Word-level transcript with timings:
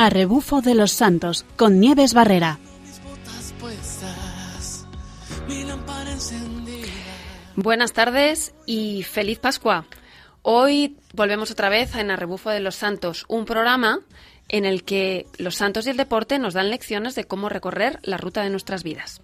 A 0.00 0.10
rebufo 0.10 0.60
de 0.60 0.76
los 0.76 0.92
santos 0.92 1.44
con 1.56 1.80
Nieves 1.80 2.14
Barrera. 2.14 2.60
Buenas 7.56 7.92
tardes 7.92 8.54
y 8.64 9.02
feliz 9.02 9.40
Pascua. 9.40 9.86
Hoy 10.42 10.96
volvemos 11.14 11.50
otra 11.50 11.68
vez 11.68 11.96
en 11.96 12.12
A 12.12 12.16
rebufo 12.16 12.50
de 12.50 12.60
los 12.60 12.76
santos, 12.76 13.24
un 13.26 13.44
programa 13.44 13.98
en 14.48 14.66
el 14.66 14.84
que 14.84 15.26
los 15.36 15.56
santos 15.56 15.84
y 15.88 15.90
el 15.90 15.96
deporte 15.96 16.38
nos 16.38 16.54
dan 16.54 16.70
lecciones 16.70 17.16
de 17.16 17.24
cómo 17.24 17.48
recorrer 17.48 17.98
la 18.04 18.18
ruta 18.18 18.44
de 18.44 18.50
nuestras 18.50 18.84
vidas. 18.84 19.20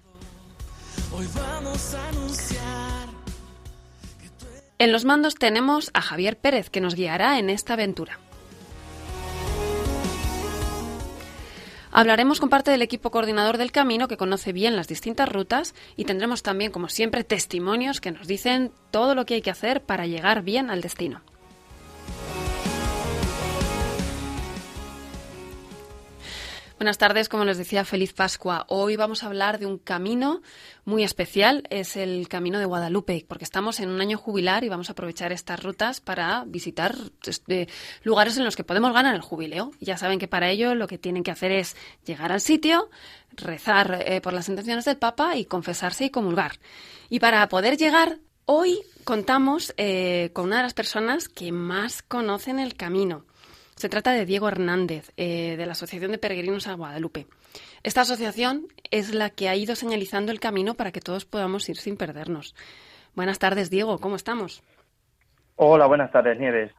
En 4.81 4.91
los 4.91 5.04
mandos 5.04 5.36
tenemos 5.36 5.93
a 5.95 6.00
Javier 6.00 6.36
Pérez 6.36 6.68
que 6.68 6.81
nos 6.81 6.96
guiará 6.96 7.39
en 7.39 7.49
esta 7.49 7.75
aventura. 7.75 8.18
Hablaremos 11.96 12.40
con 12.40 12.48
parte 12.48 12.72
del 12.72 12.82
equipo 12.82 13.12
coordinador 13.12 13.57
del 13.57 13.71
camino 13.71 14.08
que 14.08 14.16
conoce 14.16 14.53
bien 14.53 14.75
las 14.75 14.89
distintas 14.89 15.29
rutas 15.29 15.76
y 15.94 16.07
tendremos 16.07 16.43
también, 16.43 16.72
como 16.72 16.89
siempre, 16.89 17.22
testimonios 17.22 18.00
que 18.00 18.11
nos 18.11 18.26
dicen 18.26 18.72
todo 18.90 19.14
lo 19.14 19.25
que 19.25 19.34
hay 19.34 19.43
que 19.43 19.53
hacer 19.53 19.80
para 19.80 20.04
llegar 20.04 20.43
bien 20.43 20.70
al 20.70 20.80
destino. 20.80 21.22
Buenas 26.77 26.99
tardes, 26.99 27.29
como 27.29 27.45
les 27.45 27.57
decía, 27.57 27.85
feliz 27.85 28.13
Pascua. 28.13 28.67
Hoy 28.69 28.96
vamos 28.96 29.23
a 29.23 29.27
hablar 29.27 29.61
de 29.61 29.67
un 29.67 29.79
camino 29.79 30.43
muy 30.85 31.05
especial, 31.05 31.63
es 31.71 31.96
el 31.96 32.27
Camino 32.27 32.59
de 32.59 32.65
Guadalupe, 32.65 33.25
porque 33.28 33.45
estamos 33.45 33.78
en 33.78 33.91
un 33.91 34.01
año 34.01 34.19
jubilar 34.19 34.65
y 34.65 34.69
vamos 34.69 34.89
a 34.89 34.92
aprovechar 34.92 35.31
estas 35.31 35.62
rutas 35.62 36.01
para 36.01 36.45
visitar 36.47 36.97
este, 37.25 37.69
lugares 38.03 38.37
en 38.39 38.45
los 38.45 38.57
que 38.57 38.65
podemos 38.65 38.93
ganar 38.93 39.15
el 39.15 39.21
jubileo. 39.21 39.71
Ya 39.81 39.97
saben 39.97 40.19
que 40.19 40.27
para 40.27 40.51
ello 40.51 40.75
lo 40.75 40.89
que 40.89 40.98
tienen 40.98 41.23
que 41.23 41.31
hacer 41.31 41.53
es 41.53 41.77
llegar 42.05 42.33
al 42.33 42.41
sitio, 42.41 42.91
rezar 43.31 44.03
eh, 44.05 44.20
por 44.20 44.33
las 44.33 44.48
intenciones 44.48 44.85
del 44.85 44.97
Papa 44.97 45.37
y 45.37 45.45
confesarse 45.45 46.07
y 46.07 46.11
comulgar. 46.11 46.59
Y 47.09 47.20
para 47.20 47.48
poder 47.48 47.77
llegar, 47.77 48.19
hoy 48.47 48.81
contamos 49.05 49.73
eh, 49.77 50.31
con 50.33 50.47
una 50.47 50.57
de 50.57 50.65
las 50.65 50.75
personas 50.75 51.29
que 51.29 51.53
más 51.53 52.03
conocen 52.03 52.59
el 52.59 52.75
camino. 52.75 53.25
Se 53.85 53.91
trata 53.91 54.13
de 54.13 54.25
Diego 54.25 54.49
Hernández, 54.49 55.13
eh, 55.19 55.59
de 55.59 55.67
la 55.67 55.73
Asociación 55.73 56.11
de 56.11 56.17
Peregrinos 56.17 56.69
a 56.69 56.73
Guadalupe. 56.73 57.27
Esta 57.83 58.01
asociación 58.01 58.69
es 58.91 59.13
la 59.13 59.29
que 59.29 59.51
ha 59.51 59.57
ido 59.57 59.77
señalizando 59.77 60.33
el 60.33 60.41
camino 60.41 60.73
para 60.73 60.91
que 60.91 61.03
todos 61.03 61.27
podamos 61.27 61.69
ir 61.69 61.77
sin 61.77 61.99
perdernos. 61.99 62.55
Buenas 63.15 63.39
tardes, 63.39 63.69
Diego, 63.69 63.99
¿cómo 63.99 64.17
estamos? 64.17 64.63
Hola, 65.57 65.87
buenas 65.87 66.11
tardes, 66.11 66.41
Nieves. 66.41 66.73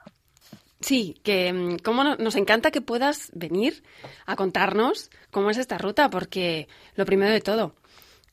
Sí, 0.80 1.22
que 1.24 1.54
mm, 1.54 1.78
como 1.84 2.04
nos 2.04 2.36
encanta 2.38 2.72
que 2.72 2.82
puedas 2.82 3.30
venir 3.36 3.84
a 4.26 4.36
contarnos 4.36 5.12
cómo 5.30 5.52
es 5.52 5.60
esta 5.60 5.78
ruta, 5.78 6.10
porque 6.10 6.68
lo 6.96 7.06
primero 7.06 7.32
de 7.32 7.42
todo, 7.42 7.76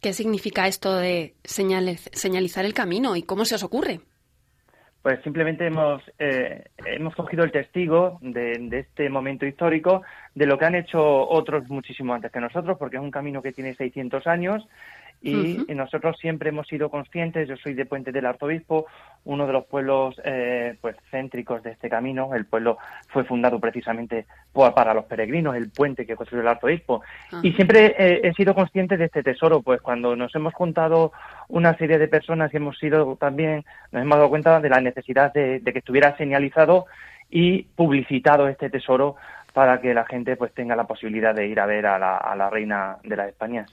¿qué 0.01 0.15
significa 0.15 0.67
esto 0.67 0.97
de 0.97 1.35
señalizar 1.45 2.65
el 2.65 2.73
camino 2.73 3.17
y 3.17 3.23
cómo 3.23 3.45
se 3.45 3.57
os 3.57 3.65
ocurre? 3.65 4.01
Pues 5.03 5.21
simplemente 5.25 5.67
hemos, 5.67 6.01
eh, 6.21 6.65
hemos 6.87 7.15
cogido 7.17 7.43
el 7.43 7.51
testigo 7.51 8.19
de, 8.21 8.69
este 8.71 9.11
momento 9.11 9.45
histórico 9.45 10.03
de 10.33 10.47
lo 10.47 10.57
que 10.57 10.65
han 10.65 10.77
hecho 10.77 11.29
otros 11.29 11.69
muchísimo 11.69 12.15
antes 12.15 12.31
que 12.31 12.39
nosotros, 12.39 12.79
porque 12.79 12.99
es 12.99 13.03
un 13.03 13.11
camino 13.11 13.43
que 13.43 13.53
tiene 13.53 13.75
600 13.75 14.25
años 14.29 14.69
y 15.23 15.65
nosotros 15.75 16.17
siempre 16.19 16.49
hemos 16.49 16.67
sido 16.67 16.91
conscientes, 16.91 17.49
yo 17.49 17.57
soy 17.57 17.75
de 17.75 17.87
Puente 17.87 18.13
del 18.13 18.27
Arzobispo, 18.27 18.87
uno 19.25 19.47
de 19.47 19.53
los 19.53 19.65
pueblos 19.67 20.21
eh, 20.25 20.77
pues 20.81 20.97
céntricos 21.11 21.63
de 21.63 21.71
este 21.71 21.89
camino, 21.89 22.35
el 22.35 22.45
pueblo 22.45 22.79
fue 23.09 23.25
fundado 23.25 23.61
precisamente 23.61 24.27
para 24.53 24.95
los 24.95 25.05
peregrinos, 25.05 25.55
el 25.55 25.71
puente 25.71 26.07
que 26.07 26.17
construyó 26.17 26.43
el 26.43 26.49
arzobispo, 26.49 27.03
y 27.43 27.53
siempre 27.53 27.95
eh, 27.99 28.21
he 28.25 28.33
sido 28.35 28.55
consciente 28.55 28.97
de 28.97 29.05
este 29.05 29.23
tesoro, 29.23 29.63
pues 29.63 29.81
cuando 29.81 30.17
nos 30.17 30.35
hemos 30.35 30.55
juntado 30.55 31.13
una 31.49 31.77
serie 31.77 31.99
de 31.99 32.09
personas 32.09 32.53
y 32.53 32.57
hemos 32.57 32.79
sido 32.79 33.17
también, 33.17 33.65
nos 33.93 34.03
hemos 34.03 34.17
dado 34.19 34.29
cuenta 34.29 34.61
de 34.61 34.69
la 34.69 34.81
necesidad 34.81 35.33
de, 35.33 35.63
que 35.65 35.79
estuviera 35.79 36.17
señalizado 36.17 36.87
y 37.31 37.63
publicitado 37.63 38.49
este 38.49 38.71
tesoro 38.71 39.17
para 39.53 39.81
que 39.81 39.95
la 39.95 40.05
gente 40.05 40.37
pues 40.37 40.53
tenga 40.53 40.75
la 40.75 40.85
posibilidad 40.85 41.35
de 41.35 41.47
ir 41.47 41.61
a 41.61 41.67
ver 41.67 41.87
a 41.87 41.99
la, 41.99 42.17
a 42.17 42.35
la 42.35 42.51
reina 42.51 42.97
de 43.05 43.17
las 43.17 43.29
Españas. 43.29 43.71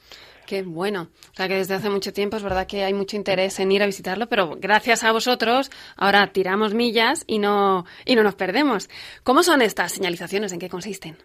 Qué 0.50 0.64
bueno. 0.64 1.10
O 1.32 1.36
sea 1.36 1.48
que 1.48 1.58
desde 1.58 1.76
hace 1.76 1.92
mucho 1.92 2.12
tiempo 2.12 2.36
es 2.36 2.42
verdad 2.42 2.66
que 2.66 2.84
hay 2.84 2.92
mucho 2.92 3.16
interés 3.16 3.60
en 3.60 3.72
ir 3.72 3.84
a 3.84 3.86
visitarlo, 3.86 4.26
pero 4.26 4.56
gracias 4.60 5.04
a 5.04 5.12
vosotros 5.12 5.70
ahora 5.96 6.26
tiramos 6.34 6.74
millas 6.74 7.24
y 7.28 7.38
no, 7.38 7.86
y 8.04 8.16
no 8.16 8.24
nos 8.24 8.34
perdemos. 8.34 8.90
¿Cómo 9.22 9.44
son 9.44 9.62
estas 9.62 9.92
señalizaciones? 9.92 10.52
¿En 10.52 10.58
qué 10.58 10.68
consisten? 10.68 11.18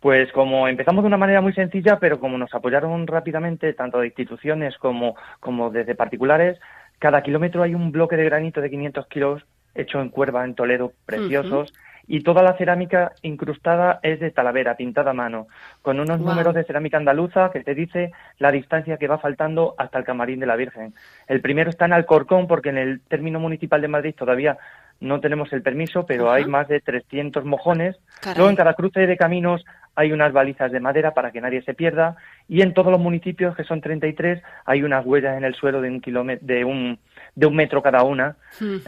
Pues 0.00 0.32
como 0.32 0.66
empezamos 0.66 1.02
de 1.02 1.08
una 1.08 1.18
manera 1.18 1.42
muy 1.42 1.52
sencilla, 1.52 1.98
pero 2.00 2.18
como 2.18 2.38
nos 2.38 2.54
apoyaron 2.54 3.06
rápidamente 3.06 3.74
tanto 3.74 3.98
de 3.98 4.06
instituciones 4.06 4.78
como, 4.78 5.14
como 5.40 5.68
desde 5.68 5.94
particulares, 5.94 6.58
cada 6.98 7.22
kilómetro 7.22 7.62
hay 7.62 7.74
un 7.74 7.92
bloque 7.92 8.16
de 8.16 8.24
granito 8.24 8.62
de 8.62 8.70
500 8.70 9.06
kilos 9.08 9.42
hecho 9.74 10.00
en 10.00 10.08
cuerva 10.08 10.46
en 10.46 10.54
Toledo, 10.54 10.94
preciosos 11.04 11.74
y 12.08 12.22
toda 12.22 12.42
la 12.42 12.56
cerámica 12.56 13.12
incrustada 13.22 14.00
es 14.02 14.18
de 14.18 14.30
Talavera, 14.30 14.76
pintada 14.76 15.10
a 15.10 15.14
mano, 15.14 15.46
con 15.82 16.00
unos 16.00 16.18
números 16.18 16.54
de 16.54 16.64
cerámica 16.64 16.96
andaluza 16.96 17.50
que 17.52 17.62
te 17.62 17.74
dice 17.74 18.12
la 18.38 18.50
distancia 18.50 18.96
que 18.96 19.06
va 19.06 19.18
faltando 19.18 19.74
hasta 19.76 19.98
el 19.98 20.04
camarín 20.04 20.40
de 20.40 20.46
la 20.46 20.56
Virgen. 20.56 20.94
El 21.26 21.42
primero 21.42 21.68
está 21.68 21.84
en 21.84 21.92
Alcorcón 21.92 22.48
porque 22.48 22.70
en 22.70 22.78
el 22.78 23.00
término 23.02 23.38
municipal 23.38 23.82
de 23.82 23.88
Madrid 23.88 24.14
todavía 24.16 24.56
no 25.00 25.20
tenemos 25.20 25.52
el 25.52 25.62
permiso, 25.62 26.06
pero 26.06 26.32
hay 26.32 26.46
más 26.46 26.66
de 26.66 26.80
300 26.80 27.44
mojones. 27.44 27.96
Luego 28.34 28.50
en 28.50 28.56
cada 28.56 28.74
cruce 28.74 29.06
de 29.06 29.16
caminos 29.16 29.64
hay 29.94 30.12
unas 30.12 30.32
balizas 30.32 30.72
de 30.72 30.80
madera 30.80 31.12
para 31.12 31.30
que 31.30 31.40
nadie 31.40 31.62
se 31.62 31.74
pierda 31.74 32.16
y 32.48 32.62
en 32.62 32.72
todos 32.72 32.90
los 32.90 33.00
municipios, 33.00 33.54
que 33.54 33.64
son 33.64 33.80
33, 33.80 34.42
hay 34.64 34.82
unas 34.82 35.04
huellas 35.04 35.36
en 35.36 35.44
el 35.44 35.54
suelo 35.54 35.80
de 35.80 35.90
un 35.90 36.00
kilómetro, 36.00 36.46
de 36.46 36.64
un 36.64 36.98
de 37.38 37.46
un 37.46 37.54
metro 37.54 37.80
cada 37.80 38.02
una. 38.02 38.36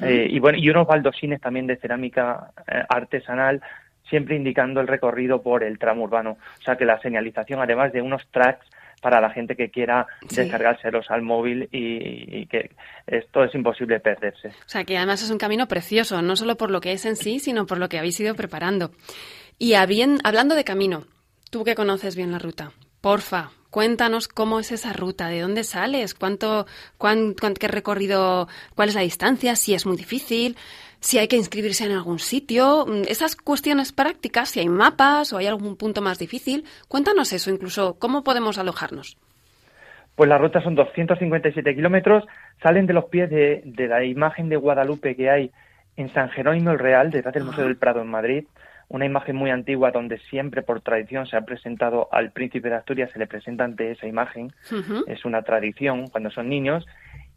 Eh, 0.03 0.27
y 0.28 0.41
bueno 0.41 0.59
y 0.59 0.69
unos 0.69 0.87
baldosines 0.87 1.41
también 1.41 1.69
de 1.69 1.77
cerámica 1.77 2.50
eh, 2.66 2.83
artesanal 2.88 3.62
siempre 4.09 4.34
indicando 4.34 4.81
el 4.81 4.88
recorrido 4.88 5.41
por 5.41 5.62
el 5.62 5.78
tramo 5.78 6.03
urbano. 6.03 6.37
O 6.59 6.62
sea 6.65 6.75
que 6.75 6.84
la 6.84 7.00
señalización 7.00 7.60
además 7.60 7.93
de 7.93 8.03
unos 8.03 8.27
tracks 8.33 8.66
para 9.00 9.21
la 9.21 9.31
gente 9.31 9.55
que 9.55 9.71
quiera 9.71 10.09
descargárselos 10.28 11.10
al 11.10 11.22
móvil 11.22 11.69
y, 11.71 12.44
que 12.47 12.72
esto 13.06 13.44
es 13.44 13.55
imposible 13.55 14.00
perderse. 14.00 14.49
O 14.49 14.69
sea, 14.69 14.84
que 14.84 14.97
además 14.97 15.22
es 15.22 15.31
un 15.31 15.39
camino 15.39 15.69
precioso, 15.69 16.21
no 16.21 16.34
solo 16.34 16.56
por 16.56 16.71
lo 16.71 16.81
que 16.81 16.93
es 16.93 17.06
en 17.06 17.16
sí, 17.16 17.39
sino 17.39 17.66
por 17.66 17.78
lo 17.78 17.89
que 17.89 17.99
habéis 17.99 18.19
ido 18.21 18.34
preparando. 18.34 18.91
Y 19.59 19.75
hablando 19.75 20.55
de 20.55 20.65
camino, 20.65 21.05
tú 21.50 21.65
que 21.65 21.77
conoces 21.77 22.15
bien 22.15 22.33
la 22.33 22.41
ruta, 22.41 22.72
porfa, 23.00 23.50
cuéntanos 23.71 24.28
cómo 24.28 24.61
es 24.61 24.72
esa 24.72 24.93
ruta, 24.93 25.28
de 25.28 25.41
dónde 25.41 25.65
sales, 25.65 26.15
cuánto, 26.15 26.66
cuán, 26.99 27.34
qué 27.59 27.69
recorrido, 27.69 28.49
cuál 28.75 28.88
es 28.88 28.94
la 28.94 29.00
distancia, 29.00 29.56
si 29.56 29.75
es 29.75 29.87
muy 29.87 29.97
difícil, 29.97 30.56
si 31.00 31.19
hay 31.19 31.28
que 31.28 31.37
inscribirse 31.37 31.87
en 31.87 31.93
algún 31.93 32.19
sitio, 32.19 32.84
mm, 32.87 33.03
esas 33.09 33.37
cuestiones 33.37 33.93
prácticas, 33.93 34.50
si 34.50 34.60
hay 34.60 34.69
mapas 34.69 35.33
o 35.33 35.39
hay 35.39 35.47
algún 35.47 35.77
punto 35.77 36.03
más 36.03 36.19
difícil. 36.19 36.65
Cuéntanos 36.89 37.33
eso, 37.33 37.50
incluso 37.50 37.99
cómo 37.99 38.22
podemos 38.22 38.59
alojarnos. 38.59 39.16
Pues 40.15 40.28
la 40.28 40.37
ruta 40.37 40.60
son 40.60 40.75
257 40.75 41.75
kilómetros, 41.75 42.25
salen 42.62 42.87
de 42.87 42.93
los 42.93 43.06
pies 43.06 43.31
de, 43.31 43.62
la 43.89 44.05
imagen 44.05 44.50
de 44.50 44.56
Guadalupe 44.56 45.16
que 45.16 45.31
hay 45.31 45.50
en 45.97 46.12
San 46.12 46.28
Jerónimo 46.28 46.72
el 46.72 46.78
Real, 46.78 47.10
detrás 47.10 47.33
del 47.33 47.44
Museo 47.44 47.65
del 47.65 47.78
Prado 47.78 48.03
en 48.03 48.09
Madrid, 48.09 48.44
una 48.91 49.06
imagen 49.06 49.37
muy 49.37 49.51
antigua 49.51 49.93
donde 49.93 50.19
siempre 50.31 50.62
por 50.62 50.81
tradición 50.81 51.27
se 51.27 51.37
ha 51.37 51.43
presentado 51.43 52.09
al 52.12 52.33
príncipe 52.33 52.69
de 52.69 52.75
Asturias, 52.75 53.11
se 53.12 53.21
le 53.21 53.27
presenta 53.27 53.65
ante 53.65 53.93
esa 53.93 54.06
imagen, 54.06 54.53
es 55.06 55.25
una 55.25 55.43
tradición 55.43 56.09
cuando 56.09 56.31
son 56.31 56.49
niños, 56.49 56.84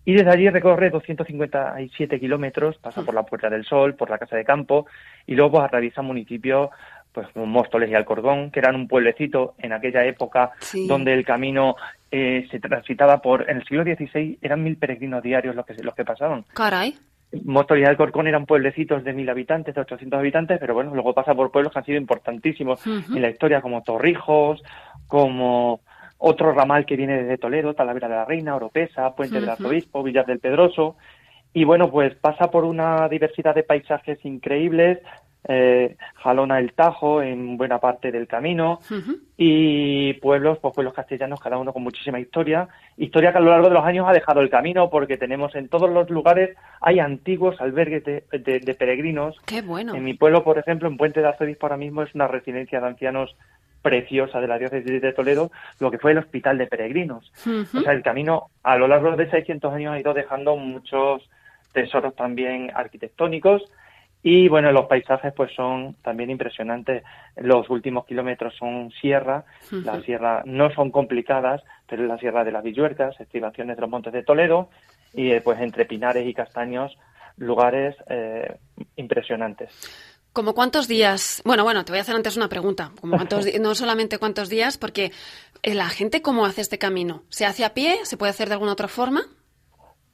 y 0.04 0.14
desde 0.14 0.32
allí 0.32 0.50
recorre 0.50 0.90
257 0.90 2.20
kilómetros, 2.20 2.78
pasa 2.80 3.04
por 3.04 3.14
la 3.14 3.24
Puerta 3.24 3.50
del 3.50 3.64
Sol, 3.66 3.96
por 3.96 4.10
la 4.10 4.18
Casa 4.18 4.36
de 4.36 4.44
Campo, 4.44 4.88
y 5.28 5.36
luego 5.36 5.62
atraviesa 5.62 6.02
municipios 6.02 6.70
pues 7.14 7.28
como 7.32 7.46
Móstoles 7.46 7.92
y 7.92 7.94
Alcordón, 7.94 8.50
que 8.50 8.60
eran 8.60 8.76
un 8.76 8.88
pueblecito 8.88 9.54
en 9.60 9.72
aquella 9.72 10.04
época 10.04 10.54
donde 10.88 11.14
el 11.14 11.24
camino 11.24 11.76
eh, 12.10 12.48
se 12.50 12.60
transitaba 12.60 13.20
por, 13.22 13.48
en 13.48 13.58
el 13.58 13.66
siglo 13.66 13.84
XVI 13.84 14.40
eran 14.42 14.64
mil 14.64 14.78
peregrinos 14.78 15.22
diarios 15.22 15.56
los 15.56 15.66
que, 15.66 15.76
los 15.76 15.94
que 15.94 16.04
pasaban. 16.04 16.44
Caray. 16.56 16.96
Móstoles 17.44 17.84
y 17.84 17.86
Alcorcón 17.86 18.28
eran 18.28 18.46
pueblecitos 18.46 19.04
de 19.04 19.14
mil 19.14 19.30
habitantes, 19.30 19.74
de 19.74 19.82
800 19.82 20.20
habitantes, 20.20 20.60
pero 20.60 20.74
bueno, 20.74 20.94
luego 20.94 21.14
pasa 21.14 21.34
por 21.34 21.52
pueblos 21.52 21.74
que 21.74 21.80
han 21.80 21.86
sido 21.86 21.98
importantísimos 21.98 22.86
en 22.86 23.22
la 23.22 23.30
historia, 23.30 23.62
como 23.62 23.82
Torrijos, 23.82 24.62
como 25.08 25.82
otro 26.18 26.54
ramal 26.54 26.86
que 26.86 26.96
viene 26.96 27.24
desde 27.24 27.38
Toledo, 27.38 27.74
Talavera 27.74 28.08
de 28.08 28.16
la 28.16 28.26
Reina, 28.26 28.56
Oropesa, 28.56 29.16
Puente 29.16 29.40
del 29.40 29.50
Arzobispo, 29.50 30.04
Villar 30.04 30.26
del 30.26 30.40
Pedroso, 30.40 30.96
y 31.54 31.66
bueno, 31.66 31.92
pues 31.92 32.16
pasa 32.16 32.50
por 32.50 32.66
una 32.66 33.08
diversidad 33.10 33.54
de 33.54 33.64
paisajes 33.64 34.24
increíbles, 34.26 35.00
eh, 35.46 35.98
jalona 36.16 36.60
el 36.60 36.74
Tajo 36.74 37.22
en 37.22 37.58
buena 37.58 37.80
parte 37.80 38.12
del 38.12 38.28
camino 38.28 38.80
y 39.36 40.14
pueblos, 40.14 40.60
pues 40.60 40.74
pueblos 40.74 40.94
castellanos, 40.94 41.42
cada 41.42 41.58
uno 41.58 41.74
con 41.74 41.84
muchísima 41.84 42.20
historia, 42.20 42.70
historia 42.98 43.32
que 43.32 43.40
a 43.40 43.42
lo 43.42 43.50
largo 43.50 43.68
de 43.68 43.74
los 43.74 43.86
años 43.86 44.08
ha 44.08 44.14
dejado 44.14 44.40
el 44.42 44.50
camino 44.50 44.90
porque 44.90 45.18
tenemos 45.18 45.54
en 45.56 45.68
todos 45.68 45.90
los 45.90 46.10
lugares 46.10 46.56
hay 46.80 47.00
antiguos 47.00 47.60
albergues 47.60 48.04
de, 48.04 48.76
peregrinos. 48.80 49.36
Qué 49.46 49.62
bueno. 49.62 49.96
En 49.96 50.04
mi 50.04 50.14
pueblo, 50.14 50.44
por 50.44 50.58
ejemplo, 50.58 50.88
en 50.88 50.98
Puente 50.98 51.22
de 51.22 51.28
Arzobispo 51.28 51.66
ahora 51.66 51.78
mismo 51.78 52.04
es 52.04 52.16
una 52.16 52.28
residencia 52.28 52.80
de 52.80 52.88
ancianos 52.88 53.36
preciosa 53.82 54.40
de 54.40 54.48
la 54.48 54.58
diócesis 54.58 55.02
de 55.02 55.12
Toledo, 55.12 55.52
lo 55.80 55.92
que 55.92 56.00
fue 56.00 56.12
el 56.12 56.20
Hospital 56.20 56.58
de 56.58 56.68
Peregrinos. 56.68 57.32
O 57.46 57.82
sea, 57.82 57.92
el 57.92 58.02
camino 58.02 58.50
a 58.64 58.78
lo 58.78 58.88
largo 58.88 59.16
de 59.18 59.30
600 59.30 59.74
años 59.74 59.94
ha 59.94 60.00
ido 60.00 60.14
dejando 60.14 60.56
muchos 60.56 61.30
tesoros 61.74 62.16
también 62.16 62.72
arquitectónicos 62.74 63.64
y 64.24 64.48
bueno, 64.48 64.72
los 64.72 64.86
paisajes 64.86 65.34
pues 65.36 65.54
son 65.54 65.96
también 66.02 66.30
impresionantes. 66.30 67.04
Los 67.36 67.70
últimos 67.70 68.06
kilómetros 68.06 68.56
son 68.56 68.90
sierra, 69.02 69.44
las 69.70 70.04
sierras 70.06 70.46
no 70.46 70.74
son 70.74 70.92
complicadas, 70.92 71.62
pero 71.88 72.04
es 72.04 72.08
la 72.08 72.18
sierra 72.18 72.46
de 72.46 72.54
las 72.54 72.64
Villuercas, 72.64 73.20
estribaciones 73.20 73.76
de 73.76 73.82
los 73.82 73.90
montes 73.90 74.14
de 74.14 74.24
Toledo 74.24 74.70
y 75.14 75.32
eh, 75.32 75.42
pues 75.42 75.60
entre 75.60 75.86
pinares 75.86 76.26
y 76.26 76.34
castaños 76.34 76.98
lugares 77.36 77.96
eh, 78.08 78.56
impresionantes. 78.96 79.72
¿Como 80.32 80.56
cuántos 80.56 80.88
días? 80.88 81.42
Bueno, 81.44 81.66
bueno, 81.66 81.84
te 81.84 81.92
voy 81.92 82.00
a 82.00 82.02
hacer 82.02 82.16
antes 82.16 82.38
una 82.38 82.48
pregunta. 82.48 82.92
¿Como 83.02 83.18
cuántos 83.18 83.46
no 83.60 83.76
solamente 83.76 84.20
cuántos 84.20 84.48
días, 84.48 84.78
porque 84.78 85.12
eh, 85.64 85.76
la 85.76 85.90
gente 85.90 86.22
cómo 86.22 86.46
hace 86.46 86.62
este 86.62 86.78
camino. 86.78 87.24
¿Se 87.28 87.46
hace 87.46 87.66
a 87.66 87.74
pie? 87.74 87.98
¿Se 88.04 88.16
puede 88.16 88.30
hacer 88.30 88.48
de 88.48 88.54
alguna 88.54 88.72
otra 88.72 88.88
forma? 88.88 89.24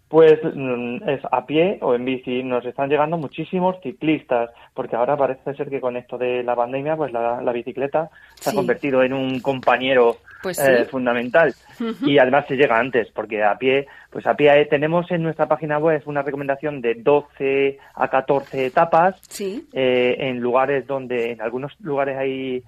Pues 0.10 0.40
mm, 0.44 1.08
es 1.08 1.22
a 1.32 1.46
pie 1.46 1.78
o 1.82 1.94
en 1.94 2.04
bici. 2.04 2.42
Nos 2.42 2.66
están 2.66 2.90
llegando 2.90 3.16
muchísimos 3.16 3.80
ciclistas, 3.84 4.50
porque 4.74 4.96
ahora 4.96 5.16
parece 5.16 5.54
ser 5.54 5.70
que 5.70 5.80
con 5.80 5.96
esto 5.96 6.18
de 6.18 6.42
la 6.42 6.56
pandemia, 6.56 6.98
pues 6.98 7.14
la, 7.14 7.52
bicicleta 7.54 8.10
se 8.34 8.50
ha 8.50 8.54
convertido 8.54 9.04
en 9.04 9.14
un 9.14 9.40
compañero 9.40 10.18
pues 10.42 10.58
eh, 10.58 10.86
fundamental. 10.86 11.54
Y 12.02 12.18
además 12.18 12.46
se 12.48 12.56
llega 12.56 12.80
antes, 12.80 13.10
porque 13.12 13.44
a 13.44 13.56
pie, 13.56 13.86
pues 14.10 14.26
a 14.26 14.34
pie 14.34 14.62
eh, 14.62 14.66
tenemos 14.66 15.12
en 15.12 15.22
nuestra 15.22 15.48
página 15.48 15.78
web 15.78 16.02
una 16.08 16.24
recomendación 16.24 16.82
de 16.82 16.96
12 16.96 17.78
a 17.94 18.08
14 18.08 18.66
etapas 18.66 19.22
eh, 19.40 20.16
en 20.18 20.40
lugares 20.40 20.88
donde, 20.88 21.34
en 21.34 21.42
algunos 21.42 21.80
lugares 21.82 22.18
hay 22.18 22.64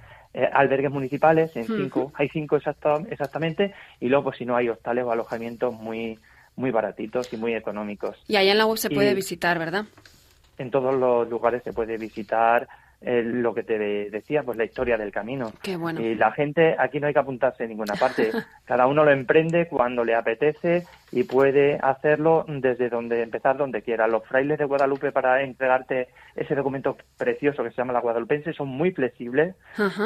albergues 0.54 0.92
municipales, 0.92 1.54
en 1.58 1.66
cinco, 1.66 2.14
hay 2.16 2.30
cinco 2.30 2.56
exactamente, 2.56 3.74
y 4.00 4.08
luego 4.08 4.26
pues 4.26 4.38
si 4.38 4.46
no 4.46 4.56
hay 4.56 4.70
hostales 4.70 5.04
o 5.04 5.12
alojamientos 5.12 5.74
muy 5.74 6.18
muy 6.62 6.72
baratitos 6.72 7.34
y 7.34 7.38
muy 7.38 7.54
económicos. 7.56 8.18
Y 8.28 8.38
allá 8.38 8.54
en 8.54 8.58
la 8.58 8.66
web 8.66 8.78
se 8.78 8.90
puede 8.90 9.14
visitar, 9.14 9.60
¿verdad? 9.60 9.86
En 10.58 10.72
todos 10.72 10.96
los 10.96 11.28
lugares 11.30 11.64
se 11.64 11.74
puede 11.74 11.98
visitar 11.98 12.68
eh, 13.02 13.24
lo 13.24 13.54
que 13.54 13.64
te 13.64 13.80
decía, 14.10 14.44
pues 14.44 14.58
la 14.58 14.64
historia 14.64 14.96
del 14.96 15.12
camino. 15.12 15.52
Qué 15.64 15.76
bueno. 15.76 16.00
Y 16.00 16.16
la 16.16 16.32
gente, 16.32 16.76
aquí 16.78 17.00
no 17.00 17.08
hay 17.08 17.14
que 17.14 17.20
apuntarse 17.20 17.64
en 17.64 17.70
ninguna 17.70 17.96
parte. 17.96 18.32
Cada 18.66 18.86
uno 18.86 19.04
lo 19.04 19.12
emprende 19.12 19.68
cuando 19.68 20.06
le 20.06 20.16
apetece 20.16 20.86
y 21.12 21.24
puede 21.24 21.78
hacerlo 21.82 22.46
desde 22.48 22.90
donde 22.90 23.22
empezar 23.22 23.58
donde 23.58 23.82
quiera. 23.82 24.08
Los 24.08 24.26
frailes 24.26 24.58
de 24.58 24.66
Guadalupe 24.66 25.12
para 25.12 25.42
entregarte 25.42 26.08
ese 26.36 26.56
documento 26.56 26.98
precioso 27.18 27.64
que 27.64 27.72
se 27.72 27.78
llama 27.78 27.94
la 27.94 28.00
Guadalupense 28.00 28.54
son 28.54 28.70
muy 28.70 28.92
flexibles 28.92 29.56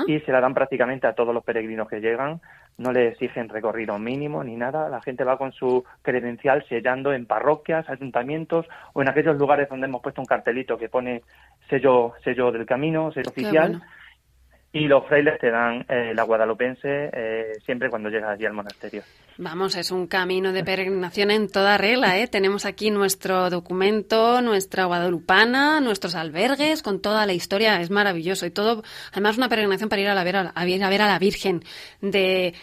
y 0.07 0.19
se 0.21 0.31
la 0.31 0.41
dan 0.41 0.53
prácticamente 0.53 1.07
a 1.07 1.13
todos 1.13 1.33
los 1.33 1.43
peregrinos 1.43 1.87
que 1.87 1.99
llegan 1.99 2.41
no 2.77 2.91
le 2.91 3.09
exigen 3.09 3.49
recorrido 3.49 3.97
mínimo 3.97 4.43
ni 4.43 4.55
nada, 4.55 4.89
la 4.89 5.01
gente 5.01 5.23
va 5.23 5.37
con 5.37 5.51
su 5.53 5.83
credencial 6.01 6.65
sellando 6.67 7.13
en 7.13 7.25
parroquias, 7.25 7.89
ayuntamientos 7.89 8.65
o 8.93 9.01
en 9.01 9.09
aquellos 9.09 9.37
lugares 9.37 9.69
donde 9.69 9.87
hemos 9.87 10.01
puesto 10.01 10.21
un 10.21 10.27
cartelito 10.27 10.77
que 10.77 10.89
pone 10.89 11.23
sello, 11.69 12.13
sello 12.23 12.51
del 12.51 12.65
camino, 12.65 13.11
sello 13.11 13.29
oficial. 13.29 13.81
Y 14.75 14.89
los 14.89 15.07
frailes 15.07 15.39
te 15.39 15.49
dan 15.49 15.85
eh, 15.87 16.11
la 16.13 16.23
guadalupense 16.23 17.09
eh, 17.13 17.53
siempre 17.65 17.89
cuando 17.89 18.09
llegas 18.09 18.31
allí 18.31 18.45
al 18.45 18.51
monasterio. 18.51 19.03
Vamos, 19.37 19.77
es 19.77 19.89
un 19.89 20.05
camino 20.05 20.51
de 20.51 20.65
peregrinación 20.65 21.31
en 21.31 21.47
toda 21.47 21.77
regla, 21.77 22.19
¿eh? 22.19 22.27
Tenemos 22.27 22.65
aquí 22.65 22.91
nuestro 22.91 23.49
documento, 23.49 24.41
nuestra 24.41 24.83
guadalupana, 24.83 25.79
nuestros 25.79 26.13
albergues, 26.13 26.83
con 26.83 27.01
toda 27.01 27.25
la 27.25 27.31
historia, 27.31 27.79
es 27.79 27.89
maravilloso. 27.89 28.45
Y 28.45 28.51
todo, 28.51 28.83
además, 29.13 29.37
una 29.37 29.47
peregrinación 29.47 29.87
para 29.87 30.01
ir 30.01 30.09
a, 30.09 30.13
la 30.13 30.25
ver, 30.25 30.35
a, 30.35 30.51
a 30.53 30.65
ver 30.65 31.01
a 31.01 31.07
la 31.07 31.19
Virgen 31.19 31.63
de, 32.01 32.53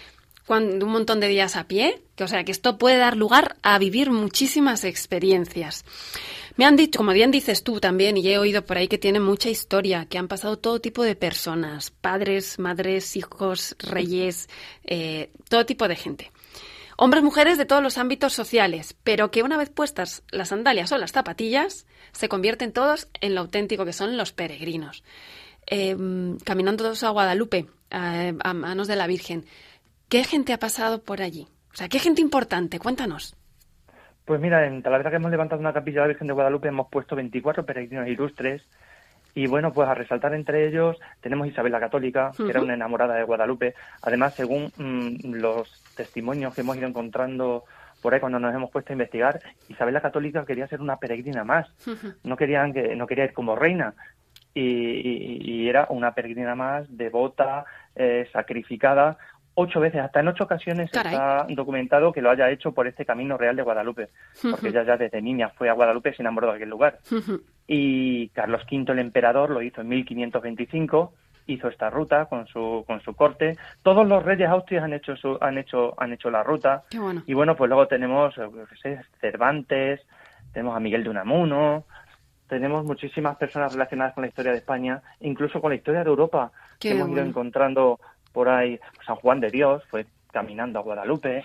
de 0.49 0.85
un 0.85 0.93
montón 0.93 1.19
de 1.19 1.29
días 1.29 1.57
a 1.57 1.67
pie, 1.67 2.03
que 2.15 2.25
o 2.25 2.29
sea 2.29 2.45
que 2.45 2.53
esto 2.53 2.77
puede 2.77 2.99
dar 2.99 3.17
lugar 3.17 3.57
a 3.63 3.79
vivir 3.79 4.11
muchísimas 4.11 4.85
experiencias. 4.85 5.87
Me 6.57 6.67
han 6.67 6.77
dicho, 6.77 6.99
como 6.99 7.13
bien 7.13 7.31
dices 7.31 7.63
tú 7.63 7.81
también, 7.81 8.17
y 8.17 8.29
he 8.29 8.39
oído 8.39 8.65
por 8.65 8.77
ahí 8.77 8.89
que 8.89 8.99
tiene 8.99 9.21
mucha 9.21 9.49
historia, 9.49 10.07
que 10.07 10.19
han 10.19 10.29
pasado 10.29 10.59
todo 10.59 10.81
tipo 10.81 11.03
de 11.03 11.17
personas, 11.17 11.91
padres, 11.91 12.59
madres, 12.59 13.17
hijos, 13.17 13.75
reyes, 13.79 14.49
eh, 14.85 15.31
todo 15.49 15.65
tipo 15.65 15.89
de 15.89 15.97
gente. 15.97 16.31
Hombres, 16.99 17.23
mujeres 17.23 17.57
de 17.57 17.65
todos 17.65 17.83
los 17.83 17.97
ámbitos 17.97 18.35
sociales, 18.35 18.95
pero 19.03 19.31
que 19.31 19.43
una 19.43 19.57
vez 19.57 19.71
puestas 19.71 20.23
las 20.31 20.49
sandalias 20.49 20.93
o 20.93 20.99
las 20.99 21.13
zapatillas, 21.13 21.87
se 22.13 22.29
convierten 22.29 22.73
todos 22.73 23.09
en 23.21 23.35
lo 23.35 23.41
auténtico 23.41 23.87
que 23.87 23.95
son 23.95 24.19
los 24.19 24.33
peregrinos. 24.33 25.03
Em, 25.67 26.39
caminando 26.39 26.85
todos 26.85 27.03
a 27.03 27.11
Guadalupe, 27.11 27.67
a 27.91 28.55
manos 28.55 28.89
de 28.89 28.97
la 28.97 29.07
Virgen. 29.07 29.47
¿Qué 30.09 30.25
gente 30.25 30.53
ha 30.53 30.59
pasado 30.59 31.03
por 31.03 31.23
allí? 31.23 31.49
O 31.73 31.77
sea, 31.77 31.89
¿qué 31.89 31.99
gente 31.99 32.21
importante? 32.21 32.79
Cuéntanos. 32.79 33.35
Pues 34.25 34.41
mira, 34.41 34.67
en 34.67 34.83
Talavera 34.83 35.11
que 35.11 35.17
hemos 35.17 35.31
levantado 35.31 35.61
una 35.61 35.73
capilla 35.73 36.01
de 36.01 36.01
la 36.03 36.09
Virgen 36.09 36.29
de 36.29 36.33
Guadalupe 36.33 36.69
hemos 36.69 36.89
puesto 36.89 37.17
24 37.17 37.67
peregrinos 37.67 38.09
ilustres 38.09 38.63
y 39.35 39.47
bueno, 39.47 39.73
pues 39.73 39.89
a 39.89 39.95
resaltar 39.95 40.35
entre 40.35 40.69
ellos 40.69 40.99
tenemos 41.21 41.49
Isabel 41.49 41.73
la 41.73 41.81
Católica, 41.81 42.33
que 42.37 42.51
era 42.51 42.61
una 42.61 42.75
enamorada 42.75 43.15
de 43.15 43.25
Guadalupe. 43.25 43.75
Además, 44.03 44.35
según 44.35 44.71
mm, 44.77 45.33
los 45.35 45.83
testimonios 45.97 46.55
que 46.55 46.61
hemos 46.61 46.77
ido 46.77 46.87
encontrando 46.87 47.65
por 48.03 48.13
ahí 48.13 48.21
cuando 48.21 48.39
nos 48.39 48.55
hemos 48.55 48.71
puesto 48.71 48.93
a 48.93 48.95
investigar, 48.95 49.41
Isabel 49.69 49.95
la 49.95 50.03
Católica 50.03 50.45
quería 50.45 50.67
ser 50.67 50.81
una 50.81 50.97
peregrina 50.97 51.45
más. 51.45 51.69
No 52.25 52.37
querían 52.37 52.73
que 52.73 52.95
no 52.95 53.07
quería 53.07 53.25
ir 53.25 53.33
como 53.33 53.57
reina. 53.57 53.95
Y, 54.55 55.67
era 55.67 55.87
una 55.89 56.13
peregrina 56.13 56.55
más, 56.55 56.95
devota, 56.95 57.65
eh, 57.97 58.29
sacrificada, 58.33 59.17
ocho 59.55 59.81
veces, 59.81 60.01
hasta 60.01 60.21
en 60.21 60.29
ocho 60.29 60.45
ocasiones 60.45 60.91
está 60.93 61.47
documentado 61.49 62.13
que 62.13 62.23
lo 62.23 62.31
haya 62.31 62.51
hecho 62.51 62.73
por 62.73 62.87
este 62.87 63.05
camino 63.05 63.37
real 63.37 63.57
de 63.57 63.63
Guadalupe, 63.63 64.09
porque 64.51 64.69
ella 64.69 64.85
ya 64.85 64.97
desde 64.97 65.21
niña 65.21 65.51
fue 65.51 65.69
a 65.69 65.75
Guadalupe 65.75 66.13
sin 66.13 66.23
enamoró 66.23 66.49
de 66.49 66.57
aquel 66.57 66.71
lugar. 66.71 66.99
Y 67.67 68.29
Carlos 68.31 68.63
V, 68.71 68.93
el 68.93 68.99
emperador, 68.99 69.51
lo 69.51 69.63
hizo 69.63 69.81
en 69.81 69.89
1525, 69.89 71.13
hizo 71.47 71.69
esta 71.69 71.91
ruta 71.91 72.27
con 72.27 72.47
su 72.47 72.85
con 72.87 73.01
su 73.03 73.15
corte. 73.15 73.57
Todos 73.83 74.07
los 74.07 74.23
reyes 74.23 74.49
austrias 74.49 74.85
han 74.85 74.93
hecho 74.93 75.17
su, 75.17 75.37
han 75.41 75.59
hecho 75.59 75.95
han 76.01 76.13
hecho 76.13 76.31
la 76.31 76.43
ruta. 76.43 76.85
Y 77.27 77.35
bueno, 77.35 77.57
pues 77.57 77.69
luego 77.69 77.87
tenemos 77.87 78.35
sé, 78.83 79.01
Cervantes, 79.21 80.01
tenemos 80.53 80.77
a 80.77 80.81
Miguel 80.81 81.05
de 81.05 81.11
Unamuno, 81.11 81.85
tenemos 82.53 82.85
muchísimas 82.85 83.37
personas 83.37 83.73
relacionadas 83.73 84.15
con 84.15 84.23
la 84.23 84.29
historia 84.29 84.53
de 84.53 84.59
España, 84.59 85.03
incluso 85.21 85.61
con 85.61 85.71
la 85.71 85.77
historia 85.77 86.05
de 86.05 86.11
Europa, 86.11 86.53
que 86.79 86.91
hemos 86.91 87.09
ido 87.09 87.23
encontrando 87.23 87.99
por 88.33 88.49
ahí 88.49 88.79
San 89.07 89.17
Juan 89.17 89.41
de 89.41 89.51
Dios 89.51 89.83
fue 89.91 90.07
caminando 90.33 90.79
a 90.79 90.83
Guadalupe 90.83 91.43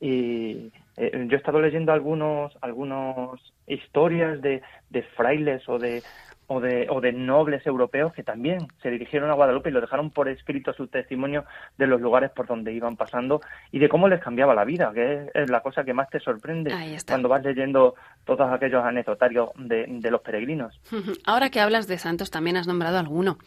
y 0.00 0.72
eh, 0.96 1.26
yo 1.28 1.36
he 1.36 1.36
estado 1.36 1.60
leyendo 1.60 1.92
algunos 1.92 2.56
algunos 2.62 3.40
historias 3.66 4.40
de, 4.40 4.62
de 4.90 5.02
frailes 5.02 5.68
o 5.68 5.78
de 5.78 6.02
o 6.46 6.60
de, 6.60 6.86
o 6.90 7.00
de 7.00 7.12
nobles 7.12 7.66
europeos 7.66 8.12
que 8.12 8.22
también 8.22 8.68
se 8.82 8.90
dirigieron 8.90 9.30
a 9.30 9.34
Guadalupe 9.34 9.70
y 9.70 9.72
lo 9.72 9.80
dejaron 9.80 10.10
por 10.10 10.28
escrito 10.28 10.72
su 10.72 10.88
testimonio 10.88 11.44
de 11.78 11.86
los 11.86 12.00
lugares 12.00 12.30
por 12.30 12.46
donde 12.46 12.72
iban 12.72 12.96
pasando 12.96 13.40
y 13.72 13.78
de 13.78 13.88
cómo 13.88 14.08
les 14.08 14.20
cambiaba 14.20 14.54
la 14.54 14.64
vida, 14.64 14.92
que 14.92 15.30
es, 15.32 15.50
la 15.50 15.60
cosa 15.60 15.84
que 15.84 15.94
más 15.94 16.10
te 16.10 16.20
sorprende 16.20 16.70
cuando 17.06 17.28
vas 17.28 17.42
leyendo 17.42 17.94
todos 18.24 18.52
aquellos 18.52 18.84
anecdotarios 18.84 19.50
de, 19.56 19.86
de 19.88 20.10
los 20.10 20.20
peregrinos. 20.20 20.78
Ahora 21.24 21.50
que 21.50 21.60
hablas 21.60 21.86
de 21.86 21.98
santos, 21.98 22.30
también 22.30 22.56
has 22.56 22.66
nombrado 22.66 22.98
alguno. 22.98 23.38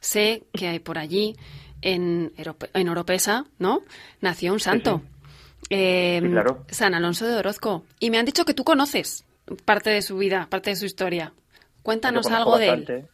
Sé 0.00 0.44
que 0.52 0.68
hay 0.68 0.78
por 0.78 0.98
allí 0.98 1.34
en, 1.82 2.32
en 2.74 2.88
Oropesa, 2.88 3.44
¿no? 3.58 3.80
Nació 4.20 4.52
un 4.52 4.60
santo. 4.60 5.02
Em, 5.70 6.34
San 6.68 6.94
Alonso 6.94 7.26
de 7.26 7.36
Orozco. 7.36 7.84
Y 7.98 8.10
me 8.10 8.18
han 8.18 8.24
dicho 8.24 8.44
que 8.44 8.54
tú 8.54 8.64
conoces 8.64 9.24
parte 9.64 9.90
de 9.90 10.02
su 10.02 10.16
vida, 10.18 10.46
parte 10.50 10.70
de 10.70 10.76
su 10.76 10.86
historia. 10.86 11.32
Cuéntanos 11.82 12.30
algo 12.30 12.58
de 12.58 12.68
él. 12.68 13.08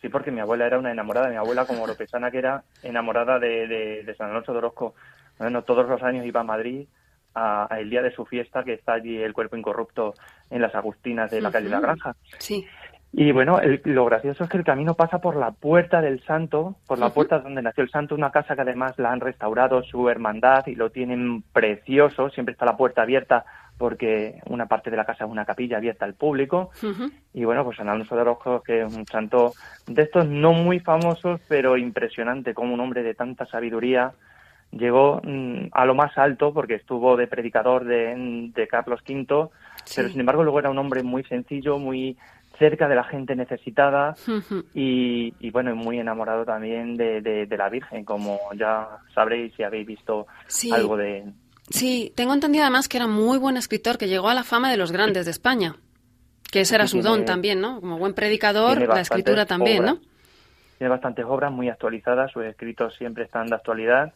Sí, 0.00 0.10
porque 0.10 0.30
mi 0.30 0.40
abuela 0.40 0.66
era 0.66 0.78
una 0.78 0.92
enamorada, 0.92 1.30
mi 1.30 1.36
abuela 1.36 1.64
como 1.64 1.82
oropesana 1.82 2.30
que 2.30 2.38
era 2.38 2.62
enamorada 2.82 3.38
de, 3.38 4.14
San 4.18 4.30
Alonso 4.30 4.52
de 4.52 4.58
Orozco. 4.58 4.94
Bueno, 5.38 5.62
todos 5.62 5.88
los 5.88 6.02
años 6.02 6.26
iba 6.26 6.40
a 6.40 6.44
Madrid 6.44 6.86
a, 7.34 7.66
el 7.78 7.88
día 7.88 8.02
de 8.02 8.14
su 8.14 8.26
fiesta, 8.26 8.62
que 8.62 8.74
está 8.74 8.94
allí 8.94 9.16
el 9.16 9.32
cuerpo 9.32 9.56
incorrupto 9.56 10.14
en 10.50 10.60
las 10.60 10.74
Agustinas 10.74 11.30
de 11.30 11.40
la 11.40 11.50
calle 11.50 11.64
de 11.64 11.70
La 11.70 11.80
Granja. 11.80 12.14
Sí. 12.38 12.66
Y 13.16 13.30
bueno, 13.30 13.60
lo 13.84 14.04
gracioso 14.06 14.42
es 14.42 14.50
que 14.50 14.56
el 14.56 14.64
camino 14.64 14.94
pasa 14.94 15.20
por 15.20 15.36
la 15.36 15.52
puerta 15.52 16.00
del 16.00 16.20
santo, 16.24 16.74
por 16.84 16.98
la 16.98 17.10
puerta 17.10 17.38
donde 17.38 17.62
nació 17.62 17.84
el 17.84 17.90
santo, 17.90 18.16
una 18.16 18.32
casa 18.32 18.56
que 18.56 18.62
además 18.62 18.98
la 18.98 19.12
han 19.12 19.20
restaurado 19.20 19.84
su 19.84 20.08
hermandad 20.08 20.66
y 20.66 20.74
lo 20.74 20.90
tienen 20.90 21.42
precioso, 21.52 22.28
siempre 22.30 22.54
está 22.54 22.64
la 22.64 22.76
puerta 22.76 23.02
abierta 23.02 23.44
porque 23.78 24.40
una 24.46 24.66
parte 24.66 24.90
de 24.90 24.96
la 24.96 25.04
casa 25.04 25.24
es 25.24 25.30
una 25.30 25.44
capilla 25.44 25.76
abierta 25.76 26.04
al 26.04 26.14
público. 26.14 26.70
Y 27.32 27.44
bueno, 27.44 27.62
pues 27.62 27.76
San 27.76 27.88
Alonso 27.88 28.16
de 28.16 28.22
Orozco, 28.22 28.62
que 28.62 28.82
es 28.82 28.92
un 28.92 29.06
santo 29.06 29.52
de 29.86 30.02
estos 30.02 30.26
no 30.26 30.52
muy 30.52 30.80
famosos, 30.80 31.40
pero 31.46 31.76
impresionante, 31.76 32.52
como 32.52 32.74
un 32.74 32.80
hombre 32.80 33.04
de 33.04 33.14
tanta 33.14 33.46
sabiduría 33.46 34.12
llegó 34.72 35.20
mm, 35.22 35.66
a 35.70 35.84
lo 35.84 35.94
más 35.94 36.18
alto 36.18 36.52
porque 36.52 36.74
estuvo 36.74 37.16
de 37.16 37.28
predicador 37.28 37.84
de, 37.84 38.50
de 38.52 38.66
Carlos 38.66 39.02
V 39.08 39.50
pero 39.94 40.08
sin 40.08 40.20
embargo 40.20 40.42
luego 40.42 40.58
era 40.58 40.70
un 40.70 40.78
hombre 40.78 41.02
muy 41.02 41.22
sencillo, 41.24 41.78
muy 41.78 42.16
cerca 42.58 42.88
de 42.88 42.94
la 42.94 43.04
gente 43.04 43.34
necesitada 43.34 44.14
y, 44.74 45.50
bueno, 45.50 45.74
muy 45.74 45.98
enamorado 45.98 46.44
también 46.44 46.96
de, 46.96 47.46
la 47.56 47.68
Virgen, 47.68 48.04
como 48.04 48.38
ya 48.56 48.88
sabréis 49.14 49.54
si 49.54 49.62
habéis 49.62 49.86
visto 49.86 50.26
algo 50.72 50.96
de... 50.96 51.24
Sí, 51.70 52.12
tengo 52.14 52.34
entendido 52.34 52.64
además 52.64 52.88
que 52.88 52.98
era 52.98 53.06
muy 53.06 53.38
buen 53.38 53.56
escritor, 53.56 53.96
que 53.96 54.08
llegó 54.08 54.28
a 54.28 54.34
la 54.34 54.44
fama 54.44 54.70
de 54.70 54.76
los 54.76 54.92
grandes 54.92 55.24
de 55.24 55.30
España, 55.30 55.76
que 56.50 56.60
ese 56.60 56.74
era 56.74 56.86
su 56.86 57.00
don 57.00 57.24
también, 57.24 57.60
¿no? 57.60 57.80
Como 57.80 57.98
buen 57.98 58.12
predicador, 58.12 58.86
la 58.86 59.00
escritura 59.00 59.46
también, 59.46 59.84
¿no? 59.84 60.00
Tiene 60.78 60.90
bastantes 60.90 61.24
obras 61.24 61.52
muy 61.52 61.68
actualizadas, 61.68 62.32
sus 62.32 62.44
escritos 62.44 62.94
siempre 62.96 63.24
están 63.24 63.46
de 63.46 63.54
actualidad 63.54 64.12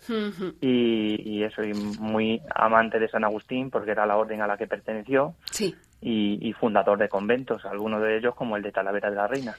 y, 0.60 1.42
eso, 1.42 1.62
y 1.62 1.72
muy 1.74 2.42
amante 2.54 2.98
de 2.98 3.08
San 3.08 3.24
Agustín 3.24 3.70
porque 3.70 3.92
era 3.92 4.06
la 4.06 4.16
orden 4.16 4.42
a 4.42 4.46
la 4.46 4.56
que 4.56 4.66
perteneció. 4.66 5.34
Sí 5.50 5.74
y, 6.00 6.52
fundador 6.52 6.98
de 6.98 7.08
conventos, 7.08 7.64
algunos 7.64 8.02
de 8.02 8.18
ellos 8.18 8.34
como 8.34 8.56
el 8.56 8.62
de 8.62 8.72
Talavera 8.72 9.10
de 9.10 9.16
la 9.16 9.26
Reina. 9.26 9.56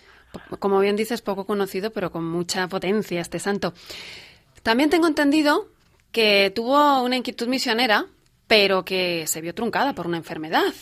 Como 0.59 0.79
bien 0.79 0.95
dices, 0.95 1.21
poco 1.21 1.45
conocido, 1.45 1.91
pero 1.91 2.11
con 2.11 2.23
mucha 2.23 2.67
potencia 2.67 3.19
este 3.19 3.39
santo. 3.39 3.73
También 4.63 4.89
tengo 4.89 5.07
entendido 5.07 5.67
que 6.11 6.51
tuvo 6.55 7.03
una 7.03 7.17
inquietud 7.17 7.47
misionera, 7.47 8.05
pero 8.47 8.83
que 8.85 9.27
se 9.27 9.41
vio 9.41 9.53
truncada 9.53 9.93
por 9.93 10.07
una 10.07 10.17
enfermedad. 10.17 10.73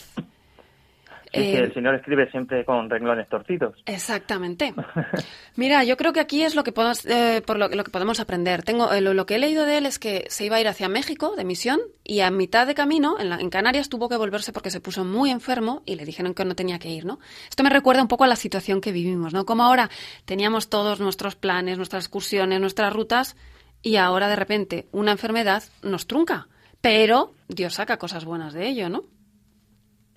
Eh, 1.38 1.58
el 1.58 1.74
Señor 1.74 1.96
escribe 1.96 2.30
siempre 2.32 2.66
con 2.66 2.90
renglones 2.90 3.28
torcidos. 3.30 3.76
Exactamente. 3.86 4.74
Mira, 5.56 5.84
yo 5.84 5.98
creo 5.98 6.14
que 6.14 6.20
aquí 6.20 6.44
es 6.44 6.56
lo 6.56 6.64
que 6.64 6.72
podemos, 6.72 7.06
eh, 7.06 7.42
por 7.46 7.58
lo, 7.58 7.70
que 7.70 7.92
podemos 7.92 8.20
aprender. 8.20 8.64
Tengo 8.64 8.92
eh, 8.92 9.02
lo, 9.02 9.26
que 9.26 9.36
he 9.36 9.40
leído 9.40 9.66
de 9.66 9.78
él 9.78 9.86
es 9.86 10.00
que 10.00 10.26
se 10.30 10.46
iba 10.46 10.58
a 10.58 10.62
ir 10.62 10.68
hacia 10.68 10.90
México 10.90 11.36
de 11.36 11.46
misión 11.46 11.80
y 12.04 12.22
a 12.22 12.32
mitad 12.32 12.68
de 12.68 12.76
camino 12.76 13.20
en, 13.20 13.32
en, 13.32 13.50
Canarias 13.50 13.90
tuvo 13.90 14.10
que 14.10 14.18
volverse 14.18 14.52
porque 14.54 14.72
se 14.72 14.82
puso 14.82 15.04
muy 15.04 15.32
enfermo 15.32 15.84
y 15.86 15.96
le 15.96 16.06
dijeron 16.06 16.34
que 16.34 16.46
no 16.46 16.56
tenía 16.56 16.80
que 16.80 16.90
ir, 16.90 17.06
¿no? 17.06 17.20
Esto 17.50 17.64
me 17.64 17.70
recuerda 17.70 18.02
un 18.02 18.08
poco 18.08 18.24
a 18.24 18.28
la 18.28 18.36
situación 18.36 18.82
que 18.82 18.92
vivimos, 18.92 19.34
¿no? 19.34 19.46
Como 19.46 19.64
ahora 19.64 19.90
teníamos 20.26 20.70
todos 20.70 21.00
nuestros 21.00 21.36
planes, 21.36 21.78
nuestras 21.78 22.06
excursiones, 22.06 22.60
nuestras 22.60 22.94
rutas 22.94 23.36
y 23.82 23.98
ahora 23.98 24.28
de 24.28 24.36
repente 24.36 24.88
una 24.92 25.12
enfermedad 25.12 25.64
nos 25.82 26.08
trunca. 26.08 26.48
Pero 26.82 27.34
Dios 27.48 27.76
saca 27.76 27.98
cosas 27.98 28.26
buenas 28.26 28.54
de 28.54 28.68
ello, 28.68 28.90
¿no? 28.90 29.04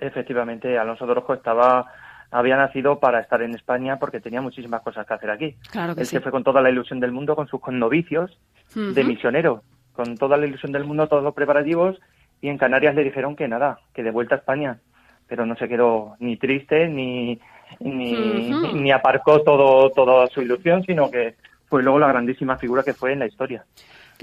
Efectivamente, 0.00 0.78
Alonso 0.78 1.06
de 1.06 1.22
estaba 1.34 1.86
había 2.30 2.56
nacido 2.56 3.00
para 3.00 3.20
estar 3.20 3.42
en 3.42 3.54
España 3.54 3.98
porque 3.98 4.20
tenía 4.20 4.40
muchísimas 4.40 4.82
cosas 4.82 5.06
que 5.06 5.14
hacer 5.14 5.30
aquí. 5.30 5.56
Claro 5.70 5.94
Él 5.96 6.06
se 6.06 6.20
fue 6.20 6.30
con 6.30 6.44
toda 6.44 6.60
la 6.60 6.70
ilusión 6.70 7.00
del 7.00 7.12
mundo, 7.12 7.34
con 7.34 7.48
sus 7.48 7.60
connovicios 7.60 8.38
de 8.74 9.04
misionero, 9.04 9.62
con 9.92 10.16
toda 10.16 10.36
la 10.36 10.46
ilusión 10.46 10.72
del 10.72 10.84
mundo, 10.84 11.08
todos 11.08 11.24
los 11.24 11.34
preparativos, 11.34 12.00
y 12.40 12.48
en 12.48 12.56
Canarias 12.56 12.94
le 12.94 13.04
dijeron 13.04 13.36
que 13.36 13.48
nada, 13.48 13.80
que 13.92 14.02
de 14.02 14.12
vuelta 14.12 14.36
a 14.36 14.38
España. 14.38 14.78
Pero 15.26 15.44
no 15.44 15.56
se 15.56 15.68
quedó 15.68 16.16
ni 16.18 16.36
triste 16.36 16.88
ni, 16.88 17.40
ni, 17.80 18.50
ni 18.50 18.90
aparcó 18.92 19.42
todo, 19.42 19.90
toda 19.90 20.26
su 20.28 20.42
ilusión, 20.42 20.82
sino 20.84 21.10
que 21.10 21.36
fue 21.68 21.82
luego 21.82 21.98
la 21.98 22.08
grandísima 22.08 22.56
figura 22.56 22.82
que 22.82 22.94
fue 22.94 23.12
en 23.12 23.20
la 23.20 23.26
historia. 23.26 23.64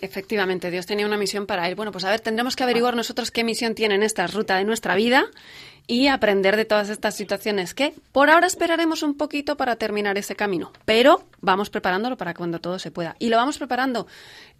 Efectivamente, 0.01 0.72
Dios 0.72 0.86
tenía 0.86 1.06
una 1.06 1.18
misión 1.18 1.46
para 1.46 1.68
él. 1.68 1.75
Bueno, 1.75 1.92
pues 1.92 2.04
a 2.06 2.10
ver, 2.10 2.20
tendremos 2.20 2.56
que 2.56 2.63
averiguar 2.63 2.96
nosotros 2.96 3.32
qué 3.32 3.44
misión 3.44 3.75
tiene 3.75 4.04
esta 4.06 4.27
ruta 4.27 4.58
de 4.58 4.63
nuestra 4.63 4.96
vida 4.96 5.25
y 5.88 6.08
aprender 6.08 6.58
de 6.58 6.66
todas 6.66 6.89
estas 6.89 7.16
situaciones 7.16 7.74
que 7.74 7.94
por 8.12 8.30
ahora 8.30 8.46
esperaremos 8.46 9.04
un 9.04 9.16
poquito 9.16 9.56
para 9.56 9.77
terminar 9.77 10.18
ese 10.18 10.36
camino, 10.36 10.74
pero 10.84 11.24
vamos 11.39 11.70
preparándolo 11.70 12.18
para 12.18 12.34
cuando 12.34 12.60
todo 12.60 12.77
se 12.77 12.92
pueda. 12.92 13.16
Y 13.20 13.30
lo 13.30 13.38
vamos 13.38 13.58
preparando. 13.58 14.06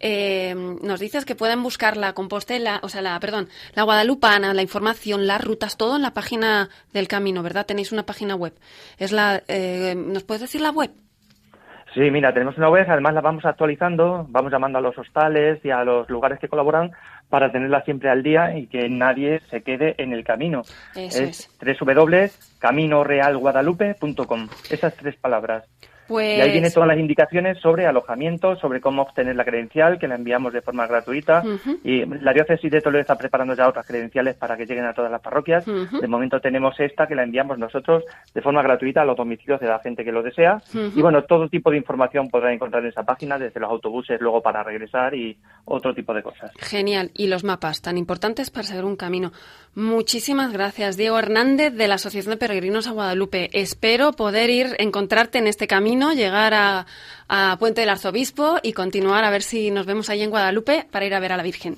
Eh, 0.00 0.54
nos 0.82 0.98
dices 0.98 1.26
que 1.26 1.36
pueden 1.36 1.62
buscar 1.62 1.98
la 1.98 2.14
Compostela, 2.14 2.80
o 2.82 2.88
sea, 2.88 3.02
la, 3.02 3.20
perdón, 3.20 3.50
la 3.74 3.82
Guadalupana, 3.82 4.54
la 4.54 4.62
información, 4.62 5.26
las 5.26 5.44
rutas, 5.44 5.76
todo 5.76 5.96
en 5.96 6.02
la 6.02 6.14
página 6.14 6.70
del 6.94 7.08
camino, 7.08 7.42
¿verdad? 7.42 7.66
Tenéis 7.66 7.92
una 7.92 8.06
página 8.06 8.34
web. 8.34 8.54
Es 8.96 9.12
la, 9.12 9.42
eh, 9.48 9.94
¿Nos 9.94 10.24
puedes 10.24 10.40
decir 10.40 10.62
la 10.62 10.70
web? 10.70 10.90
Sí, 11.94 12.10
mira, 12.10 12.32
tenemos 12.32 12.58
una 12.58 12.68
web, 12.68 12.84
además 12.88 13.14
la 13.14 13.22
vamos 13.22 13.44
actualizando, 13.44 14.26
vamos 14.28 14.52
llamando 14.52 14.78
a 14.78 14.82
los 14.82 14.96
hostales 14.98 15.64
y 15.64 15.70
a 15.70 15.84
los 15.84 16.08
lugares 16.10 16.38
que 16.38 16.48
colaboran 16.48 16.92
para 17.28 17.50
tenerla 17.50 17.82
siempre 17.82 18.10
al 18.10 18.22
día 18.22 18.56
y 18.56 18.66
que 18.66 18.88
nadie 18.88 19.40
se 19.50 19.62
quede 19.62 19.94
en 19.98 20.12
el 20.12 20.22
camino. 20.24 20.62
Eso 20.94 21.22
es, 21.22 21.50
es. 21.62 21.78
www.caminorealguadalupe.com. 21.80 24.48
Esas 24.70 24.94
tres 24.96 25.16
palabras. 25.16 25.64
Pues... 26.08 26.38
Y 26.38 26.40
ahí 26.40 26.52
viene 26.52 26.70
todas 26.70 26.88
las 26.88 26.98
indicaciones 26.98 27.58
sobre 27.60 27.86
alojamiento, 27.86 28.56
sobre 28.56 28.80
cómo 28.80 29.02
obtener 29.02 29.36
la 29.36 29.44
credencial, 29.44 29.98
que 29.98 30.08
la 30.08 30.14
enviamos 30.14 30.52
de 30.52 30.62
forma 30.62 30.86
gratuita. 30.86 31.42
Y 31.84 32.04
la 32.06 32.32
diócesis 32.32 32.70
de 32.70 32.80
Toledo 32.80 33.02
está 33.02 33.16
preparando 33.16 33.54
ya 33.54 33.68
otras 33.68 33.86
credenciales 33.86 34.36
para 34.36 34.56
que 34.56 34.64
lleguen 34.64 34.86
a 34.86 34.94
todas 34.94 35.10
las 35.10 35.20
parroquias. 35.20 35.64
De 35.66 36.08
momento 36.08 36.40
tenemos 36.40 36.74
esta 36.80 37.06
que 37.06 37.14
la 37.14 37.22
enviamos 37.24 37.58
nosotros 37.58 38.04
de 38.34 38.40
forma 38.40 38.62
gratuita 38.62 39.02
a 39.02 39.04
los 39.04 39.16
domicilios 39.16 39.60
de 39.60 39.68
la 39.68 39.78
gente 39.80 40.04
que 40.04 40.12
lo 40.12 40.22
desea. 40.22 40.62
Y 40.72 41.02
bueno, 41.02 41.22
todo 41.24 41.48
tipo 41.48 41.70
de 41.70 41.76
información 41.76 42.28
podrán 42.30 42.54
encontrar 42.54 42.82
en 42.82 42.88
esa 42.88 43.02
página, 43.02 43.38
desde 43.38 43.60
los 43.60 43.70
autobuses 43.70 44.20
luego 44.20 44.40
para 44.40 44.62
regresar 44.62 45.14
y 45.14 45.36
otro 45.66 45.94
tipo 45.94 46.14
de 46.14 46.22
cosas. 46.22 46.50
Genial. 46.58 47.10
Y 47.14 47.26
los 47.26 47.44
mapas, 47.44 47.82
tan 47.82 47.98
importantes 47.98 48.50
para 48.50 48.64
seguir 48.64 48.84
un 48.84 48.96
camino. 48.96 49.32
Muchísimas 49.74 50.52
gracias, 50.52 50.96
Diego 50.96 51.18
Hernández 51.18 51.74
de 51.74 51.86
la 51.86 51.96
Asociación 51.96 52.34
de 52.34 52.38
Peregrinos 52.38 52.88
a 52.88 52.92
Guadalupe. 52.92 53.50
Espero 53.52 54.12
poder 54.12 54.50
ir, 54.50 54.68
encontrarte 54.78 55.38
en 55.38 55.46
este 55.46 55.66
camino 55.66 55.97
llegar 56.14 56.54
a, 56.54 56.86
Puente 57.58 57.82
del 57.82 57.90
Arzobispo 57.90 58.56
y 58.62 58.72
continuar 58.72 59.24
a 59.24 59.30
ver 59.30 59.42
si 59.42 59.70
nos 59.70 59.84
vemos 59.84 60.08
ahí 60.08 60.22
en 60.22 60.30
Guadalupe 60.30 60.86
para 60.90 61.04
ir 61.04 61.14
a 61.14 61.20
ver 61.20 61.32
a 61.32 61.36
la 61.36 61.42
Virgen. 61.42 61.76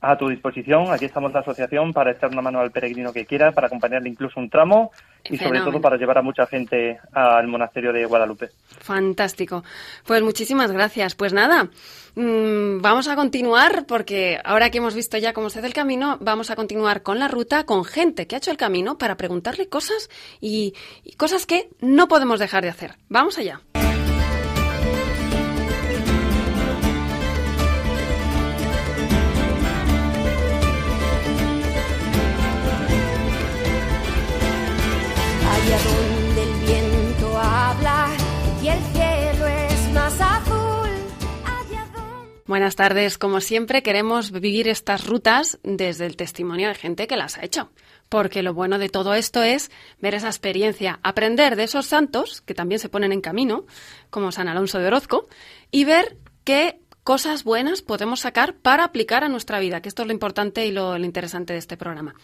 A 0.00 0.16
tu 0.16 0.28
disposición, 0.28 0.90
aquí 0.90 1.04
estamos 1.04 1.32
la 1.32 1.40
asociación 1.40 1.92
para 1.92 2.12
echar 2.12 2.30
una 2.30 2.40
mano 2.40 2.60
al 2.60 2.70
peregrino 2.70 3.12
que 3.12 3.26
quiera, 3.26 3.52
para 3.52 3.66
acompañarle 3.66 4.08
incluso 4.08 4.40
un 4.40 4.48
tramo 4.48 4.92
y 5.24 5.36
sobre 5.36 5.60
todo 5.60 5.80
para 5.80 5.96
llevar 5.96 6.18
a 6.18 6.22
mucha 6.22 6.46
gente 6.46 6.98
al 7.12 7.46
monasterio 7.48 7.92
de 7.92 8.04
Guadalupe. 8.04 8.50
Fantástico. 8.80 9.64
Pues 10.06 10.22
muchísimas 10.22 10.72
gracias. 10.72 11.14
Pues 11.14 11.32
nada, 11.32 11.68
mm, 12.14 12.80
vamos 12.80 13.08
a 13.08 13.16
continuar 13.16 13.84
porque 13.86 14.38
ahora 14.44 14.70
que 14.70 14.78
hemos 14.78 14.94
visto 14.94 15.18
ya 15.18 15.32
cómo 15.32 15.50
se 15.50 15.58
hace 15.58 15.68
el 15.68 15.74
camino, 15.74 16.18
vamos 16.20 16.50
a 16.50 16.56
continuar 16.56 17.02
con 17.02 17.18
la 17.18 17.28
ruta 17.28 17.64
con 17.64 17.84
gente 17.84 18.26
que 18.26 18.36
ha 18.36 18.38
hecho 18.38 18.50
el 18.50 18.56
camino 18.56 18.98
para 18.98 19.16
preguntarle 19.16 19.68
cosas 19.68 20.08
y 20.40 20.74
cosas 21.16 21.46
que 21.46 21.68
no 21.80 22.08
podemos 22.08 22.38
dejar 22.38 22.62
de 22.62 22.70
hacer. 22.70 22.94
Vamos 23.08 23.38
allá. 23.38 23.60
Buenas 42.48 42.76
tardes. 42.76 43.18
Como 43.18 43.42
siempre, 43.42 43.82
queremos 43.82 44.30
vivir 44.30 44.68
estas 44.68 45.06
rutas 45.06 45.58
desde 45.62 46.06
el 46.06 46.16
testimonio 46.16 46.68
de 46.68 46.74
gente 46.74 47.06
que 47.06 47.18
las 47.18 47.36
ha 47.36 47.44
hecho. 47.44 47.70
Porque 48.08 48.42
lo 48.42 48.54
bueno 48.54 48.78
de 48.78 48.88
todo 48.88 49.12
esto 49.12 49.42
es 49.42 49.70
ver 50.00 50.14
esa 50.14 50.28
experiencia, 50.28 50.98
aprender 51.02 51.56
de 51.56 51.64
esos 51.64 51.84
santos 51.84 52.40
que 52.40 52.54
también 52.54 52.78
se 52.78 52.88
ponen 52.88 53.12
en 53.12 53.20
camino, 53.20 53.66
como 54.08 54.32
San 54.32 54.48
Alonso 54.48 54.78
de 54.78 54.86
Orozco, 54.86 55.28
y 55.70 55.84
ver 55.84 56.16
qué 56.44 56.80
cosas 57.04 57.44
buenas 57.44 57.82
podemos 57.82 58.20
sacar 58.20 58.54
para 58.54 58.84
aplicar 58.84 59.24
a 59.24 59.28
nuestra 59.28 59.60
vida, 59.60 59.82
que 59.82 59.90
esto 59.90 60.00
es 60.00 60.08
lo 60.08 60.14
importante 60.14 60.64
y 60.64 60.72
lo 60.72 60.96
interesante 60.96 61.52
de 61.52 61.58
este 61.58 61.76
programa. 61.76 62.14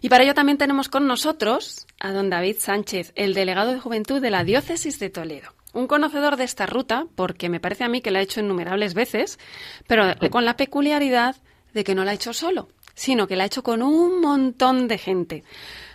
Y 0.00 0.10
para 0.10 0.22
ello 0.22 0.34
también 0.34 0.58
tenemos 0.58 0.88
con 0.88 1.08
nosotros 1.08 1.88
a 1.98 2.12
don 2.12 2.30
David 2.30 2.58
Sánchez, 2.60 3.10
el 3.16 3.34
delegado 3.34 3.72
de 3.72 3.80
Juventud 3.80 4.20
de 4.20 4.30
la 4.30 4.44
Diócesis 4.44 5.00
de 5.00 5.10
Toledo. 5.10 5.56
Un 5.76 5.88
conocedor 5.88 6.36
de 6.36 6.44
esta 6.44 6.64
ruta, 6.64 7.04
porque 7.16 7.50
me 7.50 7.60
parece 7.60 7.84
a 7.84 7.90
mí 7.90 8.00
que 8.00 8.10
la 8.10 8.20
ha 8.20 8.22
hecho 8.22 8.40
innumerables 8.40 8.94
veces, 8.94 9.38
pero 9.86 10.04
con 10.30 10.46
la 10.46 10.56
peculiaridad 10.56 11.36
de 11.74 11.84
que 11.84 11.94
no 11.94 12.02
la 12.02 12.12
ha 12.12 12.14
hecho 12.14 12.32
solo, 12.32 12.68
sino 12.94 13.26
que 13.26 13.36
la 13.36 13.42
ha 13.42 13.46
hecho 13.46 13.62
con 13.62 13.82
un 13.82 14.22
montón 14.22 14.88
de 14.88 14.96
gente. 14.96 15.44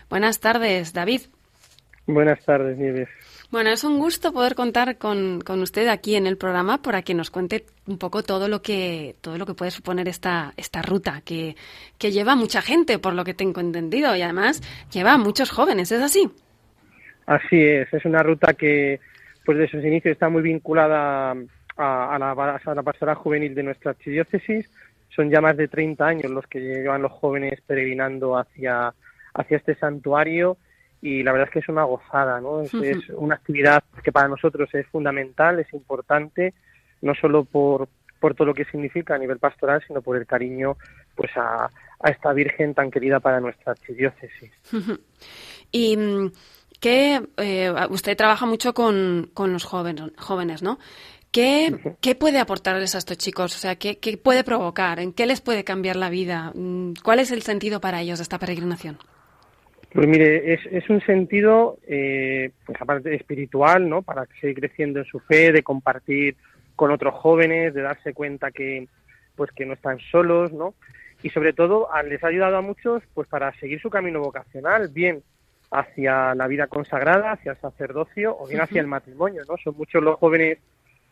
Buenas 0.08 0.40
tardes, 0.40 0.94
David. 0.94 1.22
Buenas 2.06 2.46
tardes, 2.46 2.78
Nieves. 2.78 3.10
Bueno, 3.50 3.72
es 3.72 3.84
un 3.84 3.98
gusto 3.98 4.32
poder 4.32 4.54
contar 4.54 5.00
con, 5.00 5.42
con, 5.42 5.64
usted 5.64 5.88
aquí 5.88 6.16
en 6.16 6.28
el 6.28 6.38
programa 6.38 6.84
para 6.84 7.02
que 7.02 7.16
nos 7.16 7.32
cuente 7.32 7.66
un 7.88 7.98
poco 7.98 8.22
todo 8.22 8.48
lo 8.48 8.62
que 8.62 9.16
todo 9.22 9.40
lo 9.40 9.48
que 9.48 9.56
puede 9.56 9.72
suponer 9.72 10.08
esta 10.08 10.54
esta 10.58 10.84
ruta 10.84 11.22
que, 11.26 11.56
que 11.98 12.12
lleva 12.12 12.36
mucha 12.36 12.62
gente, 12.62 13.00
por 13.00 13.16
lo 13.16 13.24
que 13.24 13.34
tengo 13.34 13.62
entendido, 13.62 14.16
y 14.16 14.22
además 14.22 14.62
lleva 14.92 15.14
a 15.14 15.18
muchos 15.18 15.50
jóvenes, 15.50 15.92
¿es 15.92 16.04
así? 16.04 16.30
Así 17.26 17.60
es, 17.60 17.92
es 17.92 18.06
una 18.06 18.22
ruta 18.22 18.54
que 18.54 19.00
pues 19.46 19.58
desde 19.58 19.72
sus 19.72 19.86
inicios 19.86 20.14
está 20.14 20.30
muy 20.30 20.42
vinculada 20.42 21.32
a, 21.32 22.18
la, 22.20 22.32
a 22.32 22.76
la 22.76 22.84
pastoral 22.84 23.16
juvenil 23.16 23.56
de 23.56 23.64
nuestra 23.64 23.92
archidiócesis. 23.92 24.70
Son 25.10 25.30
ya 25.30 25.42
más 25.42 25.58
de 25.58 25.68
30 25.68 26.06
años 26.06 26.32
los 26.32 26.48
que 26.48 26.60
llevan 26.60 27.02
los 27.02 27.12
jóvenes 27.12 27.60
peregrinando 27.62 28.38
hacia, 28.38 28.94
hacia 29.34 29.58
este 29.58 29.76
santuario 29.76 30.58
y 31.02 31.24
la 31.24 31.32
verdad 31.32 31.48
es 31.48 31.54
que 31.54 31.60
es 31.60 31.70
una 31.70 31.84
gozada, 31.84 32.40
¿no? 32.40 32.62
Es, 32.62 32.74
una 33.10 33.36
actividad 33.36 33.84
que 34.04 34.12
para 34.12 34.28
nosotros 34.28 34.70
es 34.74 34.86
fundamental, 34.88 35.60
es 35.60 35.74
importante, 35.74 36.54
no 37.02 37.16
solo 37.16 37.44
por, 37.44 37.90
por 38.20 38.36
todo 38.36 38.48
lo 38.48 38.54
que 38.54 38.66
significa 38.66 39.16
a 39.16 39.18
nivel 39.18 39.40
pastoral, 39.40 39.84
sino 39.86 40.02
por 40.02 40.16
el 40.16 40.28
cariño 40.28 40.78
pues 41.16 41.32
a, 41.36 41.70
a 42.00 42.10
esta 42.10 42.34
Virgen 42.34 42.76
tan 42.76 42.92
querida 42.92 43.20
para 43.20 43.40
nuestra 43.40 43.72
archidiócesis. 43.72 44.52
y 45.72 45.98
mm, 45.98 46.32
que 46.82 47.22
eh, 47.38 47.72
usted 47.90 48.18
trabaja 48.18 48.46
mucho 48.46 48.74
con, 48.74 49.30
con 49.34 49.54
los 49.54 49.64
jóvenes, 49.64 50.12
jóvenes, 50.18 50.62
¿no? 50.62 50.80
¿Qué, 51.32 51.74
¿Qué, 52.02 52.16
puede 52.16 52.40
aportarles 52.40 52.94
a 52.94 52.98
estos 52.98 53.18
chicos? 53.18 53.56
O 53.56 53.58
sea, 53.58 53.76
¿qué, 53.78 54.00
¿qué, 54.00 54.18
puede 54.18 54.44
provocar? 54.44 55.00
¿En 55.00 55.14
qué 55.14 55.26
les 55.26 55.40
puede 55.40 55.64
cambiar 55.64 55.96
la 55.96 56.10
vida? 56.10 56.52
Mm, 56.54 56.94
¿Cuál 57.02 57.20
es 57.20 57.32
el 57.32 57.44
sentido 57.44 57.80
para 57.80 58.02
ellos 58.02 58.20
de 58.20 58.24
esta 58.24 58.40
peregrinación? 58.40 58.98
Pues 59.94 60.08
mire, 60.08 60.54
es, 60.54 60.60
es 60.72 60.90
un 60.90 61.00
sentido, 61.02 61.78
eh, 61.88 62.52
pues 62.66 62.82
aparte 62.82 63.14
espiritual, 63.16 63.88
¿no? 63.88 64.02
Para 64.02 64.26
seguir 64.42 64.58
creciendo 64.58 65.00
en 65.00 65.06
su 65.06 65.20
fe, 65.20 65.54
de 65.54 65.64
compartir 65.64 66.36
con 66.76 66.92
otros 66.92 67.14
jóvenes, 67.14 67.74
de 67.74 67.82
darse 67.82 68.14
cuenta 68.14 68.52
que, 68.52 68.88
pues 69.36 69.52
que 69.52 69.66
no 69.66 69.74
están 69.74 70.00
solos, 70.12 70.52
¿no? 70.52 70.74
Y 71.24 71.30
sobre 71.30 71.54
todo 71.54 71.88
les 72.10 72.24
ha 72.24 72.28
ayudado 72.28 72.58
a 72.58 72.62
muchos, 72.62 73.04
pues 73.14 73.28
para 73.28 73.54
seguir 73.60 73.80
su 73.80 73.90
camino 73.90 74.20
vocacional, 74.20 74.90
bien 74.90 75.24
hacia 75.72 76.36
la 76.36 76.48
vida 76.48 76.68
consagrada, 76.68 77.32
hacia 77.32 77.54
el 77.54 77.58
sacerdocio 77.58 78.38
o 78.38 78.48
bien 78.48 78.62
hacia 78.62 78.82
el 78.82 78.88
matrimonio, 78.88 79.44
¿no? 79.48 79.56
Son 79.64 79.76
muchos 79.76 80.04
los 80.04 80.18
jóvenes 80.20 80.60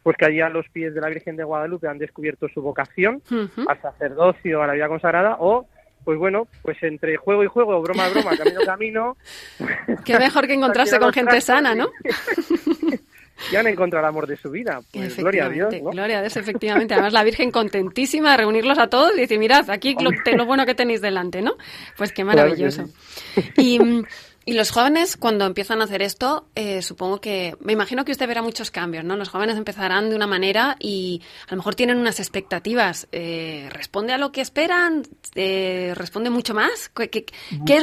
pues 0.03 0.15
que 0.17 0.25
allí 0.25 0.41
a 0.41 0.49
los 0.49 0.67
pies 0.69 0.93
de 0.93 1.01
la 1.01 1.09
Virgen 1.09 1.35
de 1.35 1.43
Guadalupe 1.43 1.87
han 1.87 1.97
descubierto 1.97 2.47
su 2.47 2.61
vocación 2.61 3.21
al 3.67 3.81
sacerdocio, 3.81 4.61
a 4.61 4.67
la 4.67 4.73
vida 4.73 4.87
consagrada, 4.87 5.37
o 5.39 5.67
pues 6.05 6.17
bueno, 6.17 6.47
pues 6.61 6.81
entre 6.83 7.17
juego 7.17 7.43
y 7.43 7.47
juego, 7.47 7.81
broma 7.81 8.05
a 8.05 8.09
broma, 8.09 8.31
camino 8.37 8.61
a 8.61 8.65
camino. 8.65 9.17
Qué 10.05 10.17
mejor 10.17 10.47
que 10.47 10.53
encontrarse 10.53 10.99
con 10.99 11.11
gente 11.11 11.41
sana, 11.41 11.75
¿no? 11.75 11.89
y 13.51 13.55
han 13.55 13.67
encontrado 13.67 14.05
el 14.05 14.09
amor 14.09 14.25
de 14.25 14.37
su 14.37 14.49
vida. 14.49 14.79
Pues 14.91 15.17
gloria 15.17 15.45
a 15.45 15.49
Dios. 15.49 15.75
Gloria 15.81 16.19
a 16.19 16.21
Dios, 16.21 16.37
efectivamente. 16.37 16.93
Además, 16.93 17.13
la 17.13 17.23
Virgen 17.23 17.51
contentísima 17.51 18.31
de 18.31 18.37
reunirlos 18.37 18.79
a 18.79 18.87
todos 18.87 19.13
y 19.15 19.21
decir, 19.21 19.37
mirad, 19.37 19.69
aquí 19.69 19.95
lo, 19.99 20.11
lo 20.35 20.45
bueno 20.45 20.65
que 20.65 20.75
tenéis 20.75 21.01
delante, 21.01 21.41
¿no? 21.41 21.57
Pues 21.97 22.13
qué 22.13 22.23
maravilloso. 22.23 22.85
Y 23.57 23.79
mm, 23.79 24.05
y 24.28 24.28
los 24.47 24.71
jóvenes, 24.71 25.17
cuando 25.17 25.45
empiezan 25.45 25.81
a 25.81 25.83
hacer 25.83 26.01
esto, 26.01 26.47
eh, 26.55 26.81
supongo 26.81 27.21
que, 27.21 27.55
me 27.61 27.73
imagino 27.73 28.05
que 28.05 28.11
usted 28.11 28.27
verá 28.27 28.41
muchos 28.41 28.71
cambios, 28.71 29.03
¿no? 29.03 29.15
Los 29.15 29.29
jóvenes 29.29 29.57
empezarán 29.57 30.09
de 30.09 30.15
una 30.15 30.27
manera 30.27 30.75
y 30.79 31.21
a 31.47 31.51
lo 31.51 31.57
mejor 31.57 31.75
tienen 31.75 31.97
unas 31.97 32.19
expectativas. 32.19 33.07
Eh, 33.11 33.69
¿Responde 33.71 34.13
a 34.13 34.17
lo 34.17 34.31
que 34.31 34.41
esperan? 34.41 35.03
Eh, 35.35 35.93
¿Responde 35.95 36.29
mucho 36.29 36.53
más? 36.53 36.89
¿Qué, 36.89 37.25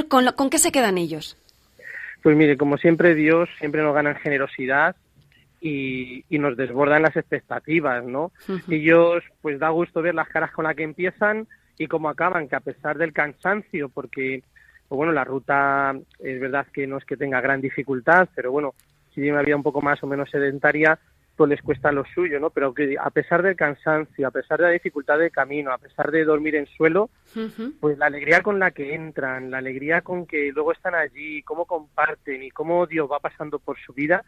con, 0.09 0.51
qué 0.51 0.59
se 0.59 0.73
quedan 0.73 0.99
ellos? 0.99 1.37
Pues 2.23 2.37
mire, 2.37 2.57
como 2.57 2.79
siempre, 2.79 3.15
Dios 3.15 3.49
siempre 3.59 3.83
nos 3.83 3.95
gana 3.95 4.11
en 4.11 4.17
generosidad 4.17 4.97
y, 5.61 6.25
nos 6.31 6.57
desbordan 6.57 7.03
las 7.03 7.17
expectativas, 7.17 8.05
¿no? 8.05 8.33
Ellos, 8.69 9.23
pues 9.43 9.59
da 9.59 9.69
gusto 9.71 10.03
ver 10.03 10.15
las 10.15 10.29
caras 10.29 10.51
con 10.53 10.65
las 10.65 10.75
que 10.75 10.83
empiezan 10.83 11.47
y 11.79 11.87
cómo 11.87 12.09
acaban, 12.09 12.49
que 12.49 12.57
a 12.57 12.61
pesar 12.61 12.99
del 12.99 13.13
cansancio, 13.13 13.89
porque 13.89 14.43
pues 14.89 14.97
bueno, 14.97 15.13
la 15.13 15.25
ruta 15.25 15.95
es 16.19 16.41
verdad 16.41 16.67
que 16.73 16.87
no 16.87 16.99
es 16.99 17.05
que 17.05 17.17
tenga 17.17 17.41
gran 17.41 17.61
dificultad, 17.61 18.29
pero 18.35 18.53
bueno, 18.53 18.75
si 19.09 19.21
tiene 19.21 19.33
una 19.33 19.43
vida 19.43 19.57
un 19.57 19.63
poco 19.63 19.81
más 19.81 20.03
o 20.03 20.07
menos 20.07 20.31
sedentaria, 20.31 20.99
pues 21.37 21.51
les 21.51 21.63
cuesta 21.63 21.93
lo 21.93 22.05
suyo, 22.15 22.41
¿no? 22.41 22.51
Pero 22.51 22.73
que 22.73 22.97
a 22.99 23.11
pesar 23.11 23.43
del 23.43 23.57
cansancio, 23.57 24.27
a 24.27 24.31
pesar 24.31 24.59
de 24.59 24.65
la 24.65 24.71
dificultad 24.71 25.19
del 25.19 25.31
camino, 25.31 25.71
a 25.71 25.79
pesar 25.79 26.11
de 26.11 26.25
dormir 26.25 26.57
en 26.57 26.67
suelo, 26.67 27.11
pues 27.81 27.99
la 27.99 28.07
alegría 28.07 28.43
con 28.43 28.59
la 28.59 28.71
que 28.71 28.95
entran, 28.95 29.51
la 29.51 29.59
alegría 29.59 30.01
con 30.01 30.27
que 30.27 30.51
luego 30.53 30.73
están 30.73 30.95
allí, 30.95 31.43
cómo 31.43 31.67
comparten 31.67 32.43
y 32.43 32.51
cómo 32.51 32.87
Dios 32.87 33.09
va 33.11 33.21
pasando 33.21 33.59
por 33.59 33.79
su 33.79 33.93
vida, 33.93 34.25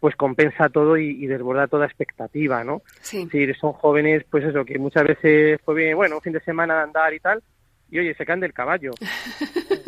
pues 0.00 0.16
compensa 0.16 0.68
todo 0.68 0.96
y, 0.96 1.26
desborda 1.26 1.68
toda 1.68 1.86
expectativa, 1.86 2.64
¿no? 2.64 2.82
Sí. 3.00 3.28
son 3.60 3.72
jóvenes, 3.74 4.24
pues 4.28 4.44
eso, 4.44 4.64
que 4.64 4.78
muchas 4.78 5.04
veces, 5.04 5.60
pues 5.64 5.76
bien, 5.76 5.96
bueno, 5.96 6.16
un 6.16 6.22
fin 6.22 6.32
de 6.32 6.40
semana 6.40 6.76
de 6.76 6.82
andar 6.82 7.14
y 7.14 7.20
tal, 7.20 7.42
y 7.90 7.98
oye, 7.98 8.14
se 8.14 8.24
caen 8.24 8.40
del 8.40 8.52
caballo. 8.52 8.90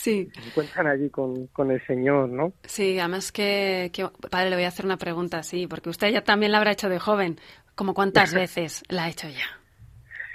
sí. 0.00 0.30
Se 0.34 0.48
encuentran 0.48 0.86
allí 0.86 1.10
con, 1.10 1.46
con, 1.48 1.70
el 1.70 1.84
Señor, 1.86 2.28
¿no? 2.28 2.52
Sí, 2.64 2.98
además 2.98 3.32
que, 3.32 3.90
padre, 4.30 4.50
le 4.50 4.56
voy 4.56 4.64
a 4.64 4.68
hacer 4.68 4.86
una 4.86 4.96
pregunta, 4.96 5.42
sí, 5.42 5.66
porque 5.66 5.90
usted 5.90 6.08
ya 6.08 6.22
también 6.22 6.52
la 6.52 6.58
habrá 6.58 6.72
hecho 6.72 6.88
de 6.88 6.98
joven. 6.98 7.38
¿Como 7.74 7.94
cuántas 7.94 8.34
veces 8.34 8.82
la 8.88 9.04
ha 9.04 9.08
hecho 9.08 9.28
ya? 9.28 9.60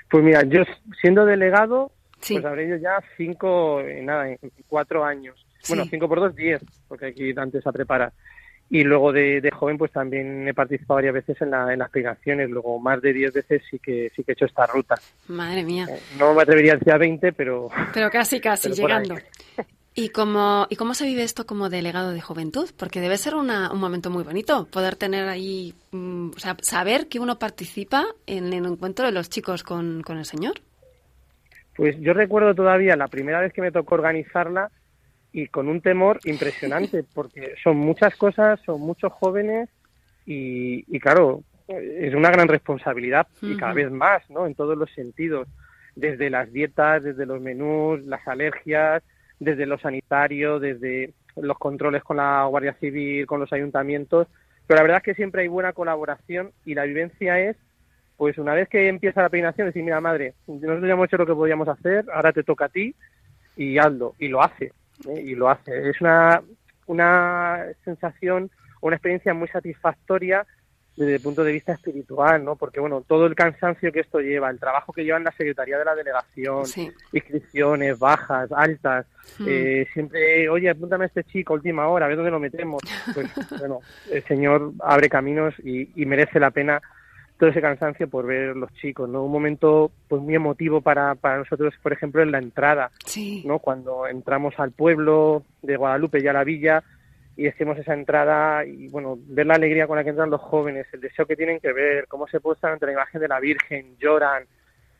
Pues 0.10 0.24
mira, 0.24 0.44
yo 0.44 0.62
siendo 1.02 1.26
delegado, 1.26 1.92
pues 2.28 2.46
habré 2.46 2.68
ido 2.68 2.78
ya 2.78 3.02
cinco, 3.18 3.82
nada, 4.04 4.30
en 4.30 4.38
cuatro 4.68 5.04
años. 5.04 5.36
Bueno, 5.68 5.86
cinco 5.90 6.08
por 6.08 6.20
dos, 6.20 6.36
diez, 6.36 6.62
porque 6.88 7.08
aquí 7.08 7.34
antes 7.36 7.66
a 7.66 7.72
preparar. 7.72 8.14
Y 8.70 8.84
luego 8.84 9.14
de, 9.14 9.48
joven, 9.54 9.78
pues 9.78 9.92
también 9.92 10.48
he 10.48 10.54
participado 10.54 10.96
varias 10.96 11.14
veces 11.14 11.40
en, 11.42 11.52
la, 11.52 11.72
en 11.72 11.80
las 11.80 11.90
peregrinaciones. 11.90 12.50
Luego, 12.50 12.80
más 12.80 13.00
de 13.02 13.14
10 13.14 13.34
veces 13.34 13.62
sí 13.70 13.78
que 13.80 14.12
sí 14.16 14.24
que 14.24 14.32
he 14.32 14.34
hecho 14.34 14.46
esta 14.46 14.66
ruta. 14.66 14.96
Madre 15.28 15.64
mía. 15.64 15.86
Eh, 15.90 16.00
no 16.18 16.34
me 16.34 16.42
atrevería 16.42 16.74
a 16.74 16.76
decir 16.78 16.92
a 16.92 16.98
20, 16.98 17.34
pero... 17.34 17.70
Pero 17.94 18.10
casi, 18.10 18.40
casi, 18.40 18.72
llegando. 18.72 19.16
¿Y 19.98 20.10
cómo, 20.10 20.68
¿Y 20.70 20.76
cómo 20.76 20.94
se 20.94 21.06
vive 21.06 21.24
esto 21.24 21.46
como 21.46 21.70
delegado 21.70 22.12
de 22.12 22.20
juventud? 22.20 22.70
Porque 22.76 23.00
debe 23.00 23.18
ser 23.18 23.36
una, 23.36 23.72
un 23.72 23.80
momento 23.80 24.10
muy 24.10 24.24
bonito 24.24 24.66
poder 24.66 24.98
tener 24.98 25.30
ahí, 25.30 25.74
mm, 25.92 26.32
o 26.36 26.40
sea, 26.40 26.58
saber 26.62 27.08
que 27.08 27.20
uno 27.20 27.40
participa 27.40 28.04
en 28.28 28.52
el 28.52 28.66
encuentro 28.66 29.06
de 29.06 29.14
los 29.14 29.30
chicos 29.30 29.64
con, 29.64 30.02
con 30.02 30.18
el 30.18 30.26
Señor. 30.26 30.56
Pues 31.78 31.96
yo 32.02 32.14
recuerdo 32.14 32.54
todavía 32.54 32.98
la 32.98 33.08
primera 33.08 33.40
vez 33.40 33.54
que 33.54 33.62
me 33.62 33.72
tocó 33.72 33.96
organizarla, 33.96 34.70
y 35.36 35.48
con 35.48 35.68
un 35.68 35.82
temor 35.82 36.22
impresionante, 36.24 37.04
porque 37.14 37.56
son 37.62 37.76
muchas 37.76 38.16
cosas, 38.16 38.58
son 38.66 38.80
muchos 38.80 39.12
jóvenes 39.12 39.68
y, 40.26 40.86
y 40.88 40.98
claro, 40.98 41.44
es 41.68 42.16
una 42.16 42.32
gran 42.32 42.48
responsabilidad 42.48 43.28
y 43.42 43.58
cada 43.58 43.74
vez 43.74 43.92
más, 43.92 44.24
¿no? 44.30 44.48
En 44.48 44.56
todos 44.56 44.78
los 44.78 44.90
sentidos, 44.94 45.50
desde 45.94 46.30
las 46.30 46.54
dietas, 46.54 47.04
desde 47.04 47.26
los 47.26 47.42
menús, 47.42 48.06
las 48.06 48.26
alergias, 48.30 49.04
desde 49.38 49.66
lo 49.66 49.78
sanitario, 49.78 50.58
desde 50.62 51.12
los 51.36 51.58
controles 51.58 52.02
con 52.02 52.16
la 52.16 52.46
Guardia 52.46 52.76
Civil, 52.76 53.28
con 53.28 53.42
los 53.42 53.52
ayuntamientos, 53.52 54.28
pero 54.66 54.78
la 54.78 54.84
verdad 54.84 54.98
es 55.00 55.04
que 55.04 55.16
siempre 55.16 55.42
hay 55.42 55.50
buena 55.50 55.74
colaboración 55.74 56.54
y 56.64 56.76
la 56.76 56.86
vivencia 56.86 57.42
es, 57.42 57.58
pues 58.16 58.38
una 58.38 58.54
vez 58.54 58.70
que 58.70 58.88
empieza 58.88 59.22
la 59.22 59.28
peinación, 59.28 59.68
decir, 59.68 59.84
mira 59.84 60.00
madre, 60.00 60.34
nosotros 60.48 60.88
ya 60.88 60.94
hemos 60.94 61.08
hecho 61.08 61.18
lo 61.18 61.26
que 61.26 61.34
podíamos 61.34 61.68
hacer, 61.68 62.06
ahora 62.14 62.32
te 62.32 62.44
toca 62.44 62.66
a 62.66 62.70
ti 62.70 62.96
y 63.58 63.78
hazlo, 63.78 64.16
y 64.18 64.30
lo 64.30 64.42
hace. 64.42 64.72
¿Eh? 65.08 65.22
y 65.22 65.36
lo 65.36 65.50
hace. 65.50 65.90
Es 65.90 66.02
una, 66.02 66.42
una 66.88 67.66
sensación, 67.84 68.50
una 68.82 68.96
experiencia 68.96 69.34
muy 69.34 69.48
satisfactoria 69.48 70.46
desde 70.96 71.16
el 71.16 71.22
punto 71.22 71.44
de 71.44 71.52
vista 71.52 71.74
espiritual, 71.74 72.44
¿no? 72.44 72.56
Porque, 72.56 72.80
bueno, 72.80 73.02
todo 73.02 73.26
el 73.26 73.36
cansancio 73.36 73.92
que 73.92 74.00
esto 74.00 74.20
lleva, 74.20 74.50
el 74.50 74.60
trabajo 74.60 74.94
que 74.94 75.04
lleva 75.04 75.18
en 75.18 75.26
la 75.26 75.32
Secretaría 75.32 75.78
de 75.78 75.86
la 75.86 75.96
Delegación, 75.96 76.64
inscripciones 77.12 78.00
bajas, 78.00 78.50
altas, 78.54 79.06
hmm. 79.40 79.46
eh, 79.48 79.88
siempre, 79.92 80.48
oye, 80.48 80.70
apúntame 80.70 81.04
a 81.04 81.08
este 81.08 81.26
chico, 81.26 81.54
última 81.54 81.88
hora, 81.88 82.06
a 82.06 82.08
ver 82.08 82.18
dónde 82.18 82.32
lo 82.32 82.40
metemos. 82.40 82.82
Pues, 83.14 83.30
bueno, 83.60 83.80
el 84.12 84.24
Señor 84.24 84.74
abre 84.80 85.10
caminos 85.10 85.54
y, 85.64 85.90
y 86.02 86.06
merece 86.06 86.40
la 86.40 86.52
pena 86.52 86.82
todo 87.38 87.50
ese 87.50 87.62
cansancio 87.62 88.08
por 88.10 88.26
ver 88.26 88.56
los 88.56 88.74
chicos, 88.76 89.10
¿no? 89.10 89.24
Un 89.24 89.32
momento 89.32 89.92
pues 90.08 90.22
muy 90.22 90.36
emotivo 90.36 90.82
para, 90.82 91.16
para 91.16 91.40
nosotros, 91.40 91.74
por 91.82 91.92
ejemplo, 91.92 92.22
en 92.22 92.32
la 92.32 92.38
entrada, 92.38 92.92
¿no? 93.44 93.60
Cuando 93.60 94.08
entramos 94.08 94.54
al 94.58 94.72
pueblo 94.72 95.44
de 95.62 95.76
Guadalupe 95.76 96.22
y 96.22 96.28
a 96.28 96.34
la 96.34 96.44
villa 96.44 96.84
y 97.38 97.48
hacemos 97.48 97.78
esa 97.78 97.94
entrada 97.94 98.66
y, 98.66 98.88
bueno, 98.88 99.18
ver 99.28 99.46
la 99.46 99.56
alegría 99.56 99.88
con 99.88 99.98
la 99.98 100.04
que 100.04 100.12
entran 100.12 100.30
los 100.30 100.42
jóvenes, 100.42 100.88
el 100.94 101.02
deseo 101.02 101.26
que 101.26 101.36
tienen 101.36 101.60
que 101.60 101.74
ver, 101.74 102.08
cómo 102.08 102.28
se 102.28 102.40
postan 102.40 102.74
ante 102.74 102.86
la 102.86 102.94
imagen 102.94 103.20
de 103.20 103.28
la 103.28 103.40
Virgen, 103.42 103.98
lloran, 104.00 104.46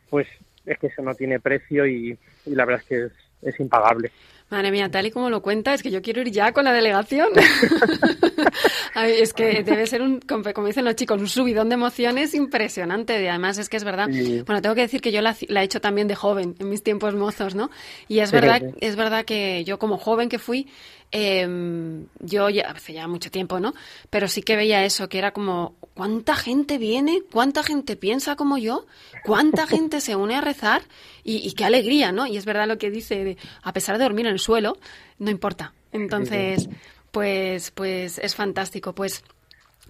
pues 0.10 0.28
es 0.66 0.78
que 0.78 0.88
eso 0.88 1.02
no 1.02 1.16
tiene 1.16 1.40
precio 1.40 1.88
y, 1.88 2.18
la 2.46 2.66
verdad 2.66 2.82
es 2.82 2.88
que 2.88 3.06
es, 3.06 3.12
es 3.54 3.60
impagable. 3.62 4.12
Madre 4.50 4.72
mía, 4.72 4.90
tal 4.92 5.06
y 5.06 5.12
como 5.12 5.30
lo 5.30 5.42
cuenta, 5.42 5.74
es 5.74 5.82
que 5.82 5.90
yo 5.90 6.02
quiero 6.02 6.22
ir 6.22 6.32
ya 6.32 6.52
con 6.52 6.66
la 6.66 6.74
delegación. 6.74 7.30
es 8.96 9.34
que 9.34 9.64
debe 9.64 9.86
ser 9.88 10.02
un, 10.02 10.20
como 10.20 10.68
dicen 10.68 10.86
los 10.86 10.96
chicos, 10.96 11.20
un 11.20 11.28
subidón 11.28 11.70
de 11.70 11.76
emociones 11.76 12.34
impresionante. 12.34 13.22
Y 13.22 13.28
además 13.28 13.58
es 13.58 13.70
que 13.70 13.78
es 13.78 13.84
verdad. 13.84 14.08
Bueno, 14.08 14.62
tengo 14.62 14.76
que 14.76 14.82
decir 14.82 15.02
que 15.02 15.12
yo 15.12 15.22
la, 15.22 15.36
la, 15.48 15.62
he 15.62 15.66
hecho 15.66 15.82
también 15.82 16.08
de 16.08 16.16
joven, 16.16 16.56
en 16.60 16.70
mis 16.70 16.84
tiempos 16.84 17.16
mozos, 17.16 17.56
¿no? 17.56 17.70
Y 18.08 18.20
es 18.20 18.32
verdad, 18.32 18.62
es 18.80 18.96
verdad 18.96 19.26
que 19.26 19.64
yo 19.66 19.80
como 19.80 19.98
joven 19.98 20.30
que 20.30 20.40
fui, 20.40 20.68
eh, 21.12 22.06
yo 22.20 22.50
ya, 22.50 22.72
hace 22.72 22.94
ya 22.94 23.08
mucho 23.08 23.32
tiempo, 23.32 23.60
¿no? 23.60 23.74
Pero 24.10 24.28
sí 24.28 24.42
que 24.42 24.56
veía 24.56 24.84
eso, 24.86 25.08
que 25.10 25.18
era 25.18 25.32
como, 25.32 25.76
¿cuánta 25.94 26.36
gente 26.36 26.78
viene? 26.78 27.22
¿Cuánta 27.32 27.64
gente 27.64 27.96
piensa 27.96 28.36
como 28.36 28.58
yo? 28.58 28.86
¿Cuánta 29.24 29.68
gente 29.68 30.02
se 30.02 30.16
une 30.16 30.36
a 30.36 30.42
rezar? 30.42 30.84
Y, 31.24 31.52
qué 31.54 31.66
alegría, 31.66 32.12
¿no? 32.12 32.28
Y 32.28 32.38
es 32.38 32.46
verdad 32.46 32.68
lo 32.68 32.78
que 32.78 32.92
dice, 32.92 33.38
a 33.64 33.74
pesar 33.74 33.98
de 33.98 34.04
dormir 34.04 34.28
en 34.28 34.34
el 34.34 34.40
suelo, 34.40 34.78
no 35.18 35.32
importa. 35.32 35.74
Entonces, 35.92 36.70
pues, 37.16 37.72
pues 37.72 38.20
es 38.20 38.36
fantástico. 38.36 38.94
Pues, 38.94 39.24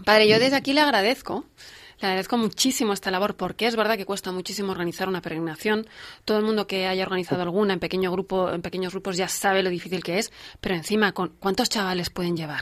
padre, 0.05 0.29
yo 0.29 0.38
desde 0.38 0.57
aquí 0.57 0.73
le 0.73 0.81
agradezco 0.81 1.43
le 2.01 2.07
agradezco 2.07 2.38
muchísimo 2.38 2.93
esta 2.93 3.09
labor 3.09 3.35
porque 3.35 3.65
es 3.65 3.75
verdad 3.75 3.97
que 3.97 4.05
cuesta 4.05 4.31
muchísimo 4.31 4.71
organizar 4.71 5.07
una 5.07 5.21
peregrinación. 5.21 5.88
Todo 6.23 6.38
el 6.38 6.45
mundo 6.45 6.67
que 6.67 6.85
haya 6.85 7.03
organizado 7.03 7.41
alguna 7.41 7.73
en 7.73 7.79
pequeño 7.79 8.11
grupo, 8.11 8.51
en 8.51 8.61
pequeños 8.61 8.93
grupos 8.93 9.17
ya 9.17 9.27
sabe 9.27 9.63
lo 9.63 9.71
difícil 9.71 10.03
que 10.03 10.19
es, 10.19 10.31
pero 10.61 10.75
encima, 10.75 11.13
¿cuántos 11.13 11.67
chavales 11.67 12.11
pueden 12.11 12.38
llevar? 12.38 12.61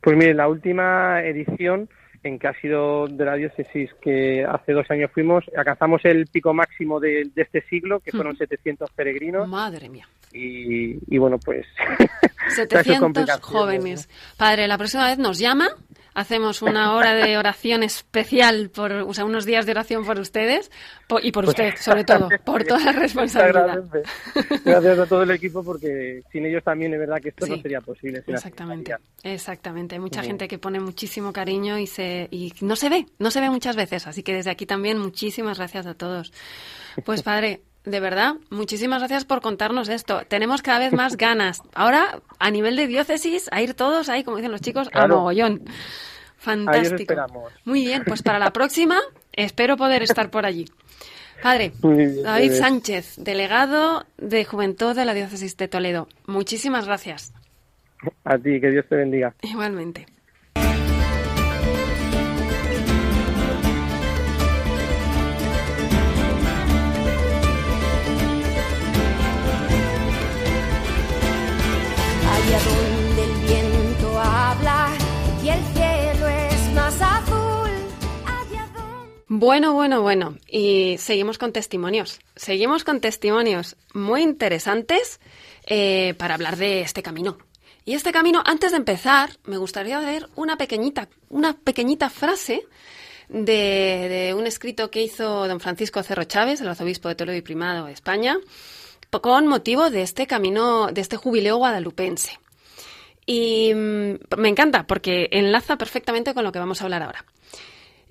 Pues 0.00 0.16
mire, 0.16 0.34
la 0.34 0.46
última 0.46 1.20
edición 1.22 1.88
en 2.22 2.38
que 2.38 2.46
ha 2.46 2.60
sido 2.60 3.08
de 3.08 3.24
la 3.24 3.34
diócesis 3.34 3.90
que 4.00 4.44
hace 4.44 4.72
dos 4.74 4.88
años 4.90 5.10
fuimos, 5.12 5.44
alcanzamos 5.56 6.04
el 6.04 6.26
pico 6.28 6.54
máximo 6.54 7.00
de, 7.00 7.30
de 7.34 7.42
este 7.42 7.62
siglo, 7.62 7.98
que 7.98 8.12
fueron 8.12 8.36
700 8.36 8.90
peregrinos. 8.92 9.48
Madre 9.48 9.88
mía. 9.88 10.06
Y, 10.32 10.98
y 11.14 11.18
bueno, 11.18 11.38
pues... 11.38 11.66
700 12.54 13.40
jóvenes. 13.40 14.08
Padre, 14.36 14.66
la 14.66 14.76
próxima 14.76 15.06
vez 15.06 15.18
nos 15.18 15.38
llama 15.38 15.68
hacemos 16.14 16.62
una 16.62 16.94
hora 16.94 17.14
de 17.14 17.36
oración 17.38 17.82
especial, 17.82 18.70
por, 18.70 18.92
o 18.92 19.14
sea, 19.14 19.24
unos 19.24 19.44
días 19.44 19.66
de 19.66 19.72
oración 19.72 20.04
por 20.04 20.18
ustedes 20.18 20.70
y 21.22 21.32
por 21.32 21.44
usted, 21.46 21.74
sobre 21.76 22.04
todo, 22.04 22.28
por 22.44 22.64
toda 22.64 22.84
la 22.86 22.92
responsabilidad. 22.92 23.82
Gracias 24.64 24.98
a 24.98 25.06
todo 25.06 25.22
el 25.22 25.30
equipo 25.30 25.62
porque 25.62 26.22
sin 26.30 26.46
ellos 26.46 26.62
también 26.64 26.92
es 26.94 27.00
verdad 27.00 27.20
que 27.20 27.30
esto 27.30 27.46
no 27.46 27.56
sería 27.60 27.80
posible. 27.80 28.22
Exactamente, 28.26 28.94
exactamente. 29.22 29.94
Hay 29.94 30.00
mucha 30.00 30.22
gente 30.22 30.48
que 30.48 30.58
pone 30.58 30.80
muchísimo 30.80 31.32
cariño 31.32 31.78
y, 31.78 31.86
se, 31.86 32.28
y 32.30 32.52
no 32.60 32.76
se 32.76 32.88
ve, 32.88 33.06
no 33.18 33.30
se 33.30 33.40
ve 33.40 33.50
muchas 33.50 33.76
veces. 33.76 34.06
Así 34.06 34.22
que 34.22 34.34
desde 34.34 34.50
aquí 34.50 34.66
también 34.66 34.98
muchísimas 34.98 35.58
gracias 35.58 35.86
a 35.86 35.94
todos. 35.94 36.32
Pues 37.04 37.22
padre, 37.22 37.62
de 37.84 38.00
verdad, 38.00 38.34
muchísimas 38.50 39.00
gracias 39.00 39.24
por 39.24 39.40
contarnos 39.40 39.88
esto. 39.88 40.22
Tenemos 40.28 40.62
cada 40.62 40.78
vez 40.78 40.92
más 40.92 41.16
ganas. 41.16 41.62
Ahora, 41.74 42.20
a 42.38 42.50
nivel 42.50 42.76
de 42.76 42.86
diócesis, 42.86 43.48
a 43.52 43.60
ir 43.60 43.74
todos 43.74 44.08
ahí, 44.08 44.24
como 44.24 44.36
dicen 44.36 44.52
los 44.52 44.60
chicos, 44.60 44.88
a 44.92 45.06
mogollón. 45.06 45.62
Fantástico. 46.36 47.14
Muy 47.64 47.84
bien, 47.84 48.02
pues 48.04 48.22
para 48.22 48.38
la 48.40 48.50
próxima 48.52 49.00
espero 49.32 49.76
poder 49.76 50.02
estar 50.02 50.30
por 50.30 50.44
allí. 50.44 50.66
Padre, 51.42 51.72
David 51.82 52.52
Sánchez, 52.52 53.16
delegado 53.18 54.04
de 54.18 54.44
Juventud 54.44 54.94
de 54.94 55.04
la 55.04 55.14
Diócesis 55.14 55.56
de 55.56 55.68
Toledo. 55.68 56.08
Muchísimas 56.26 56.86
gracias. 56.86 57.32
A 58.24 58.36
ti, 58.38 58.60
que 58.60 58.70
Dios 58.70 58.86
te 58.88 58.96
bendiga. 58.96 59.34
Igualmente. 59.42 60.06
Bueno, 79.34 79.72
bueno, 79.72 80.02
bueno. 80.02 80.36
Y 80.46 80.96
seguimos 80.98 81.36
con 81.38 81.52
testimonios. 81.52 82.20
Seguimos 82.36 82.84
con 82.84 83.00
testimonios 83.00 83.76
muy 83.92 84.22
interesantes 84.22 85.18
eh, 85.66 86.14
para 86.18 86.34
hablar 86.34 86.56
de 86.56 86.82
este 86.82 87.02
camino. 87.02 87.38
Y 87.84 87.94
este 87.94 88.12
camino, 88.12 88.42
antes 88.44 88.70
de 88.70 88.76
empezar, 88.76 89.30
me 89.44 89.56
gustaría 89.56 89.98
ver 89.98 90.28
una 90.36 90.56
pequeñita, 90.56 91.08
una 91.28 91.54
pequeñita 91.54 92.08
frase 92.08 92.64
de, 93.28 94.06
de, 94.08 94.34
un 94.34 94.46
escrito 94.46 94.90
que 94.90 95.02
hizo 95.02 95.48
don 95.48 95.58
Francisco 95.58 96.02
Cerro 96.02 96.24
Chávez, 96.24 96.60
el 96.60 96.68
arzobispo 96.68 97.08
de 97.08 97.16
Toledo 97.16 97.38
y 97.38 97.42
Primado 97.42 97.86
de 97.86 97.92
España, 97.92 98.36
con 99.20 99.46
motivo 99.46 99.90
de 99.90 100.02
este 100.02 100.26
camino, 100.26 100.88
de 100.88 101.00
este 101.00 101.16
jubileo 101.16 101.56
guadalupense. 101.56 102.38
Y 103.26 103.72
mm, 103.74 104.14
me 104.38 104.48
encanta 104.48 104.86
porque 104.86 105.28
enlaza 105.32 105.76
perfectamente 105.76 106.34
con 106.34 106.44
lo 106.44 106.52
que 106.52 106.58
vamos 106.58 106.80
a 106.80 106.84
hablar 106.84 107.02
ahora. 107.02 107.24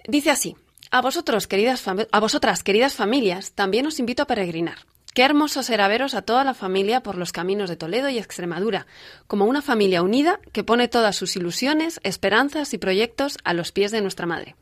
Dice 0.08 0.30
así, 0.30 0.56
a 0.92 1.02
vosotros, 1.02 1.48
queridas 1.48 1.86
a 1.88 2.20
vosotras, 2.20 2.64
queridas 2.64 2.96
familias, 2.96 3.54
también 3.54 3.88
os 3.88 4.00
invito 4.00 4.24
a 4.24 4.28
peregrinar. 4.28 4.80
Qué 5.14 5.24
hermoso 5.24 5.62
será 5.62 5.90
veros 5.90 6.14
a 6.14 6.22
toda 6.22 6.46
la 6.46 6.54
familia 6.54 7.04
por 7.04 7.18
los 7.18 7.34
caminos 7.34 7.70
de 7.70 7.76
Toledo 7.76 8.08
y 8.08 8.18
Extremadura, 8.18 8.88
como 9.28 9.44
una 9.46 9.62
familia 9.62 10.04
unida 10.04 10.40
que 10.54 10.64
pone 10.64 10.88
todas 10.88 11.18
sus 11.18 11.36
ilusiones, 11.36 12.00
esperanzas 12.04 12.74
y 12.74 12.78
proyectos 12.78 13.38
a 13.44 13.54
los 13.54 13.74
pies 13.74 13.92
de 13.92 14.02
nuestra 14.02 14.26
Madre. 14.26 14.56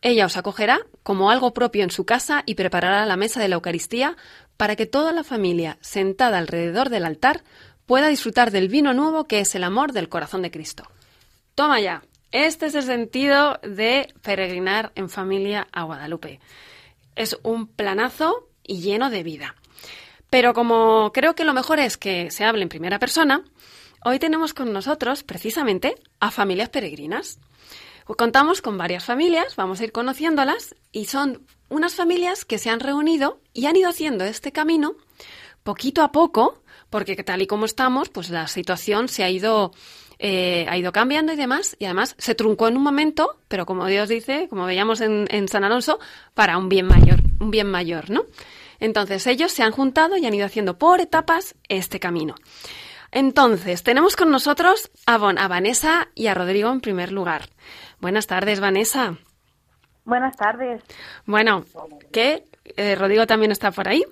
Ella 0.00 0.26
os 0.26 0.36
acogerá 0.36 0.80
como 1.02 1.32
algo 1.32 1.52
propio 1.52 1.82
en 1.82 1.90
su 1.90 2.06
casa 2.06 2.44
y 2.46 2.54
preparará 2.54 3.04
la 3.06 3.16
mesa 3.16 3.40
de 3.40 3.48
la 3.48 3.56
Eucaristía 3.56 4.16
para 4.58 4.76
que 4.76 4.84
toda 4.84 5.12
la 5.12 5.24
familia, 5.24 5.78
sentada 5.80 6.36
alrededor 6.36 6.90
del 6.90 7.06
altar, 7.06 7.44
pueda 7.86 8.08
disfrutar 8.08 8.50
del 8.50 8.68
vino 8.68 8.92
nuevo 8.92 9.26
que 9.26 9.40
es 9.40 9.54
el 9.54 9.64
amor 9.64 9.92
del 9.92 10.10
corazón 10.10 10.42
de 10.42 10.50
Cristo. 10.50 10.82
Toma 11.54 11.80
ya. 11.80 12.02
Este 12.32 12.66
es 12.66 12.74
el 12.74 12.82
sentido 12.82 13.58
de 13.62 14.12
peregrinar 14.20 14.92
en 14.96 15.08
familia 15.08 15.66
a 15.72 15.84
Guadalupe. 15.84 16.40
Es 17.16 17.38
un 17.42 17.68
planazo 17.68 18.48
y 18.62 18.80
lleno 18.80 19.08
de 19.08 19.22
vida. 19.22 19.54
Pero 20.28 20.52
como 20.52 21.12
creo 21.14 21.34
que 21.34 21.44
lo 21.44 21.54
mejor 21.54 21.78
es 21.78 21.96
que 21.96 22.30
se 22.30 22.44
hable 22.44 22.62
en 22.62 22.68
primera 22.68 22.98
persona, 22.98 23.44
hoy 24.04 24.18
tenemos 24.18 24.54
con 24.54 24.72
nosotros 24.72 25.22
precisamente 25.22 25.94
a 26.20 26.30
familias 26.30 26.68
peregrinas. 26.68 27.38
Contamos 28.04 28.60
con 28.60 28.76
varias 28.76 29.04
familias, 29.04 29.54
vamos 29.56 29.80
a 29.80 29.84
ir 29.84 29.92
conociéndolas, 29.92 30.74
y 30.92 31.06
son 31.06 31.46
unas 31.68 31.94
familias 31.94 32.44
que 32.44 32.58
se 32.58 32.70
han 32.70 32.80
reunido 32.80 33.40
y 33.52 33.66
han 33.66 33.76
ido 33.76 33.88
haciendo 33.88 34.24
este 34.24 34.52
camino 34.52 34.96
poquito 35.62 36.02
a 36.02 36.12
poco, 36.12 36.62
porque 36.88 37.14
tal 37.16 37.42
y 37.42 37.46
como 37.46 37.66
estamos, 37.66 38.08
pues 38.08 38.30
la 38.30 38.46
situación 38.46 39.08
se 39.08 39.22
ha 39.22 39.28
ido, 39.28 39.72
eh, 40.18 40.66
ha 40.68 40.78
ido 40.78 40.92
cambiando 40.92 41.32
y 41.32 41.36
demás, 41.36 41.76
y 41.78 41.84
además 41.84 42.14
se 42.16 42.34
truncó 42.34 42.68
en 42.68 42.76
un 42.76 42.82
momento, 42.82 43.38
pero 43.48 43.66
como 43.66 43.86
Dios 43.86 44.08
dice, 44.08 44.48
como 44.48 44.64
veíamos 44.64 45.02
en, 45.02 45.26
en 45.30 45.46
San 45.48 45.64
Alonso, 45.64 45.98
para 46.32 46.56
un 46.56 46.70
bien 46.70 46.86
mayor, 46.86 47.20
un 47.38 47.50
bien 47.50 47.70
mayor, 47.70 48.08
¿no? 48.08 48.24
Entonces 48.80 49.26
ellos 49.26 49.52
se 49.52 49.62
han 49.62 49.72
juntado 49.72 50.16
y 50.16 50.24
han 50.24 50.34
ido 50.34 50.46
haciendo 50.46 50.78
por 50.78 51.00
etapas 51.00 51.54
este 51.68 52.00
camino. 52.00 52.34
Entonces, 53.10 53.82
tenemos 53.82 54.16
con 54.16 54.30
nosotros 54.30 54.90
a, 55.06 55.14
a 55.14 55.48
Vanessa 55.48 56.08
y 56.14 56.26
a 56.26 56.34
Rodrigo 56.34 56.70
en 56.70 56.80
primer 56.80 57.12
lugar. 57.12 57.48
Buenas 58.00 58.26
tardes, 58.26 58.60
Vanessa. 58.60 59.18
Buenas 60.08 60.36
tardes. 60.38 60.82
Bueno, 61.26 61.66
¿qué? 62.10 62.44
Eh, 62.64 62.94
Rodrigo 62.94 63.26
también 63.26 63.52
está 63.52 63.70
por 63.70 63.88
ahí. 63.88 64.02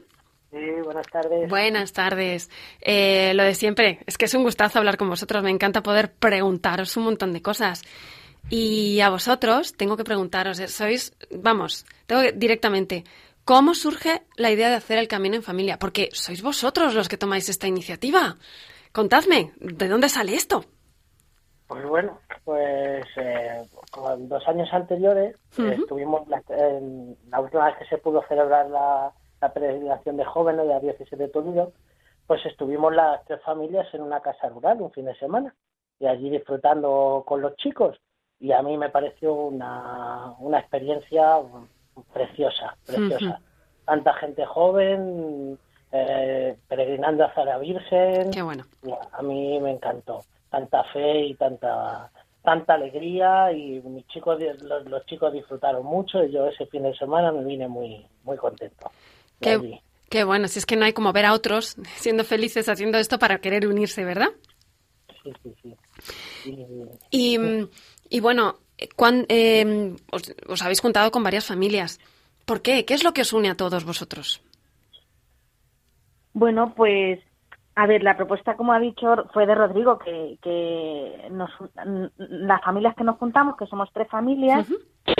Sí, 0.50 0.59
buenas 0.85 1.06
tardes. 1.06 1.48
Buenas 1.48 1.92
tardes. 1.94 2.50
Eh, 2.82 3.32
lo 3.32 3.42
de 3.42 3.54
siempre, 3.54 4.00
es 4.04 4.18
que 4.18 4.26
es 4.26 4.35
un 4.35 4.42
gustazo 4.42 4.78
hablar 4.78 4.98
con 4.98 5.09
vosotros. 5.09 5.42
Me 5.42 5.50
encanta 5.50 5.82
poder 5.82 6.12
preguntaros 6.12 6.98
un 6.98 7.04
montón 7.04 7.32
de 7.32 7.40
cosas. 7.40 7.82
Y 8.50 9.00
a 9.00 9.09
vosotros 9.09 9.74
tengo 9.74 9.96
que 9.96 10.04
preguntaros, 10.04 10.61
eh, 10.61 10.68
sois, 10.68 11.14
vamos, 11.30 11.87
tengo 12.06 12.20
directamente, 12.35 13.04
¿cómo 13.46 13.74
surge 13.74 14.20
la 14.37 14.50
idea 14.50 14.68
de 14.68 14.76
hacer 14.76 14.98
el 14.98 15.09
camino 15.09 15.37
en 15.37 15.42
familia? 15.42 15.78
Porque 15.78 16.11
sois 16.12 16.42
vosotros 16.42 16.94
los 16.94 17.09
que 17.09 17.16
tomáis 17.16 17.48
esta 17.48 17.68
iniciativa. 17.68 18.37
Contadme, 18.92 19.52
¿de 19.61 19.88
dónde 19.88 20.11
sale 20.11 20.35
esto? 20.35 20.66
Pues 21.66 21.85
bueno, 21.85 22.18
pues 22.44 23.05
eh, 23.16 23.62
con 23.90 24.29
dos 24.29 24.46
años 24.46 24.68
anteriores 24.72 25.37
estuvimos, 25.59 26.29
la, 26.29 26.42
la 27.29 27.40
última 27.40 27.66
vez 27.66 27.76
que 27.79 27.87
se 27.87 27.98
pudo 27.98 28.22
celebrar 28.29 28.70
la, 28.70 29.12
la 29.40 29.52
peregrinación 29.52 30.16
de 30.16 30.24
jóvenes 30.24 30.66
de 30.66 30.74
la 30.74 30.81
diócesis 30.81 31.18
de 31.18 31.29
Toledo, 31.29 31.72
pues 32.26 32.44
estuvimos 32.46 32.94
las 32.94 33.24
tres 33.24 33.42
familias 33.42 33.87
en 33.94 34.02
una 34.02 34.20
casa 34.20 34.48
rural 34.48 34.81
un 34.81 34.92
fin 34.92 35.07
de 35.07 35.16
semana 35.16 35.55
y 35.98 36.07
allí 36.07 36.31
disfrutando 36.31 37.24
con 37.26 37.40
los 37.40 37.57
chicos 37.57 38.00
y 38.38 38.52
a 38.52 38.62
mí 38.62 38.76
me 38.76 38.90
pareció 38.90 39.35
una, 39.35 40.35
una 40.38 40.59
experiencia 40.59 41.38
preciosa, 42.12 42.76
preciosa. 42.87 43.40
Tanta 43.85 44.12
gente 44.14 44.44
joven, 44.44 45.59
eh, 45.92 46.57
peregrinando 46.68 47.24
hacia 47.24 47.44
la 47.44 47.59
Virgen. 47.59 48.31
Qué 48.31 48.42
bueno. 48.42 48.64
A 49.12 49.22
mí 49.22 49.59
me 49.61 49.70
encantó. 49.70 50.22
Tanta 50.50 50.85
fe 50.85 51.26
y 51.26 51.35
tanta 51.35 52.11
tanta 52.42 52.74
alegría 52.74 53.50
y 53.50 53.80
mis 53.82 54.06
chicos 54.06 54.38
los, 54.62 54.87
los, 54.87 55.04
chicos 55.06 55.32
disfrutaron 55.32 55.85
mucho 55.85 56.22
y 56.22 56.30
yo 56.30 56.46
ese 56.46 56.64
fin 56.66 56.85
de 56.85 56.94
semana 56.94 57.32
me 57.32 57.44
vine 57.44 57.66
muy 57.66 58.06
muy 58.22 58.37
contento. 58.37 58.90
Qué, 60.09 60.22
bueno, 60.22 60.46
si 60.46 60.61
es 60.61 60.66
que 60.66 60.76
no 60.76 60.85
hay 60.85 60.92
como 60.92 61.12
ver 61.12 61.24
a 61.26 61.32
otros 61.32 61.76
siendo 61.96 62.22
felices 62.22 62.68
haciendo 62.68 62.98
esto 62.98 63.18
para 63.18 63.38
querer 63.38 63.66
unirse, 63.66 64.04
¿verdad? 64.04 64.28
Sí, 65.24 65.32
sí, 65.42 65.54
sí. 65.62 65.76
Y, 67.11 67.37
y, 68.09 68.20
bueno, 68.20 68.61
eh, 69.28 69.96
os, 70.12 70.62
habéis 70.62 70.80
juntado 70.80 71.11
con 71.11 71.24
varias 71.24 71.44
familias. 71.46 71.98
¿Por 72.44 72.62
qué? 72.62 72.85
¿Qué 72.85 72.94
es 72.94 73.02
lo 73.02 73.12
que 73.12 73.22
os 73.22 73.32
une 73.32 73.50
a 73.50 73.56
todos 73.56 73.85
vosotros? 73.85 74.40
Bueno, 76.32 76.72
pues, 76.76 77.18
a 77.79 77.87
ver, 77.87 78.03
la 78.03 78.17
propuesta, 78.17 78.57
como 78.57 78.73
ha 78.73 78.79
dicho, 78.79 79.27
fue 79.35 79.45
de 79.47 79.55
Rodrigo, 79.55 79.99
que, 79.99 80.39
que 80.41 81.29
nos, 81.31 81.51
las 82.17 82.62
familias 82.62 82.95
que 82.97 83.05
nos 83.05 83.19
juntamos, 83.19 83.57
que 83.57 83.67
somos 83.67 83.91
tres 83.93 84.09
familias, 84.09 84.67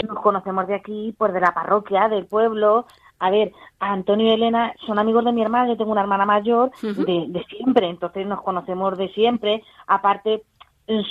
nos 0.07 0.19
conocemos 0.21 0.67
de 0.67 0.73
aquí, 0.73 1.13
pues 1.15 1.33
de 1.33 1.39
la 1.39 1.53
parroquia, 1.53 2.09
del 2.09 2.25
pueblo, 2.25 2.87
a 3.19 3.29
ver, 3.29 3.51
Antonio 3.79 4.27
y 4.27 4.31
Elena 4.31 4.73
son 4.87 4.97
amigos 4.97 5.23
de 5.25 5.33
mi 5.33 5.43
hermana, 5.43 5.69
yo 5.69 5.77
tengo 5.77 5.91
una 5.91 6.01
hermana 6.01 6.25
mayor 6.25 6.71
de, 6.81 7.45
siempre, 7.47 7.89
entonces 7.89 8.25
nos 8.25 8.41
conocemos 8.41 8.97
de 8.97 9.09
siempre. 9.09 9.63
Aparte, 9.85 10.41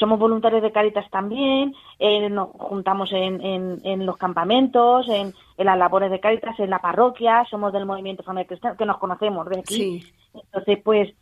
somos 0.00 0.18
voluntarios 0.18 0.62
de 0.62 0.72
Caritas 0.72 1.08
también, 1.10 1.74
eh, 2.00 2.28
nos 2.28 2.50
juntamos 2.50 3.12
en, 3.12 3.40
en, 3.84 4.06
los 4.06 4.16
campamentos, 4.16 5.08
en, 5.08 5.32
las 5.58 5.78
labores 5.78 6.10
de 6.10 6.18
Caritas, 6.18 6.58
en 6.58 6.70
la 6.70 6.80
parroquia, 6.80 7.44
somos 7.48 7.72
del 7.72 7.86
movimiento 7.86 8.24
Familia 8.24 8.48
Cristiana, 8.48 8.76
que 8.76 8.86
nos 8.86 8.98
conocemos 8.98 9.48
de 9.48 9.60
aquí. 9.60 10.04
Entonces, 10.34 10.78
pues 10.82 11.14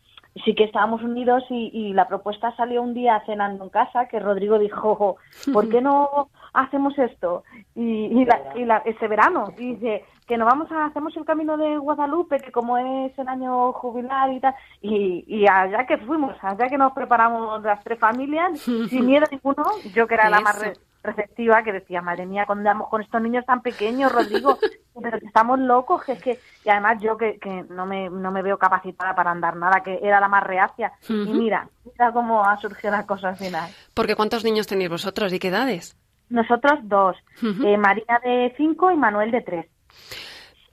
sí 0.45 0.55
que 0.55 0.65
estábamos 0.65 1.03
unidos 1.03 1.45
y, 1.51 1.93
la 1.93 2.09
propuesta 2.09 2.55
salió 2.57 2.83
un 2.83 2.95
día 2.95 3.23
cenando 3.27 3.65
en 3.65 3.71
casa 3.71 4.09
que 4.09 4.19
Rodrigo 4.19 4.59
dijo, 4.59 5.17
¿por 5.53 5.69
qué 5.69 5.81
no 5.81 6.29
hacemos 6.53 6.99
esto? 6.99 7.45
Y, 7.77 8.07
y, 8.07 8.25
la- 8.25 8.53
y 8.57 8.65
la- 8.65 8.79
ese 8.85 9.07
verano, 9.07 9.53
y 9.59 9.75
dice 9.75 10.05
que 10.27 10.37
nos 10.37 10.49
vamos 10.49 10.73
a, 10.73 10.87
hacemos 10.87 11.17
el 11.17 11.25
camino 11.25 11.57
de 11.57 11.77
Guadalupe, 11.77 12.39
que 12.41 12.51
como 12.51 12.79
es 12.79 13.17
el 13.19 13.29
año 13.29 13.73
jubilar 13.75 14.33
y 14.33 14.41
tal, 14.41 14.55
y, 14.83 15.25
y 15.29 15.47
allá 15.47 15.87
que 15.87 15.99
fuimos, 15.99 16.35
allá 16.43 16.67
que 16.69 16.79
nos 16.79 16.93
preparamos 16.93 17.63
las 17.63 17.83
tres 17.85 17.99
familias, 17.99 18.59
sin 18.89 19.07
miedo 19.07 19.27
ninguno, 19.31 19.65
yo 19.95 20.07
que 20.07 20.15
era 20.15 20.31
la 20.31 20.41
más 20.41 20.57
receptiva, 21.05 21.63
que 21.63 21.73
decía, 21.73 22.03
madre 22.03 22.27
mía, 22.27 22.45
cuando 22.47 22.69
andamos 22.69 22.89
con 22.89 23.03
estos 23.03 23.21
niños 23.23 23.45
tan 23.47 23.63
pequeños, 23.63 24.11
Rodrigo, 24.11 24.59
pero 25.03 25.21
que 25.21 25.27
estamos 25.27 25.59
locos, 25.59 26.03
que 26.05 26.13
es 26.13 26.23
que, 26.23 26.39
y 26.65 26.69
además 26.69 27.01
yo 27.01 27.17
que, 27.17 27.39
que 27.39 27.65
no, 27.71 27.87
me, 27.87 28.11
no 28.11 28.33
me 28.33 28.43
veo 28.43 28.59
capacitada 28.59 29.15
para 29.15 29.31
andar 29.31 29.57
nada, 29.57 29.83
que 29.83 30.01
era 30.03 30.19
la 30.21 30.29
más 30.29 30.43
reacia, 30.43 30.93
y 31.09 31.13
mira, 31.13 31.69
mira 31.85 32.13
cómo 32.13 32.45
ha 32.45 32.57
surgido 32.61 32.91
la 32.91 33.07
cosa 33.07 33.29
al 33.29 33.37
final. 33.37 33.71
Porque 33.93 34.17
¿cuántos 34.17 34.45
niños 34.45 34.67
tenéis 34.67 34.91
vosotros 34.91 35.33
y 35.33 35.39
qué 35.39 35.49
edades? 35.49 35.97
Nosotros 36.31 36.81
dos, 36.85 37.17
eh, 37.43 37.77
María 37.77 38.19
de 38.25 38.53
cinco 38.57 38.91
y 38.91 38.97
Manuel 38.97 39.31
de 39.31 39.43
tres. 39.43 39.67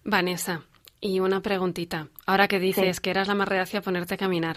Vanessa, 0.04 0.62
y 1.00 1.20
una 1.20 1.42
preguntita. 1.42 2.08
Ahora 2.26 2.48
que 2.48 2.60
dices 2.60 3.02
que 3.02 3.12
eras 3.12 3.28
la 3.28 3.36
más 3.36 3.48
reacia 3.48 3.80
a 3.80 3.82
ponerte 3.84 4.16
a 4.16 4.18
caminar, 4.18 4.56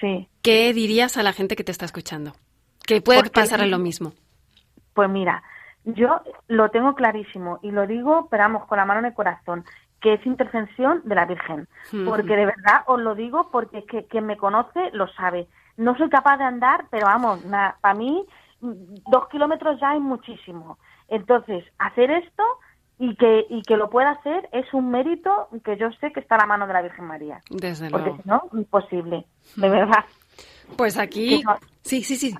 Sí, 0.00 0.28
¿qué 0.42 0.72
dirías 0.72 1.16
a 1.16 1.22
la 1.22 1.32
gente 1.32 1.56
que 1.56 1.64
te 1.64 1.72
está 1.72 1.84
escuchando? 1.84 2.34
Que 2.86 3.00
puede 3.00 3.30
pasarle 3.30 3.66
lo 3.66 3.78
mismo. 3.78 4.12
Pues 4.98 5.08
mira, 5.08 5.44
yo 5.84 6.22
lo 6.48 6.70
tengo 6.70 6.96
clarísimo 6.96 7.60
y 7.62 7.70
lo 7.70 7.86
digo, 7.86 8.26
pero 8.32 8.42
vamos, 8.42 8.66
con 8.66 8.78
la 8.78 8.84
mano 8.84 8.98
en 8.98 9.06
el 9.06 9.14
corazón, 9.14 9.64
que 10.00 10.14
es 10.14 10.26
intervención 10.26 11.02
de 11.04 11.14
la 11.14 11.24
Virgen. 11.24 11.68
Porque 12.04 12.34
de 12.34 12.46
verdad 12.46 12.82
os 12.86 13.00
lo 13.00 13.14
digo 13.14 13.48
porque 13.52 13.78
es 13.78 13.84
que 13.84 14.06
quien 14.06 14.26
me 14.26 14.36
conoce 14.36 14.90
lo 14.94 15.06
sabe. 15.12 15.46
No 15.76 15.96
soy 15.96 16.08
capaz 16.10 16.38
de 16.38 16.42
andar, 16.46 16.86
pero 16.90 17.06
vamos, 17.06 17.44
para 17.80 17.94
mí 17.94 18.26
mm, 18.60 18.72
dos 19.08 19.28
kilómetros 19.28 19.78
ya 19.80 19.94
es 19.94 20.00
muchísimo. 20.00 20.78
Entonces, 21.06 21.64
hacer 21.78 22.10
esto 22.10 22.42
y 22.98 23.14
que, 23.14 23.46
y 23.48 23.62
que 23.62 23.76
lo 23.76 23.88
pueda 23.88 24.10
hacer 24.10 24.48
es 24.50 24.66
un 24.74 24.90
mérito 24.90 25.48
que 25.64 25.76
yo 25.76 25.92
sé 26.00 26.10
que 26.10 26.18
está 26.18 26.34
a 26.34 26.38
la 26.38 26.46
mano 26.46 26.66
de 26.66 26.72
la 26.72 26.82
Virgen 26.82 27.04
María. 27.04 27.40
Desde 27.50 27.88
Porque 27.88 28.08
luego. 28.08 28.22
si 28.24 28.28
no, 28.28 28.42
imposible, 28.52 29.26
de 29.54 29.68
verdad. 29.68 30.04
Pues 30.76 30.98
aquí... 30.98 31.44
Sí, 31.82 32.02
sí, 32.02 32.16
sí. 32.16 32.34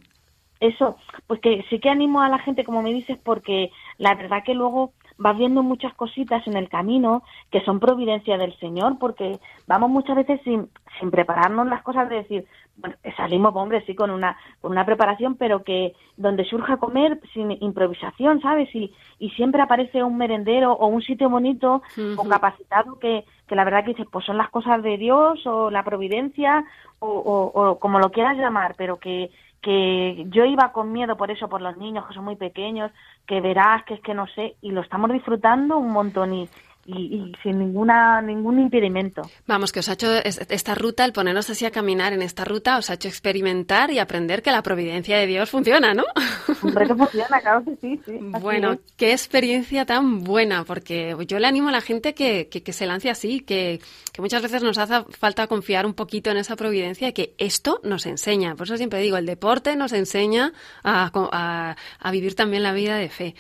Eso, 0.61 0.97
pues 1.29 1.41
que 1.41 1.65
sí 1.71 1.79
que 1.79 1.89
animo 1.89 2.21
a 2.21 2.29
la 2.29 2.39
gente, 2.41 2.65
como 2.65 2.83
me 2.83 2.93
dices, 2.93 3.17
porque 3.23 3.71
la 3.97 4.15
verdad 4.17 4.43
que 4.45 4.55
luego 4.55 4.93
vas 5.17 5.37
viendo 5.37 5.63
muchas 5.65 5.95
cositas 5.95 6.47
en 6.47 6.57
el 6.57 6.69
camino 6.69 7.23
que 7.51 7.61
son 7.63 7.81
providencia 7.81 8.39
del 8.39 8.57
Señor, 8.59 8.99
porque 8.99 9.39
vamos 9.67 9.91
muchas 9.91 10.17
veces 10.17 10.41
sin, 10.45 10.69
sin 10.99 11.11
prepararnos 11.11 11.67
las 11.69 11.83
cosas 11.83 12.09
de 12.09 12.17
decir, 12.17 12.45
bueno, 12.77 12.97
salimos, 13.17 13.55
hombre, 13.57 13.85
sí, 13.87 13.95
con 13.97 14.11
una, 14.11 14.37
con 14.61 14.71
una 14.73 14.85
preparación, 14.87 15.35
pero 15.37 15.65
que 15.65 15.95
donde 16.17 16.45
surja 16.45 16.77
comer 16.77 17.21
sin 17.35 17.51
improvisación, 17.63 18.41
¿sabes? 18.41 18.73
Y, 18.75 18.93
y 19.19 19.31
siempre 19.31 19.61
aparece 19.63 20.03
un 20.05 20.17
merendero 20.17 20.73
o 20.73 20.87
un 20.87 21.03
sitio 21.03 21.29
bonito 21.31 21.83
o 22.17 22.25
capacitado 22.29 22.99
que, 23.01 23.25
que 23.49 23.57
la 23.57 23.65
verdad 23.65 23.83
que 23.85 23.91
dices, 23.95 24.07
pues 24.13 24.25
son 24.25 24.37
las 24.39 24.51
cosas 24.51 24.83
de 24.85 24.97
Dios 24.99 25.45
o 25.47 25.71
la 25.71 25.83
providencia 25.85 26.65
o, 27.01 27.09
o- 27.09 27.71
o 27.71 27.79
como 27.81 27.99
lo 27.99 28.11
quieras 28.13 28.37
llamar, 28.37 28.75
pero 28.77 28.99
que, 28.99 29.31
que 29.63 30.27
yo 30.29 30.45
iba 30.45 30.73
con 30.73 30.93
miedo 30.93 31.17
por 31.17 31.31
eso, 31.31 31.49
por 31.49 31.61
los 31.61 31.77
niños 31.77 32.07
que 32.07 32.15
son 32.15 32.25
muy 32.25 32.37
pequeños, 32.37 32.93
que 33.27 33.41
verás 33.41 33.85
que 33.85 33.95
es 33.95 34.01
que 34.01 34.15
no 34.15 34.27
sé, 34.29 34.57
y 34.63 34.71
lo 34.71 34.81
estamos 34.81 35.11
disfrutando 35.11 35.79
un 35.79 35.93
montón 35.93 36.35
y, 36.35 36.49
y, 36.89 37.17
y 37.17 37.33
sin 37.43 37.59
ninguna 37.59 38.21
ningún 38.23 38.59
impedimento. 38.61 39.23
Vamos, 39.47 39.73
que 39.73 39.81
os 39.81 39.89
ha 39.89 39.93
hecho 39.93 40.13
es- 40.17 40.41
esta 40.49 40.75
ruta, 40.75 41.05
el 41.05 41.13
ponernos 41.13 41.49
así 41.51 41.67
a 41.67 41.71
caminar 41.71 42.13
en 42.15 42.23
esta 42.23 42.45
ruta, 42.45 42.79
os 42.79 42.89
ha 42.91 42.95
hecho 42.95 43.09
experimentar 43.09 43.91
y 43.91 43.99
aprender 43.99 44.43
que 44.43 44.51
la 44.51 44.63
providencia 44.63 45.19
de 45.19 45.27
Dios 45.27 45.51
funciona, 45.51 45.93
¿no? 45.95 46.05
Hombre, 46.63 46.87
que 46.87 46.95
funciona, 46.95 47.41
claro 47.41 47.63
que 47.65 47.77
sí, 47.81 48.01
sí. 48.07 48.19
Bueno, 48.21 48.73
es. 48.73 48.79
qué 48.97 49.13
experiencia 49.13 49.85
tan 49.85 50.25
buena, 50.25 50.65
porque 50.65 51.15
yo 51.27 51.39
le 51.39 51.47
animo 51.47 51.69
a 51.69 51.73
la 51.73 51.81
gente 51.83 52.15
que, 52.15 52.49
que, 52.49 52.63
que 52.63 52.73
se 52.73 52.87
lance 52.87 53.11
así, 53.11 53.41
que, 53.41 53.81
que 54.13 54.23
muchas 54.23 54.41
veces 54.43 54.63
nos 54.63 54.79
hace 54.79 55.05
falta 55.13 55.47
confiar 55.47 55.85
un 55.87 55.95
poquito 55.95 56.31
en 56.31 56.39
esa 56.39 56.57
providencia 56.57 57.09
y 57.09 57.13
que 57.13 57.35
esto 57.39 57.81
nos 57.85 58.07
enseña. 58.07 58.55
Por 58.57 58.67
eso 58.67 58.77
siempre 58.79 59.01
digo, 59.01 59.17
el 59.19 59.27
deporte 59.27 59.77
nos 59.77 59.93
enseña 59.93 60.53
a, 60.83 61.11
a- 61.33 61.77
a 62.01 62.11
vivir 62.11 62.35
también 62.35 62.63
la 62.63 62.73
vida 62.73 62.97
de 62.97 63.09
fe. 63.11 63.35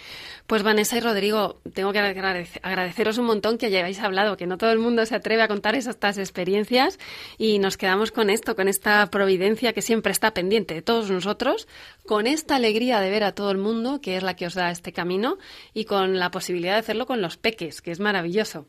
Pues 0.48 0.62
Vanessa 0.62 0.96
y 0.96 1.00
Rodrigo, 1.00 1.61
tengo 1.74 1.92
que 1.92 1.98
agradece- 1.98 2.58
agradeceros 2.62 3.18
un 3.18 3.26
montón 3.26 3.58
que 3.58 3.66
hayáis 3.66 4.00
hablado, 4.00 4.38
que 4.38 4.46
no 4.46 4.56
todo 4.56 4.72
el 4.72 4.78
mundo 4.78 5.04
se 5.04 5.14
atreve 5.14 5.42
a 5.42 5.46
contar 5.46 5.74
estas 5.74 6.16
experiencias 6.16 6.98
y 7.37 7.58
nos 7.58 7.76
quedamos 7.76 8.12
con 8.12 8.30
esto, 8.30 8.56
con 8.56 8.66
esta 8.66 9.06
providencia 9.11 9.74
que 9.74 9.82
siempre 9.82 10.11
está 10.11 10.32
pendiente 10.32 10.72
de 10.72 10.80
todos 10.80 11.11
nosotros, 11.11 11.68
con 12.06 12.26
esta 12.26 12.56
alegría 12.56 12.98
de 13.00 13.11
ver 13.11 13.24
a 13.24 13.32
todo 13.32 13.50
el 13.50 13.58
mundo, 13.58 14.00
que 14.00 14.16
es 14.16 14.22
la 14.22 14.37
que 14.37 14.46
os 14.46 14.54
da 14.54 14.70
este 14.70 14.90
camino, 14.94 15.37
y 15.74 15.84
con 15.84 16.18
la 16.18 16.30
posibilidad 16.30 16.72
de 16.72 16.78
hacerlo 16.80 17.04
con 17.04 17.20
los 17.20 17.37
peques, 17.37 17.82
que 17.82 17.90
es 17.90 18.00
maravilloso. 18.00 18.64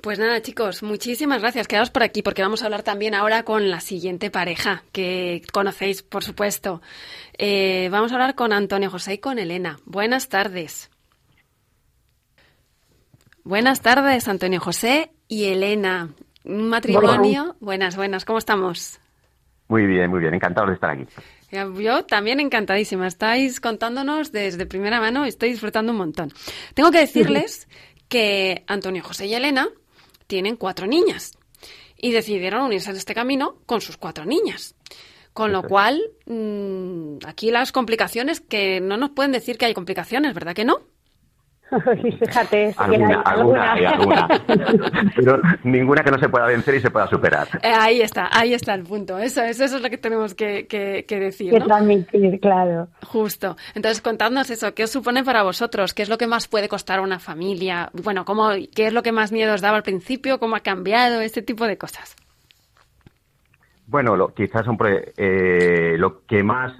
Pues 0.00 0.18
nada, 0.18 0.40
chicos, 0.40 0.82
muchísimas 0.82 1.40
gracias. 1.40 1.66
Quedaos 1.66 1.90
por 1.90 2.02
aquí 2.02 2.22
porque 2.22 2.42
vamos 2.42 2.62
a 2.62 2.66
hablar 2.66 2.82
también 2.82 3.14
ahora 3.14 3.42
con 3.42 3.70
la 3.70 3.80
siguiente 3.80 4.30
pareja 4.30 4.84
que 4.92 5.42
conocéis, 5.52 6.02
por 6.02 6.22
supuesto. 6.22 6.80
Eh, 7.38 7.88
vamos 7.90 8.12
a 8.12 8.14
hablar 8.14 8.34
con 8.34 8.52
Antonio 8.52 8.90
José 8.90 9.14
y 9.14 9.18
con 9.18 9.38
Elena. 9.38 9.78
Buenas 9.84 10.28
tardes. 10.28 10.90
Buenas 13.42 13.80
tardes, 13.80 14.28
Antonio 14.28 14.60
José 14.60 15.10
y 15.28 15.44
Elena. 15.44 16.10
Un 16.44 16.68
matrimonio. 16.68 17.56
Buenas, 17.60 17.96
buenas. 17.96 18.24
¿Cómo 18.24 18.38
estamos? 18.38 19.00
Muy 19.68 19.86
bien, 19.86 20.10
muy 20.10 20.20
bien. 20.20 20.34
Encantado 20.34 20.68
de 20.68 20.74
estar 20.74 20.90
aquí. 20.90 21.06
Yo 21.50 22.04
también 22.04 22.40
encantadísima. 22.40 23.06
Estáis 23.06 23.60
contándonos 23.60 24.30
desde 24.30 24.66
primera 24.66 25.00
mano. 25.00 25.24
Estoy 25.24 25.50
disfrutando 25.50 25.92
un 25.92 25.98
montón. 25.98 26.32
Tengo 26.74 26.90
que 26.90 26.98
decirles 26.98 27.68
que 28.08 28.64
Antonio 28.66 29.02
José 29.02 29.26
y 29.26 29.34
Elena 29.34 29.68
tienen 30.26 30.56
cuatro 30.56 30.86
niñas 30.86 31.32
y 31.96 32.12
decidieron 32.12 32.62
unirse 32.64 32.90
en 32.90 32.96
este 32.96 33.14
camino 33.14 33.58
con 33.66 33.80
sus 33.80 33.96
cuatro 33.96 34.24
niñas. 34.24 34.74
Con 35.32 35.52
lo 35.52 35.62
cual, 35.62 36.00
mm, 36.24 37.18
aquí 37.26 37.50
las 37.50 37.70
complicaciones 37.70 38.40
que 38.40 38.80
no 38.80 38.96
nos 38.96 39.10
pueden 39.10 39.32
decir 39.32 39.58
que 39.58 39.66
hay 39.66 39.74
complicaciones, 39.74 40.32
¿verdad 40.32 40.54
que 40.54 40.64
no? 40.64 40.80
Fíjate, 42.02 42.74
Alguna, 42.76 43.22
hay 43.24 43.38
alguna, 43.38 43.72
hay 43.72 43.84
alguna. 43.86 44.28
Pero 45.16 45.40
ninguna 45.64 46.04
que 46.04 46.10
no 46.12 46.18
se 46.18 46.28
pueda 46.28 46.46
vencer 46.46 46.76
y 46.76 46.80
se 46.80 46.90
pueda 46.90 47.08
superar. 47.08 47.48
Eh, 47.62 47.72
ahí 47.72 48.00
está, 48.02 48.28
ahí 48.32 48.54
está 48.54 48.74
el 48.74 48.84
punto. 48.84 49.18
Eso, 49.18 49.42
es- 49.42 49.58
eso 49.60 49.76
es 49.76 49.82
lo 49.82 49.90
que 49.90 49.98
tenemos 49.98 50.34
que, 50.34 50.66
que- 50.66 51.04
que 51.08 51.18
decir, 51.18 51.50
que 51.50 51.58
¿no? 51.58 51.66
transmitir, 51.66 52.38
claro. 52.40 52.88
Justo. 53.04 53.56
Entonces, 53.74 54.00
contadnos 54.00 54.48
eso. 54.50 54.74
¿Qué 54.74 54.84
os 54.84 54.90
supone 54.90 55.24
para 55.24 55.42
vosotros? 55.42 55.92
¿Qué 55.92 56.02
es 56.02 56.08
lo 56.08 56.18
que 56.18 56.26
más 56.28 56.46
puede 56.46 56.68
costar 56.68 57.00
a 57.00 57.02
una 57.02 57.18
familia? 57.18 57.90
Bueno, 57.92 58.24
¿cómo, 58.24 58.50
¿qué 58.74 58.86
es 58.86 58.92
lo 58.92 59.02
que 59.02 59.12
más 59.12 59.32
miedo 59.32 59.54
os 59.54 59.60
daba 59.60 59.76
al 59.78 59.82
principio? 59.82 60.38
¿Cómo 60.38 60.54
ha 60.56 60.60
cambiado? 60.60 61.20
Este 61.20 61.42
tipo 61.42 61.66
de 61.66 61.76
cosas. 61.76 62.14
Bueno, 63.88 64.16
lo, 64.16 64.34
quizás 64.34 64.66
eh, 65.16 65.94
lo 65.98 66.24
que 66.26 66.42
más 66.42 66.72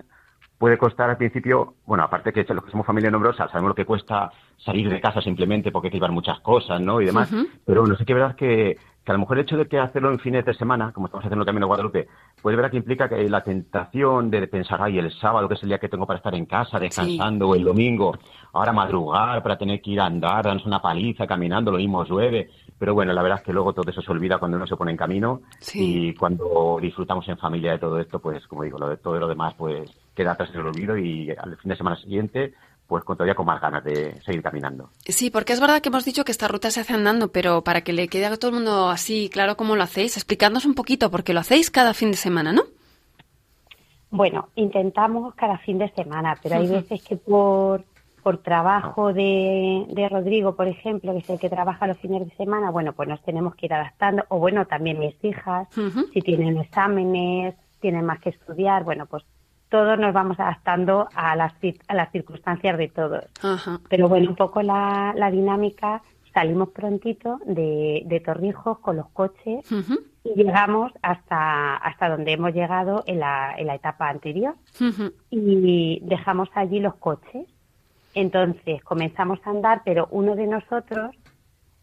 puede 0.59 0.79
costar 0.79 1.11
al 1.11 1.17
principio, 1.17 1.75
bueno, 1.85 2.05
aparte 2.05 2.33
que 2.33 2.45
los 2.55 2.65
que 2.65 2.71
somos 2.71 2.87
familia 2.87 3.11
numerosa 3.11 3.47
sabemos 3.49 3.71
lo 3.71 3.75
que 3.75 3.85
cuesta 3.85 4.31
salir 4.57 4.89
de 4.89 5.01
casa 5.01 5.21
simplemente 5.21 5.71
porque 5.71 5.89
hay 5.89 5.91
que 5.93 5.97
llevar 5.99 6.13
muchas 6.13 6.41
cosas, 6.41 6.81
¿no? 6.81 7.01
Y 7.01 7.05
demás. 7.07 7.31
Pero 7.65 7.83
bueno, 7.83 7.97
sí 7.97 8.05
que 8.05 8.15
verás 8.15 8.35
que, 8.37 8.77
que 9.05 9.13
a 9.13 9.15
lo 9.15 9.19
mejor 9.21 9.37
el 9.37 9.45
hecho 9.45 9.59
de 9.59 9.67
que 9.67 9.79
hacerlo 9.79 10.11
en 10.11 10.19
fines 10.19 10.47
de 10.47 10.55
semana, 10.55 10.93
como 10.93 11.07
estamos 11.09 11.25
haciendo 11.27 11.43
el 11.43 11.47
Camino 11.47 11.67
de 11.67 11.69
Guadalupe, 11.69 12.09
pues 12.41 12.57
verás 12.57 12.71
que 12.71 12.79
implica 12.79 13.07
que 13.09 13.29
la 13.29 13.45
tentación 13.45 14.31
de 14.31 14.47
pensar, 14.49 14.81
ay, 14.83 14.99
el 14.99 15.13
sábado, 15.13 15.47
que 15.47 15.55
es 15.55 15.63
el 15.63 15.69
día 15.69 15.79
que 15.79 15.91
tengo 15.91 16.07
para 16.07 16.19
estar 16.19 16.35
en 16.35 16.47
casa 16.47 16.79
descansando, 16.79 17.49
o 17.49 17.55
el 17.55 17.63
domingo, 17.65 18.17
ahora 18.55 18.73
madrugar 18.73 19.43
para 19.43 19.59
tener 19.59 19.83
que 19.83 19.91
ir 19.91 20.01
a 20.01 20.07
andar, 20.07 20.45
darnos 20.45 20.65
una 20.65 20.81
paliza 20.81 21.27
caminando, 21.27 21.71
lo 21.71 21.79
mismo 21.79 22.03
llueve. 22.05 22.49
Pero 22.79 22.95
bueno, 22.95 23.13
la 23.13 23.23
verdad 23.23 23.39
es 23.41 23.45
que 23.45 23.53
luego 23.53 23.73
todo 23.75 23.91
eso 23.91 24.01
se 24.03 24.11
olvida 24.11 24.39
cuando 24.39 24.57
uno 24.57 24.67
se 24.67 24.77
pone 24.77 24.91
en 24.91 24.97
camino 24.97 25.41
Sí. 25.61 26.09
y 26.09 26.15
cuando 26.15 26.79
disfrutamos 26.81 27.29
en 27.29 27.39
familia 27.39 27.73
de 27.73 27.79
todo 27.79 27.99
esto, 28.01 28.19
pues 28.21 28.47
como 28.47 28.63
digo, 28.65 28.79
lo 28.79 28.89
de 28.89 28.97
todo 28.97 29.19
lo 29.19 29.29
demás 29.29 29.55
pues 29.55 29.91
queda 30.17 30.33
atrás 30.33 30.51
en 30.53 30.61
el 30.61 30.67
olvido 30.67 30.97
y 30.97 31.31
al 31.31 31.57
fin 31.59 31.69
de 31.69 31.77
semana 31.77 31.97
siguiente 31.97 32.55
pues 32.87 33.05
con 33.05 33.17
todavía 33.17 33.35
con 33.35 33.47
más 33.47 33.61
ganas 33.61 33.83
de 33.85 34.21
seguir 34.23 34.43
caminando. 34.43 34.91
Sí, 35.05 35.31
porque 35.31 35.53
es 35.53 35.61
verdad 35.61 35.81
que 35.81 35.89
hemos 35.89 36.05
dicho 36.05 36.25
que 36.25 36.33
esta 36.33 36.49
ruta 36.49 36.71
se 36.71 36.81
hace 36.81 36.95
andando, 36.95 37.29
pero 37.29 37.63
para 37.63 37.81
que 37.81 37.93
le 37.93 38.09
quede 38.09 38.27
a 38.27 38.37
todo 38.37 38.51
el 38.51 38.57
mundo 38.57 38.89
así 38.89 39.29
claro 39.33 39.57
cómo 39.57 39.77
lo 39.77 39.83
hacéis, 39.83 40.17
explicadnos 40.17 40.65
un 40.65 40.75
poquito, 40.75 41.11
porque 41.11 41.35
lo 41.35 41.41
hacéis 41.41 41.71
cada 41.71 41.95
fin 41.95 42.11
de 42.11 42.17
semana, 42.17 42.53
¿no? 42.53 42.63
Bueno, 44.11 44.49
intentamos 44.55 45.35
cada 45.35 45.59
fin 45.59 45.79
de 45.79 45.91
semana, 45.91 46.39
pero 46.43 46.57
hay 46.57 46.69
veces 46.69 47.03
que 47.03 47.17
por, 47.17 47.85
por 48.23 48.39
trabajo 48.39 49.13
de, 49.13 49.85
de 49.89 50.09
Rodrigo, 50.09 50.55
por 50.55 50.69
ejemplo, 50.69 51.13
que 51.13 51.19
es 51.19 51.31
el 51.31 51.41
que 51.41 51.51
trabaja 51.51 51.89
los 51.89 51.99
fines 51.99 52.25
de 52.27 52.35
semana, 52.37 52.71
bueno, 52.71 52.93
pues 52.93 53.09
nos 53.09 53.21
tenemos 53.23 53.57
que 53.57 53.67
ir 53.67 53.75
adaptando. 53.75 54.25
O 54.29 54.39
bueno, 54.39 54.65
también 54.67 55.01
mis 55.01 55.23
hijas, 55.25 55.69
si 56.13 56.21
tienen 56.23 56.57
exámenes, 56.57 57.57
tienen 57.81 58.07
más 58.07 58.21
que 58.21 58.31
estudiar, 58.31 58.85
bueno, 58.85 59.07
pues 59.07 59.25
todos 59.69 59.99
nos 59.99 60.13
vamos 60.13 60.39
adaptando 60.39 61.09
a 61.15 61.37
las, 61.37 61.53
a 61.89 61.95
las 61.95 62.13
circunstancias 62.13 62.79
de 62.79 62.89
todos. 62.89 63.25
Ajá. 63.43 63.81
Pero 63.89 64.09
bueno, 64.09 64.31
un 64.31 64.37
poco 64.37 64.63
la, 64.63 65.13
la 65.17 65.31
dinámica, 65.31 66.03
salimos 66.33 66.69
prontito 66.69 67.41
de, 67.47 68.03
de 68.05 68.21
Torrijos 68.21 68.79
con 68.81 68.97
los 68.97 69.09
coches 69.09 69.65
y 70.23 70.35
llegamos 70.35 70.93
hasta, 71.03 71.77
hasta 71.77 72.11
donde 72.11 72.33
hemos 72.33 72.53
llegado 72.53 73.05
en 73.07 73.21
la, 73.21 73.55
en 73.57 73.67
la 73.67 73.75
etapa 73.75 74.09
anterior 74.09 74.55
y 75.31 76.01
dejamos 76.03 76.51
allí 76.55 76.79
los 76.81 76.97
coches 76.97 77.47
Entonces 78.15 78.83
comenzamos 78.83 79.39
a 79.45 79.51
andar, 79.51 79.83
pero 79.85 80.09
uno 80.11 80.37
de 80.37 80.47
nosotros 80.47 81.15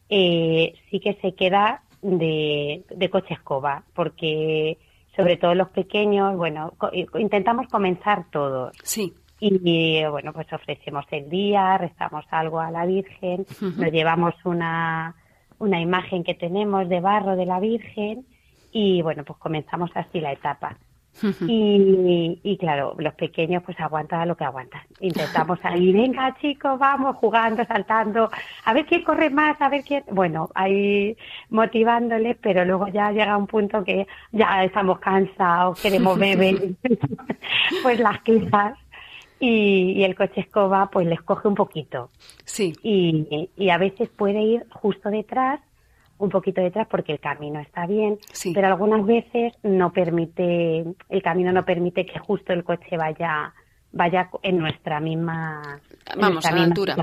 eh, 0.09 0.73
sí 0.89 0.99
que 0.99 1.13
se 1.21 1.33
queda 1.35 1.83
de, 2.01 2.83
de 2.89 3.09
coche 3.09 3.35
escoba, 3.35 3.83
porque 3.95 4.77
sobre 5.15 5.37
todo 5.37 5.53
los 5.53 5.69
pequeños, 5.69 6.35
bueno, 6.35 6.73
intentamos 7.15 7.67
comenzar 7.67 8.25
todos. 8.31 8.75
Sí. 8.83 9.13
Y 9.39 10.03
bueno, 10.05 10.31
pues 10.31 10.51
ofrecemos 10.53 11.05
el 11.11 11.29
día, 11.29 11.77
rezamos 11.77 12.25
algo 12.31 12.59
a 12.59 12.71
la 12.71 12.85
Virgen, 12.85 13.45
nos 13.59 13.91
llevamos 13.91 14.33
una, 14.45 15.15
una 15.59 15.81
imagen 15.81 16.23
que 16.23 16.33
tenemos 16.33 16.87
de 16.87 17.01
barro 17.01 17.35
de 17.35 17.45
la 17.45 17.59
Virgen 17.59 18.25
y 18.71 19.01
bueno, 19.01 19.23
pues 19.25 19.37
comenzamos 19.39 19.91
así 19.95 20.19
la 20.21 20.31
etapa. 20.31 20.77
Y, 21.47 22.39
y, 22.43 22.57
claro, 22.57 22.95
los 22.97 23.13
pequeños 23.13 23.63
pues 23.63 23.79
aguantan 23.79 24.27
lo 24.27 24.35
que 24.35 24.43
aguantan. 24.43 24.81
Intentamos 24.99 25.59
ahí, 25.63 25.93
venga 25.93 26.35
chicos, 26.41 26.79
vamos 26.79 27.15
jugando, 27.17 27.63
saltando, 27.65 28.29
a 28.65 28.73
ver 28.73 28.85
quién 28.85 29.03
corre 29.03 29.29
más, 29.29 29.61
a 29.61 29.69
ver 29.69 29.83
quién... 29.83 30.03
Bueno, 30.11 30.49
ahí 30.55 31.15
motivándoles, 31.49 32.37
pero 32.41 32.65
luego 32.65 32.87
ya 32.87 33.11
llega 33.11 33.37
un 33.37 33.47
punto 33.47 33.83
que 33.83 34.07
ya 34.31 34.63
estamos 34.63 34.99
cansados, 34.99 35.79
queremos 35.81 36.17
beber, 36.17 36.71
pues 37.83 37.99
las 37.99 38.21
quejas. 38.21 38.77
Y, 39.39 39.95
y, 39.97 40.03
el 40.05 40.15
coche 40.15 40.39
escoba 40.41 40.89
pues 40.89 41.05
les 41.05 41.21
coge 41.21 41.49
un 41.49 41.55
poquito. 41.55 42.09
Sí. 42.45 42.73
Y, 42.81 43.49
y 43.57 43.69
a 43.69 43.77
veces 43.77 44.07
puede 44.07 44.41
ir 44.41 44.65
justo 44.71 45.09
detrás 45.09 45.59
un 46.23 46.29
poquito 46.29 46.61
detrás 46.61 46.87
porque 46.89 47.11
el 47.11 47.19
camino 47.19 47.59
está 47.59 47.85
bien, 47.85 48.17
pero 48.53 48.67
algunas 48.67 49.05
veces 49.05 49.53
no 49.61 49.91
permite, 49.91 50.85
el 51.09 51.21
camino 51.21 51.51
no 51.51 51.65
permite 51.65 52.05
que 52.05 52.17
justo 52.19 52.53
el 52.53 52.63
coche 52.63 52.97
vaya 52.97 53.53
vaya 53.91 54.29
en 54.41 54.57
nuestra 54.57 54.99
misma, 54.99 55.79
Vamos, 56.17 56.45
a 56.45 56.51
la 56.51 56.63
altura. 56.63 56.95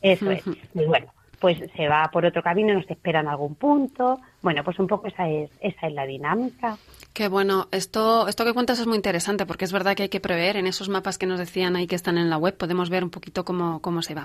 Eso 0.00 0.30
es. 0.30 0.42
Y 0.74 0.84
bueno, 0.84 1.12
pues 1.40 1.58
se 1.76 1.88
va 1.88 2.08
por 2.12 2.24
otro 2.24 2.42
camino, 2.42 2.72
nos 2.72 2.88
espera 2.88 3.20
en 3.20 3.28
algún 3.28 3.54
punto. 3.54 4.18
Bueno, 4.42 4.64
pues 4.64 4.78
un 4.78 4.86
poco 4.86 5.08
esa 5.08 5.28
es, 5.28 5.50
esa 5.60 5.86
es 5.88 5.92
la 5.92 6.06
dinámica. 6.06 6.78
Qué 7.12 7.28
bueno, 7.28 7.68
esto, 7.70 8.28
esto 8.28 8.44
que 8.44 8.54
cuentas 8.54 8.78
es 8.78 8.86
muy 8.86 8.96
interesante 8.96 9.44
porque 9.44 9.64
es 9.64 9.72
verdad 9.72 9.94
que 9.94 10.04
hay 10.04 10.08
que 10.08 10.20
prever 10.20 10.56
en 10.56 10.66
esos 10.66 10.88
mapas 10.88 11.18
que 11.18 11.26
nos 11.26 11.38
decían 11.38 11.76
ahí 11.76 11.86
que 11.86 11.96
están 11.96 12.16
en 12.16 12.30
la 12.30 12.38
web, 12.38 12.56
podemos 12.56 12.90
ver 12.90 13.04
un 13.04 13.10
poquito 13.10 13.44
cómo, 13.44 13.80
cómo 13.80 14.02
se 14.02 14.14
va. 14.14 14.24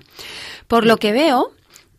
Por 0.67 0.85
lo 0.85 0.97
que 0.97 1.11
veo, 1.11 1.51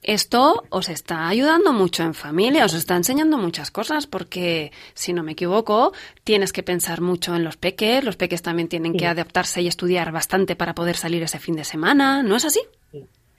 esto 0.04 0.64
os 0.68 0.88
está 0.88 1.28
ayudando 1.28 1.72
mucho 1.72 2.02
en 2.02 2.14
familia, 2.14 2.64
os 2.64 2.74
está 2.74 2.94
enseñando 2.94 3.38
muchas 3.38 3.70
cosas, 3.70 4.06
porque 4.06 4.70
si 4.92 5.12
no 5.12 5.22
me 5.22 5.32
equivoco, 5.32 5.92
tienes 6.24 6.52
que 6.52 6.62
pensar 6.62 7.00
mucho 7.00 7.34
en 7.34 7.42
los 7.42 7.56
peques, 7.56 8.04
los 8.04 8.16
peques 8.16 8.42
también 8.42 8.68
tienen 8.68 8.94
que 8.94 9.06
adaptarse 9.06 9.62
y 9.62 9.66
estudiar 9.66 10.12
bastante 10.12 10.56
para 10.56 10.74
poder 10.74 10.96
salir 10.96 11.22
ese 11.22 11.38
fin 11.38 11.56
de 11.56 11.64
semana, 11.64 12.22
¿no 12.22 12.36
es 12.36 12.44
así? 12.44 12.60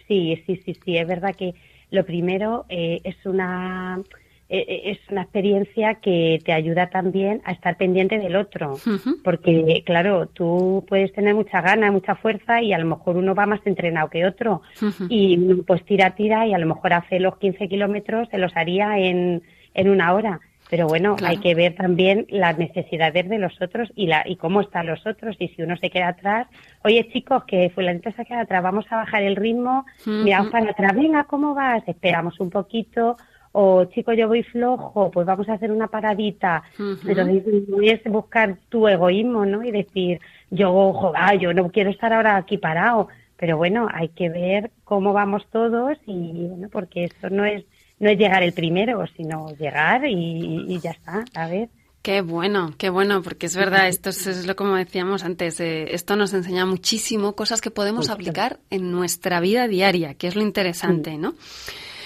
Sí, 0.07 0.43
sí, 0.45 0.61
sí, 0.65 0.77
sí, 0.83 0.97
es 0.97 1.07
verdad 1.07 1.35
que 1.35 1.53
lo 1.91 2.05
primero 2.05 2.65
eh, 2.69 2.99
es 3.03 3.15
una 3.25 4.01
es 4.47 4.99
una 5.09 5.23
experiencia 5.23 5.95
que 5.95 6.39
te 6.45 6.53
ayuda 6.53 6.89
también 6.89 7.41
a 7.45 7.51
estar 7.51 7.77
pendiente 7.77 8.19
del 8.19 8.35
otro, 8.35 8.77
porque 9.23 9.81
claro, 9.85 10.27
tú 10.27 10.85
puedes 10.87 11.11
tener 11.13 11.33
mucha 11.33 11.61
gana, 11.61 11.91
mucha 11.91 12.15
fuerza 12.15 12.61
y 12.61 12.71
a 12.71 12.77
lo 12.77 12.85
mejor 12.85 13.17
uno 13.17 13.33
va 13.33 13.47
más 13.47 13.61
entrenado 13.65 14.09
que 14.09 14.25
otro. 14.25 14.61
Y 15.09 15.37
pues 15.65 15.83
tira, 15.85 16.15
tira 16.15 16.45
y 16.45 16.53
a 16.53 16.59
lo 16.59 16.67
mejor 16.67 16.93
hace 16.93 17.19
los 17.19 17.37
15 17.37 17.67
kilómetros, 17.67 18.29
se 18.29 18.37
los 18.37 18.55
haría 18.55 18.99
en, 18.99 19.41
en 19.73 19.89
una 19.89 20.13
hora. 20.13 20.39
Pero 20.69 20.87
bueno, 20.87 21.15
hay 21.23 21.37
que 21.37 21.53
ver 21.53 21.75
también 21.75 22.25
las 22.29 22.57
necesidades 22.57 23.29
de 23.29 23.37
los 23.37 23.61
otros 23.61 23.91
y, 23.95 24.07
la, 24.07 24.23
y 24.25 24.35
cómo 24.35 24.61
están 24.61 24.87
los 24.87 25.05
otros. 25.05 25.35
Y 25.39 25.49
si 25.49 25.61
uno 25.61 25.77
se 25.77 25.91
queda 25.91 26.09
atrás, 26.09 26.47
oye 26.83 27.07
chicos, 27.13 27.43
que 27.45 27.69
fulanito 27.69 28.11
se 28.11 28.25
queda 28.25 28.41
atrás, 28.41 28.63
vamos 28.63 28.85
a 28.89 28.97
bajar 28.97 29.21
el 29.21 29.35
ritmo, 29.35 29.85
miramos 30.05 30.51
para 30.51 30.71
atrás, 30.71 30.95
venga, 30.95 31.25
¿cómo 31.25 31.53
vas? 31.53 31.83
Esperamos 31.87 32.39
un 32.39 32.49
poquito, 32.49 33.15
o 33.57 33.85
chico, 33.85 34.11
yo 34.11 34.27
voy 34.27 34.43
flojo, 34.43 35.09
pues 35.11 35.25
vamos 35.25 35.47
a 35.47 35.53
hacer 35.53 35.71
una 35.71 35.87
paradita, 35.87 36.61
pero 37.05 37.23
no 37.23 37.81
es 37.81 38.03
buscar 38.03 38.57
tu 38.67 38.85
egoísmo, 38.85 39.45
¿no? 39.45 39.63
Y 39.63 39.71
decir, 39.71 40.19
yo, 40.51 40.91
joder, 40.91 41.39
yo 41.39 41.53
no 41.53 41.71
quiero 41.71 41.89
estar 41.89 42.11
ahora 42.11 42.35
aquí 42.35 42.57
parado, 42.57 43.07
pero 43.37 43.55
bueno, 43.55 43.87
hay 43.89 44.09
que 44.09 44.27
ver 44.27 44.71
cómo 44.83 45.13
vamos 45.13 45.47
todos 45.53 45.97
y, 46.05 46.47
bueno, 46.49 46.67
porque 46.69 47.05
esto 47.05 47.29
no 47.29 47.45
es, 47.45 47.63
no 47.97 48.09
es 48.09 48.17
llegar 48.17 48.43
el 48.43 48.51
primero, 48.51 49.05
sino 49.15 49.47
llegar 49.55 50.05
y, 50.05 50.77
ya 50.79 50.91
está, 50.91 51.23
a 51.33 51.47
ver. 51.47 51.69
Qué 52.01 52.19
bueno, 52.19 52.73
qué 52.77 52.89
bueno, 52.89 53.21
porque 53.21 53.45
es 53.45 53.55
verdad, 53.55 53.87
esto 53.87 54.09
es, 54.09 54.45
lo 54.45 54.57
como 54.57 54.75
decíamos 54.75 55.23
antes, 55.23 55.61
eh, 55.61 55.95
esto 55.95 56.17
nos 56.17 56.33
enseña 56.33 56.65
muchísimo 56.65 57.37
cosas 57.37 57.61
que 57.61 57.71
podemos 57.71 58.09
aplicar 58.09 58.59
en 58.69 58.91
nuestra 58.91 59.39
vida 59.39 59.69
diaria, 59.69 60.13
que 60.15 60.27
es 60.27 60.35
lo 60.35 60.41
interesante, 60.41 61.17
¿no? 61.17 61.35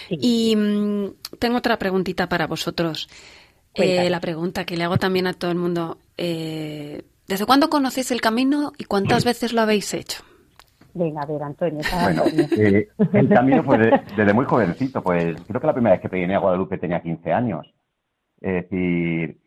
Y 0.10 0.56
mm, 0.56 1.38
tengo 1.40 1.58
otra 1.58 1.78
preguntita 1.78 2.28
para 2.28 2.48
vosotros. 2.48 3.10
Eh, 3.76 4.10
la 4.10 4.20
pregunta 4.20 4.66
que 4.66 4.76
le 4.76 4.84
hago 4.84 4.98
también 4.98 5.28
a 5.28 5.34
todo 5.34 5.52
el 5.52 5.58
mundo. 5.58 5.98
Eh, 6.18 7.04
¿Desde 7.28 7.46
cuándo 7.46 7.70
conocéis 7.70 8.12
el 8.12 8.22
camino 8.22 8.72
y 8.78 8.86
cuántas 8.86 9.24
veces 9.24 9.54
lo 9.54 9.62
habéis 9.62 9.94
hecho? 9.94 10.24
Venga, 10.94 11.22
a 11.22 11.26
ver, 11.26 11.44
Antonio. 11.44 11.82
Bueno, 12.02 12.24
eh, 12.58 12.88
el 13.14 13.30
camino 13.30 13.64
fue 13.64 13.78
desde 14.18 14.34
muy 14.34 14.46
jovencito. 14.46 15.04
Pues 15.04 15.40
creo 15.48 15.62
que 15.62 15.68
la 15.68 15.74
primera 15.74 15.96
vez 15.96 16.02
que 16.02 16.10
pegué 16.10 16.34
a 16.34 16.40
Guadalupe 16.40 16.78
tenía 16.78 17.02
15 17.02 17.32
años. 17.32 17.74
Es 18.42 18.70
decir, 18.70 19.38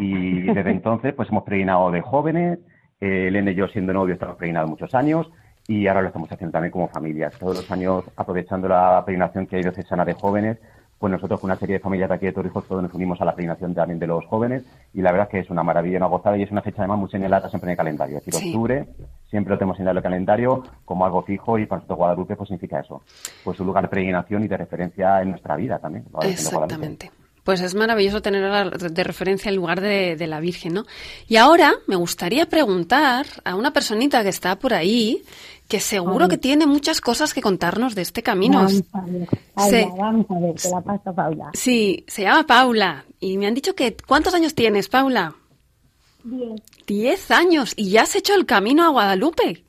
y, 0.00 0.42
desde 0.42 0.70
entonces 0.70 1.12
pues 1.14 1.28
hemos 1.28 1.44
peregrinado 1.44 1.90
de 1.90 2.00
jóvenes. 2.00 2.58
Eh, 3.00 3.28
Elena 3.28 3.50
y 3.52 3.54
yo 3.54 3.68
siendo 3.68 3.92
novios 3.92 4.16
estamos 4.16 4.36
peregrinados 4.36 4.70
muchos 4.70 4.92
años 4.94 5.30
y 5.68 5.86
ahora 5.86 6.00
lo 6.00 6.08
estamos 6.08 6.32
haciendo 6.32 6.52
también 6.52 6.72
como 6.72 6.88
familias. 6.88 7.38
Todos 7.38 7.58
los 7.58 7.70
años, 7.70 8.04
aprovechando 8.16 8.66
la 8.66 9.04
peregrinación 9.04 9.46
que 9.46 9.56
hay 9.56 9.62
diocesana 9.62 10.04
de 10.04 10.14
jóvenes, 10.14 10.58
pues 10.98 11.12
nosotros 11.12 11.38
con 11.38 11.50
una 11.50 11.58
serie 11.58 11.74
de 11.74 11.80
familias 11.80 12.08
de 12.08 12.16
aquí 12.16 12.26
de 12.26 12.32
Torrijos 12.32 12.66
todos 12.66 12.82
nos 12.82 12.92
unimos 12.92 13.20
a 13.20 13.24
la 13.24 13.34
peregrinación 13.34 13.74
también 13.74 13.98
de 13.98 14.06
los 14.06 14.24
jóvenes 14.26 14.64
y 14.94 15.02
la 15.02 15.12
verdad 15.12 15.28
es 15.28 15.30
que 15.30 15.38
es 15.40 15.50
una 15.50 15.62
maravilla, 15.62 15.98
una 15.98 16.06
gozada 16.06 16.36
y 16.38 16.42
es 16.42 16.50
una 16.50 16.62
fecha 16.62 16.78
además 16.78 16.98
muy 16.98 17.10
señalada 17.10 17.48
siempre 17.50 17.68
en 17.68 17.72
el 17.72 17.76
calendario. 17.76 18.18
Es 18.18 18.24
decir, 18.24 18.48
octubre 18.48 18.88
siempre 19.28 19.52
lo 19.52 19.58
tenemos 19.58 19.76
señalado 19.76 19.92
en 19.92 19.98
el 19.98 20.02
calendario 20.02 20.62
como 20.86 21.04
algo 21.04 21.22
fijo 21.22 21.58
y 21.58 21.66
para 21.66 21.80
nosotros 21.80 21.98
Guadalupe 21.98 22.34
pues 22.34 22.48
significa 22.48 22.80
eso, 22.80 23.02
pues 23.44 23.60
un 23.60 23.66
lugar 23.66 23.84
de 23.84 23.88
peregrinación 23.88 24.42
y 24.44 24.48
de 24.48 24.56
referencia 24.56 25.20
en 25.20 25.30
nuestra 25.30 25.54
vida 25.54 25.78
también. 25.78 26.06
Exactamente. 26.22 27.12
Pues 27.44 27.62
es 27.62 27.74
maravilloso 27.74 28.20
tener 28.20 28.70
de 28.78 29.04
referencia 29.04 29.48
el 29.48 29.56
lugar 29.56 29.80
de, 29.80 30.16
de, 30.16 30.26
la 30.26 30.38
Virgen, 30.38 30.74
¿no? 30.74 30.84
Y 31.28 31.36
ahora 31.36 31.72
me 31.86 31.96
gustaría 31.96 32.44
preguntar 32.44 33.24
a 33.42 33.54
una 33.54 33.72
personita 33.72 34.22
que 34.22 34.28
está 34.28 34.58
por 34.58 34.74
ahí 34.74 35.22
que 35.68 35.80
seguro 35.80 36.28
que 36.28 36.38
tiene 36.38 36.66
muchas 36.66 37.02
cosas 37.02 37.34
que 37.34 37.42
contarnos 37.42 37.94
de 37.94 38.00
este 38.00 38.22
camino. 38.22 38.62
Vamos 38.62 38.82
a 38.94 39.02
ver, 39.02 39.28
Paula, 39.54 39.94
vamos 39.98 40.26
a 40.30 40.38
ver, 40.40 40.54
te 40.54 40.70
la 40.70 40.80
paso 40.80 41.14
Paula. 41.14 41.50
Sí, 41.52 42.04
se 42.08 42.22
llama 42.22 42.46
Paula. 42.46 43.04
Y 43.20 43.36
me 43.36 43.46
han 43.46 43.54
dicho 43.54 43.74
que, 43.74 43.94
¿cuántos 43.94 44.32
años 44.32 44.54
tienes, 44.54 44.88
Paula? 44.88 45.34
Diez. 46.24 46.62
Diez 46.86 47.30
años. 47.30 47.74
¿Y 47.76 47.90
ya 47.90 48.02
has 48.02 48.16
hecho 48.16 48.34
el 48.34 48.46
camino 48.46 48.84
a 48.84 48.88
Guadalupe? 48.88 49.64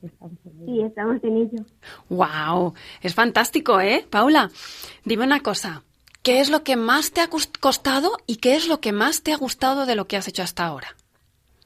Sí, 0.00 0.80
estamos 0.82 1.22
en 1.24 1.36
ello. 1.36 1.64
Wow, 2.08 2.74
es 3.02 3.14
fantástico, 3.14 3.80
¿eh? 3.80 4.06
Paula, 4.08 4.50
dime 5.04 5.24
una 5.24 5.40
cosa. 5.40 5.82
¿Qué 6.22 6.40
es 6.40 6.48
lo 6.48 6.62
que 6.62 6.76
más 6.76 7.10
te 7.10 7.22
ha 7.22 7.28
costado 7.28 8.12
y 8.26 8.36
qué 8.36 8.54
es 8.54 8.68
lo 8.68 8.80
que 8.80 8.92
más 8.92 9.22
te 9.22 9.32
ha 9.32 9.36
gustado 9.36 9.84
de 9.84 9.96
lo 9.96 10.06
que 10.06 10.16
has 10.16 10.28
hecho 10.28 10.44
hasta 10.44 10.66
ahora? 10.66 10.94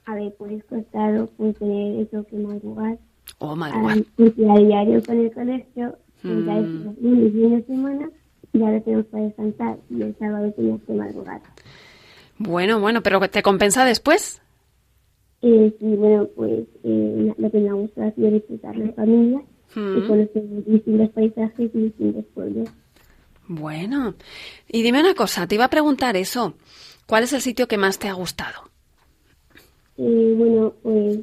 A 0.06 0.14
ver, 0.14 0.34
pues 0.38 0.64
costado 0.64 1.26
pues 1.36 1.58
tener 1.58 2.00
eso 2.00 2.24
que 2.26 2.36
madrugar 2.36 2.98
o 3.38 3.56
madrugar. 3.56 3.98
porque 4.16 4.48
a 4.48 4.58
diario 4.58 5.02
con 5.04 5.18
el 5.18 5.32
colegio, 5.32 5.98
mm. 6.22 6.46
ya 6.46 6.58
es 6.58 6.66
lunes 6.66 7.26
y 7.26 7.30
fin 7.30 7.56
de 7.56 7.62
semana, 7.64 8.10
ya 8.52 8.70
lo 8.70 8.82
tenemos 8.82 9.06
para 9.06 9.24
descansar 9.24 9.78
y 9.90 10.02
el 10.02 10.16
sábado 10.18 10.52
tenemos 10.52 10.82
que 10.82 10.92
madrugar. 10.92 11.42
Bueno, 12.38 12.80
bueno, 12.80 13.02
pero 13.02 13.20
¿te 13.28 13.42
compensa 13.42 13.84
después? 13.84 14.42
Eh, 15.42 15.74
sí, 15.78 15.96
bueno, 15.96 16.28
pues 16.36 16.66
eh, 16.84 17.34
lo 17.36 17.50
que 17.50 17.58
me 17.58 17.68
ha 17.68 17.74
gustado 17.74 18.08
ha 18.08 18.12
sido 18.12 18.30
disfrutar 18.30 18.76
la 18.76 18.92
familia 18.92 19.42
y 19.74 19.80
mm. 19.80 20.06
conocer 20.06 20.64
distintos 20.66 21.10
paisajes 21.10 21.70
y 21.74 21.78
distintos 21.78 22.24
pueblos. 22.34 22.68
Bueno, 23.48 24.14
y 24.68 24.82
dime 24.82 25.00
una 25.00 25.14
cosa, 25.14 25.46
te 25.46 25.56
iba 25.56 25.64
a 25.64 25.70
preguntar 25.70 26.16
eso. 26.16 26.54
¿Cuál 27.06 27.24
es 27.24 27.32
el 27.32 27.40
sitio 27.40 27.66
que 27.66 27.76
más 27.76 27.98
te 27.98 28.08
ha 28.08 28.12
gustado? 28.12 28.70
Eh, 29.98 30.34
bueno, 30.36 30.72
pues 30.82 31.18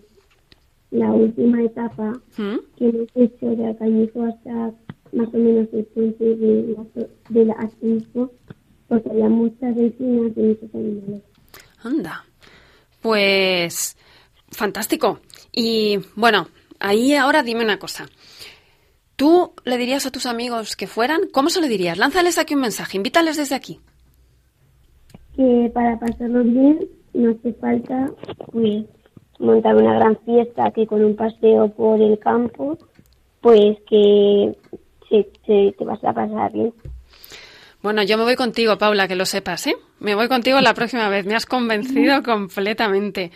la 0.91 1.11
última 1.11 1.61
etapa 1.61 2.13
¿Mm? 2.37 2.57
que 2.77 2.89
hemos 2.89 3.07
hecho 3.15 3.45
de 3.55 3.67
Alcañizo 3.67 4.23
hasta 4.23 4.73
más 5.11 5.27
o 5.33 5.37
menos 5.37 5.67
el 5.73 5.85
puente 5.85 6.35
de 6.35 6.75
la, 6.75 7.05
de 7.29 7.45
la 7.45 7.69
porque 8.87 9.09
había 9.09 9.29
muchas 9.29 9.75
vecinas 9.75 10.31
y 10.35 10.41
muchos 10.41 10.75
animales. 10.75 11.21
Anda, 11.83 12.25
pues 13.01 13.95
fantástico. 14.49 15.19
Y 15.51 15.99
bueno, 16.15 16.47
ahí 16.79 17.13
ahora 17.13 17.43
dime 17.43 17.63
una 17.63 17.79
cosa. 17.79 18.07
¿Tú 19.15 19.53
le 19.65 19.77
dirías 19.77 20.05
a 20.05 20.11
tus 20.11 20.25
amigos 20.25 20.75
que 20.75 20.87
fueran? 20.87 21.21
¿Cómo 21.31 21.49
se 21.49 21.61
lo 21.61 21.67
dirías? 21.67 21.97
Lánzales 21.97 22.37
aquí 22.37 22.55
un 22.55 22.61
mensaje, 22.61 22.97
invítales 22.97 23.37
desde 23.37 23.55
aquí. 23.55 23.79
Que 25.35 25.69
para 25.73 25.99
pasarlo 25.99 26.43
bien 26.43 26.79
no 27.13 27.31
hace 27.31 27.53
falta 27.53 28.11
pues 28.51 28.85
montar 29.39 29.75
una 29.75 29.95
gran 29.95 30.17
fiesta 30.25 30.65
aquí 30.65 30.85
con 30.85 31.03
un 31.03 31.15
paseo 31.15 31.69
por 31.69 32.01
el 32.01 32.19
campo 32.19 32.77
pues 33.41 33.77
que 33.89 34.55
te 35.09 35.85
vas 35.85 36.03
a 36.03 36.13
pasar 36.13 36.51
bien. 36.51 36.73
Bueno, 37.81 38.03
yo 38.03 38.17
me 38.17 38.25
voy 38.25 38.35
contigo, 38.35 38.77
Paula, 38.77 39.07
que 39.07 39.15
lo 39.15 39.25
sepas, 39.25 39.65
¿eh? 39.67 39.75
Me 39.99 40.13
voy 40.13 40.27
contigo 40.27 40.59
la 40.59 40.73
próxima 40.73 41.07
vez. 41.07 41.25
Me 41.25 41.35
has 41.35 41.45
convencido 41.45 42.21
completamente. 42.23 43.31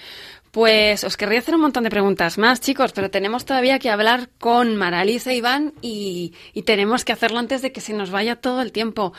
Pues 0.51 1.03
os 1.03 1.17
querría 1.17 1.39
hacer 1.39 1.55
un 1.55 1.61
montón 1.61 1.83
de 1.83 1.89
preguntas 1.89 2.37
más, 2.37 2.61
chicos, 2.61 2.91
pero 2.93 3.09
tenemos 3.09 3.45
todavía 3.45 3.79
que 3.79 3.89
hablar 3.89 4.29
con 4.37 4.75
Maralisa 4.75 5.31
e 5.31 5.37
Iván 5.37 5.73
y, 5.81 6.33
tenemos 6.65 7.05
que 7.05 7.11
hacerlo 7.13 7.39
antes 7.39 7.63
de 7.63 7.71
que 7.71 7.81
se 7.81 7.93
nos 7.93 8.11
vaya 8.11 8.35
todo 8.35 8.61
el 8.61 8.71
tiempo. 8.71 9.13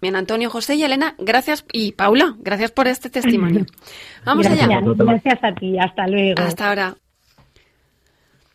Bien, 0.00 0.14
Antonio, 0.14 0.48
José 0.48 0.76
y 0.76 0.84
Elena, 0.84 1.14
gracias. 1.18 1.64
Y 1.72 1.92
Paula, 1.92 2.36
gracias 2.38 2.70
por 2.70 2.86
este 2.86 3.10
testimonio. 3.10 3.66
Vamos 4.24 4.46
allá. 4.46 4.80
Gracias 4.80 5.38
a 5.42 5.54
ti. 5.54 5.78
Hasta 5.78 6.06
luego. 6.06 6.40
Hasta 6.40 6.68
ahora. 6.68 6.96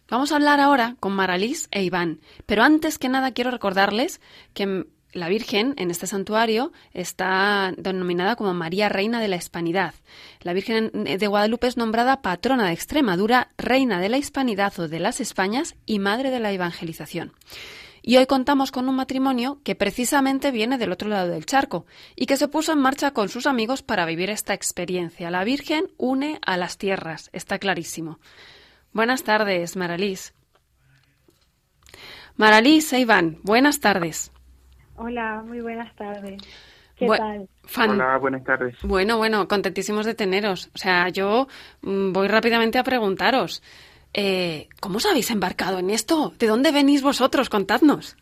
Vamos 0.09 0.31
a 0.31 0.35
hablar 0.35 0.59
ahora 0.59 0.95
con 0.99 1.13
Maralis 1.13 1.67
e 1.71 1.83
Iván. 1.83 2.19
Pero 2.45 2.63
antes 2.63 2.99
que 2.99 3.09
nada 3.09 3.31
quiero 3.31 3.51
recordarles 3.51 4.21
que 4.53 4.85
la 5.13 5.29
Virgen 5.29 5.73
en 5.77 5.91
este 5.91 6.07
santuario 6.07 6.71
está 6.93 7.73
denominada 7.77 8.35
como 8.35 8.53
María 8.53 8.89
Reina 8.89 9.21
de 9.21 9.27
la 9.27 9.35
Hispanidad. 9.35 9.93
La 10.41 10.53
Virgen 10.53 10.91
de 10.93 11.27
Guadalupe 11.27 11.67
es 11.67 11.77
nombrada 11.77 12.21
patrona 12.21 12.67
de 12.67 12.73
Extremadura, 12.73 13.49
Reina 13.57 13.99
de 13.99 14.09
la 14.09 14.17
Hispanidad 14.17 14.77
o 14.79 14.87
de 14.87 14.99
las 14.99 15.21
Españas 15.21 15.75
y 15.85 15.99
Madre 15.99 16.31
de 16.31 16.39
la 16.39 16.51
Evangelización. 16.51 17.33
Y 18.05 18.17
hoy 18.17 18.25
contamos 18.25 18.73
con 18.73 18.89
un 18.89 18.97
matrimonio 18.97 19.61
que 19.63 19.75
precisamente 19.75 20.51
viene 20.51 20.77
del 20.77 20.91
otro 20.91 21.07
lado 21.07 21.29
del 21.29 21.45
charco 21.45 21.85
y 22.17 22.25
que 22.25 22.35
se 22.35 22.49
puso 22.49 22.73
en 22.73 22.79
marcha 22.79 23.11
con 23.11 23.29
sus 23.29 23.47
amigos 23.47 23.81
para 23.81 24.05
vivir 24.05 24.29
esta 24.29 24.53
experiencia. 24.53 25.31
La 25.31 25.45
Virgen 25.45 25.85
une 25.97 26.37
a 26.45 26.57
las 26.57 26.77
tierras, 26.77 27.29
está 27.31 27.59
clarísimo. 27.59 28.19
Buenas 28.91 29.23
tardes, 29.23 29.77
Maralís. 29.77 30.33
Maralís 32.35 32.91
e 32.91 32.99
Iván, 32.99 33.37
buenas 33.41 33.79
tardes. 33.79 34.33
Hola, 34.97 35.41
muy 35.47 35.61
buenas 35.61 35.95
tardes. 35.95 36.41
¿Qué 36.97 37.07
tal? 37.07 37.47
Hola, 37.89 38.17
buenas 38.17 38.43
tardes. 38.43 38.75
Bueno, 38.83 39.17
bueno, 39.17 39.47
contentísimos 39.47 40.05
de 40.05 40.13
teneros. 40.13 40.69
O 40.75 40.77
sea, 40.77 41.07
yo 41.07 41.47
mm, 41.81 42.11
voy 42.11 42.27
rápidamente 42.27 42.77
a 42.77 42.83
preguntaros, 42.83 43.63
eh, 44.13 44.67
¿cómo 44.79 44.97
os 44.97 45.05
habéis 45.05 45.31
embarcado 45.31 45.79
en 45.79 45.89
esto? 45.89 46.33
¿De 46.39 46.47
dónde 46.47 46.71
venís 46.71 47.01
vosotros? 47.01 47.49
Contadnos. 47.49 48.17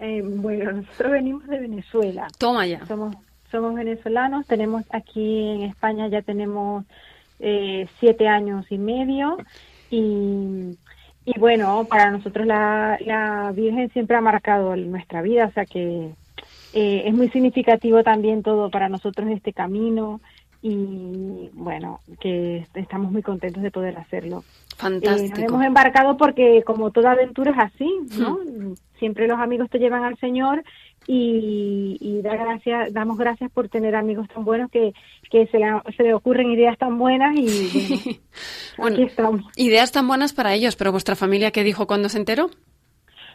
Eh, 0.00 0.22
bueno, 0.24 0.72
nosotros 0.72 1.12
venimos 1.12 1.46
de 1.46 1.60
Venezuela. 1.60 2.26
Toma 2.38 2.66
ya. 2.66 2.84
Somos, 2.86 3.16
somos 3.50 3.74
venezolanos, 3.74 4.46
tenemos 4.46 4.84
aquí 4.90 5.50
en 5.50 5.62
España 5.62 6.08
ya 6.08 6.22
tenemos 6.22 6.84
eh, 7.38 7.86
siete 8.00 8.28
años 8.28 8.66
y 8.70 8.78
medio 8.78 9.38
y 9.90 10.76
y 11.26 11.38
bueno, 11.38 11.86
para 11.88 12.10
nosotros 12.10 12.46
la, 12.46 12.98
la 13.00 13.50
Virgen 13.52 13.90
siempre 13.90 14.16
ha 14.16 14.20
marcado 14.20 14.76
nuestra 14.76 15.22
vida, 15.22 15.46
o 15.46 15.52
sea 15.52 15.64
que 15.64 16.10
eh, 16.74 17.02
es 17.06 17.14
muy 17.14 17.30
significativo 17.30 18.02
también 18.02 18.42
todo 18.42 18.70
para 18.70 18.88
nosotros 18.88 19.28
este 19.30 19.52
camino 19.52 20.20
y 20.66 21.50
bueno, 21.52 22.00
que 22.20 22.66
estamos 22.72 23.12
muy 23.12 23.20
contentos 23.20 23.62
de 23.62 23.70
poder 23.70 23.98
hacerlo. 23.98 24.44
Fantástico. 24.78 25.36
Eh, 25.36 25.42
nos 25.42 25.50
hemos 25.50 25.66
embarcado 25.66 26.16
porque 26.16 26.62
como 26.64 26.90
toda 26.90 27.12
aventura 27.12 27.50
es 27.50 27.58
así, 27.58 27.90
¿no? 28.18 28.38
Hmm. 28.38 28.72
Siempre 28.98 29.28
los 29.28 29.38
amigos 29.38 29.68
te 29.68 29.78
llevan 29.78 30.04
al 30.04 30.16
Señor 30.16 30.64
y, 31.06 32.22
da 32.22 32.34
gracias, 32.36 32.94
damos 32.94 33.18
gracias 33.18 33.50
por 33.50 33.68
tener 33.68 33.94
amigos 33.94 34.26
tan 34.34 34.46
buenos 34.46 34.70
que, 34.70 34.94
que 35.30 35.46
se, 35.48 35.58
le, 35.58 35.66
se 35.98 36.02
le 36.02 36.14
ocurren 36.14 36.50
ideas 36.50 36.78
tan 36.78 36.96
buenas 36.96 37.36
y 37.36 38.22
bueno, 38.78 38.96
aquí 38.96 39.02
estamos. 39.02 39.42
Ideas 39.56 39.92
tan 39.92 40.08
buenas 40.08 40.32
para 40.32 40.54
ellos, 40.54 40.76
pero 40.76 40.92
vuestra 40.92 41.14
familia, 41.14 41.50
¿qué 41.50 41.62
dijo 41.62 41.86
cuando 41.86 42.08
se 42.08 42.16
enteró? 42.16 42.48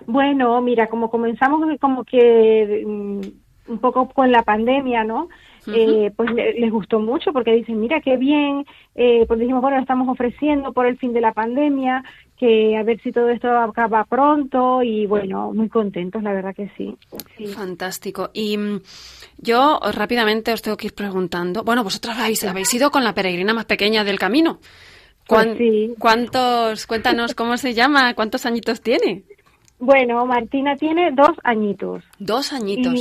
Bueno, 0.08 0.60
mira, 0.64 0.88
como 0.88 1.12
comenzamos 1.12 1.62
como 1.80 2.04
que 2.06 2.84
mm, 2.88 3.22
un 3.70 3.80
poco 3.80 4.10
con 4.10 4.32
la 4.32 4.44
pandemia, 4.44 5.04
¿no? 5.04 5.30
eh, 5.68 6.12
pues 6.16 6.32
les 6.32 6.72
gustó 6.72 7.00
mucho 7.00 7.32
porque 7.32 7.54
dicen, 7.54 7.80
mira 7.80 8.02
qué 8.02 8.18
bien, 8.18 8.66
eh, 8.96 9.26
pues 9.28 9.40
dijimos, 9.40 9.62
bueno, 9.62 9.80
estamos 9.80 10.08
ofreciendo 10.08 10.74
por 10.74 10.86
el 10.86 10.98
fin 10.98 11.14
de 11.14 11.22
la 11.22 11.34
pandemia, 11.34 12.04
que 12.38 12.78
a 12.78 12.84
ver 12.84 13.00
si 13.02 13.12
todo 13.12 13.30
esto 13.30 13.50
acaba 13.50 14.06
pronto 14.06 14.82
y 14.82 15.06
bueno, 15.06 15.52
muy 15.54 15.70
contentos, 15.70 16.24
la 16.24 16.34
verdad 16.34 16.56
que 16.56 16.72
sí. 16.78 16.96
Fantástico. 17.54 18.30
Y 18.34 18.58
mm, 18.58 18.82
yo 19.40 19.80
rápidamente 19.94 20.54
os 20.54 20.62
tengo 20.62 20.78
que 20.78 20.88
ir 20.88 20.94
preguntando, 20.94 21.64
bueno, 21.64 21.84
vosotros 21.84 22.18
habéis, 22.18 22.44
habéis 22.46 22.74
ido 22.74 22.92
con 22.92 23.04
la 23.04 23.14
peregrina 23.14 23.54
más 23.54 23.66
pequeña 23.66 24.04
del 24.04 24.20
camino. 24.20 24.60
Pues 25.28 25.58
sí. 25.60 25.94
¿Cuántos, 26.00 26.88
cuéntanos 26.88 27.36
cómo 27.36 27.56
se 27.58 27.76
llama, 27.76 28.16
cuántos 28.16 28.48
añitos 28.48 28.82
tiene? 28.82 29.24
Bueno, 29.78 30.26
Martina 30.26 30.76
tiene 30.76 31.12
dos 31.12 31.38
añitos. 31.44 32.04
Dos 32.18 32.52
añitos. 32.52 32.94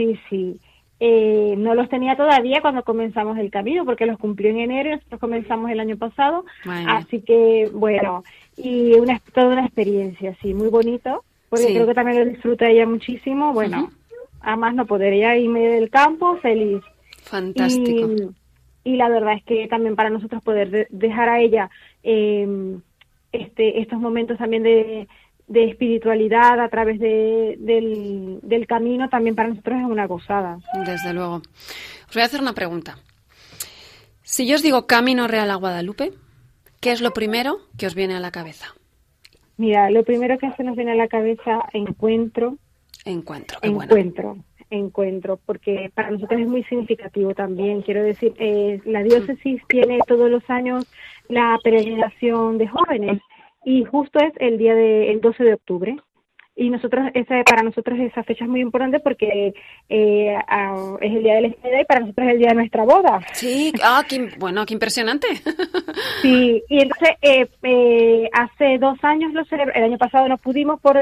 Sí, 0.00 0.20
sí. 0.28 0.60
Eh, 1.02 1.54
no 1.56 1.74
los 1.74 1.88
tenía 1.88 2.14
todavía 2.16 2.60
cuando 2.60 2.82
comenzamos 2.82 3.38
el 3.38 3.50
camino, 3.50 3.84
porque 3.84 4.06
los 4.06 4.18
cumplió 4.18 4.50
en 4.50 4.60
enero 4.60 4.90
y 4.90 4.92
nosotros 4.92 5.20
comenzamos 5.20 5.70
el 5.70 5.80
año 5.80 5.96
pasado. 5.96 6.44
Así 6.66 7.22
que, 7.22 7.70
bueno, 7.72 8.22
y 8.56 8.92
una, 8.94 9.20
toda 9.32 9.48
una 9.48 9.64
experiencia, 9.64 10.36
sí, 10.42 10.52
muy 10.52 10.68
bonito, 10.68 11.24
porque 11.48 11.72
creo 11.72 11.86
que 11.86 11.94
también 11.94 12.18
lo 12.18 12.30
disfruta 12.30 12.68
ella 12.68 12.86
muchísimo. 12.86 13.52
Bueno, 13.54 13.90
además 14.40 14.74
no 14.74 14.86
podría 14.86 15.36
irme 15.38 15.60
del 15.60 15.88
campo 15.88 16.36
feliz. 16.36 16.82
Fantástico. 17.22 18.32
Y, 18.84 18.96
la 18.96 19.08
verdad 19.08 19.34
es 19.34 19.44
que 19.44 19.68
también 19.68 19.96
para 19.96 20.10
nosotros 20.10 20.42
poder 20.42 20.88
dejar 20.90 21.28
a 21.28 21.40
ella 21.40 21.70
eh, 22.02 22.46
este, 23.32 23.80
estos 23.80 24.00
momentos 24.00 24.36
también 24.36 24.62
de, 24.62 25.08
de 25.50 25.64
espiritualidad 25.64 26.60
a 26.60 26.68
través 26.68 27.00
de, 27.00 27.56
del, 27.58 28.66
camino 28.68 29.08
también 29.08 29.34
para 29.34 29.48
nosotros 29.48 29.80
es 29.80 29.84
una 29.84 30.06
gozada. 30.06 30.58
Desde 30.86 31.12
luego. 31.12 31.42
Os 32.08 32.14
voy 32.14 32.22
a 32.22 32.26
hacer 32.26 32.40
una 32.40 32.52
pregunta. 32.52 32.98
Si 34.22 34.46
yo 34.46 34.54
os 34.54 34.62
digo 34.62 34.86
Camino 34.86 35.26
Real 35.26 35.50
a 35.50 35.56
Guadalupe, 35.56 36.12
¿qué 36.80 36.92
es 36.92 37.00
lo 37.00 37.10
primero 37.10 37.58
que 37.76 37.88
os 37.88 37.96
viene 37.96 38.14
a 38.14 38.20
la 38.20 38.30
cabeza? 38.30 38.68
Mira, 39.56 39.90
lo 39.90 40.04
primero 40.04 40.38
que 40.38 40.52
se 40.52 40.62
nos 40.62 40.76
viene 40.76 40.92
a 40.92 40.94
la 40.94 41.08
cabeza, 41.08 41.58
encuentro. 41.72 42.56
Encuentro, 43.04 43.58
encuentro. 43.62 44.36
Encuentro, 44.70 45.40
porque 45.44 45.90
para 45.92 46.12
nosotros 46.12 46.42
es 46.42 46.46
muy 46.46 46.62
significativo 46.62 47.34
también. 47.34 47.82
Quiero 47.82 48.04
decir, 48.04 48.34
eh, 48.38 48.80
la 48.84 49.02
diócesis 49.02 49.60
tiene 49.66 49.98
todos 50.06 50.30
los 50.30 50.48
años 50.48 50.86
la 51.28 51.58
peregrinación 51.64 52.56
de 52.56 52.68
jóvenes 52.68 53.20
y 53.64 53.84
justo 53.84 54.18
es 54.20 54.32
el 54.38 54.58
día 54.58 54.74
de, 54.74 55.10
el 55.10 55.20
12 55.20 55.44
de 55.44 55.54
octubre. 55.54 55.96
Y 56.56 56.68
nosotros, 56.68 57.10
esa, 57.14 57.42
para 57.44 57.62
nosotros 57.62 57.98
esa 58.00 58.22
fecha 58.22 58.44
es 58.44 58.50
muy 58.50 58.60
importante 58.60 59.00
porque 59.00 59.54
eh, 59.88 60.36
es 61.00 61.12
el 61.12 61.22
día 61.22 61.36
de 61.36 61.40
la 61.40 61.48
y 61.48 61.84
para 61.86 62.00
nosotros 62.00 62.26
es 62.26 62.32
el 62.34 62.38
día 62.38 62.48
de 62.50 62.54
nuestra 62.56 62.84
boda. 62.84 63.20
Sí, 63.32 63.72
ah, 63.82 64.04
qué, 64.06 64.28
bueno, 64.38 64.66
qué 64.66 64.74
impresionante. 64.74 65.28
Sí, 66.22 66.62
y 66.68 66.82
entonces 66.82 67.16
eh, 67.22 67.48
eh, 67.62 68.28
hace 68.34 68.76
dos 68.78 68.98
años 69.02 69.32
lo 69.32 69.42
el 69.50 69.82
año 69.84 69.96
pasado 69.96 70.28
no 70.28 70.36
pudimos 70.36 70.78
por, 70.80 70.98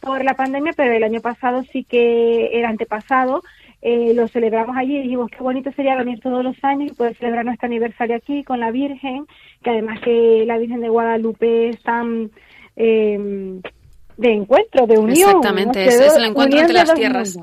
por 0.00 0.24
la 0.24 0.32
pandemia, 0.32 0.72
pero 0.74 0.94
el 0.94 1.04
año 1.04 1.20
pasado 1.20 1.62
sí 1.70 1.84
que, 1.84 2.58
el 2.58 2.64
antepasado, 2.64 3.42
eh, 3.82 4.12
lo 4.14 4.28
celebramos 4.28 4.76
allí 4.76 4.96
y 4.96 5.02
dijimos 5.02 5.30
qué 5.30 5.42
bonito 5.42 5.72
sería 5.72 5.96
venir 5.96 6.20
todos 6.20 6.44
los 6.44 6.56
años 6.62 6.92
y 6.92 6.94
poder 6.94 7.16
celebrar 7.16 7.44
nuestro 7.44 7.66
aniversario 7.66 8.16
aquí 8.16 8.44
con 8.44 8.60
la 8.60 8.70
Virgen, 8.70 9.26
que 9.62 9.70
además 9.70 10.00
que 10.00 10.44
la 10.46 10.58
Virgen 10.58 10.80
de 10.80 10.88
Guadalupe 10.88 11.70
es 11.70 11.82
tan 11.82 12.30
em, 12.76 13.62
de 14.18 14.32
encuentro, 14.32 14.86
de 14.86 14.98
unión. 14.98 15.30
Exactamente, 15.30 15.84
es, 15.84 16.16
el 16.16 16.24
encuentro 16.24 16.60
entre 16.60 16.74
las 16.74 16.94
tierras. 16.94 17.38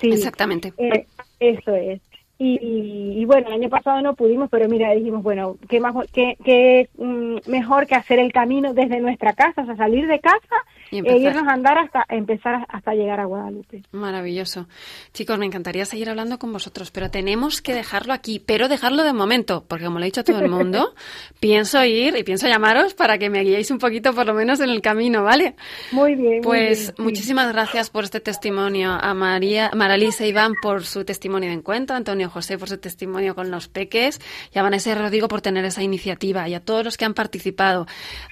Sí, 0.00 0.10
Exactamente. 0.10 0.72
Eh, 0.78 1.06
eso 1.38 1.74
es. 1.74 2.00
Y, 2.46 3.24
bueno, 3.24 3.48
el 3.48 3.54
año 3.54 3.68
pasado 3.70 4.02
no 4.02 4.14
pudimos, 4.14 4.50
pero 4.50 4.68
mira, 4.68 4.92
dijimos, 4.92 5.22
bueno, 5.22 5.56
qué, 5.68 5.80
más, 5.80 5.94
qué, 6.12 6.88
mm, 6.98 7.50
mejor 7.50 7.86
que 7.86 7.94
hacer 7.94 8.18
el 8.18 8.32
camino 8.32 8.74
desde 8.74 9.00
nuestra 9.00 9.32
casa, 9.32 9.62
o 9.62 9.66
sea, 9.66 9.76
salir 9.76 10.06
de 10.06 10.20
casa 10.20 10.56
y 10.90 10.98
e 10.98 11.18
irnos 11.18 11.46
a 11.48 11.52
andar 11.52 11.78
hasta 11.78 12.04
empezar 12.08 12.66
hasta 12.68 12.92
llegar 12.94 13.20
a 13.20 13.24
Guadalupe. 13.24 13.82
Maravilloso. 13.92 14.66
Chicos, 15.12 15.38
me 15.38 15.46
encantaría 15.46 15.86
seguir 15.86 16.10
hablando 16.10 16.38
con 16.38 16.52
vosotros, 16.52 16.90
pero 16.90 17.10
tenemos 17.10 17.62
que 17.62 17.74
dejarlo 17.74 18.12
aquí, 18.12 18.40
pero 18.44 18.68
dejarlo 18.68 19.04
de 19.04 19.12
momento, 19.12 19.64
porque 19.66 19.86
como 19.86 19.98
lo 19.98 20.04
ha 20.04 20.06
dicho 20.06 20.24
todo 20.24 20.40
el 20.40 20.50
mundo, 20.50 20.94
pienso 21.40 21.82
ir 21.84 22.16
y 22.16 22.24
pienso 22.24 22.46
llamaros 22.46 22.94
para 22.94 23.16
que 23.18 23.30
me 23.30 23.42
guiéis 23.42 23.70
un 23.70 23.78
poquito 23.78 24.12
por 24.12 24.26
lo 24.26 24.34
menos 24.34 24.60
en 24.60 24.68
el 24.68 24.82
camino, 24.82 25.24
¿vale? 25.24 25.54
Muy 25.92 26.14
bien. 26.14 26.42
Pues 26.42 26.92
muchísimas 26.98 27.50
gracias 27.52 27.88
por 27.88 28.04
este 28.04 28.20
testimonio 28.20 28.90
a 29.00 29.14
María, 29.14 29.70
Maralisa 29.74 30.24
e 30.24 30.28
Iván 30.28 30.52
por 30.60 30.84
su 30.84 31.04
testimonio 31.04 31.48
de 31.48 31.56
encuentro, 31.56 31.96
Antonio 31.96 32.28
José 32.34 32.58
por 32.58 32.68
su 32.68 32.78
testimonio 32.78 33.34
con 33.34 33.50
los 33.50 33.68
peques 33.68 34.20
y 34.52 34.58
a 34.58 34.62
Vanessa 34.62 34.94
Rodrigo 34.94 35.28
por 35.28 35.40
tener 35.40 35.64
esa 35.64 35.82
iniciativa 35.82 36.48
y 36.48 36.54
a 36.54 36.60
todos 36.60 36.84
los 36.84 36.96
que 36.96 37.04
han 37.04 37.14
participado, 37.14 37.86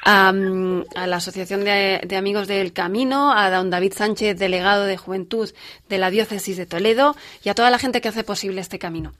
a, 0.04 0.32
la 0.32 1.16
Asociación 1.16 1.64
de, 1.64 2.16
Amigos 2.16 2.48
de 2.48 2.56
del 2.56 2.72
Camino, 2.72 3.32
a 3.32 3.50
don 3.50 3.70
David 3.70 3.92
Sánchez, 3.94 4.38
delegado 4.38 4.84
de 4.84 4.96
Juventud 4.96 5.50
de 5.88 5.98
la 5.98 6.10
Diócesis 6.10 6.56
de 6.56 6.66
Toledo, 6.66 7.16
y 7.44 7.48
a 7.48 7.54
toda 7.54 7.70
la 7.70 7.78
gente 7.78 8.00
que 8.00 8.08
hace 8.08 8.24
posible 8.24 8.60
este 8.60 8.78
camino. 8.78 9.12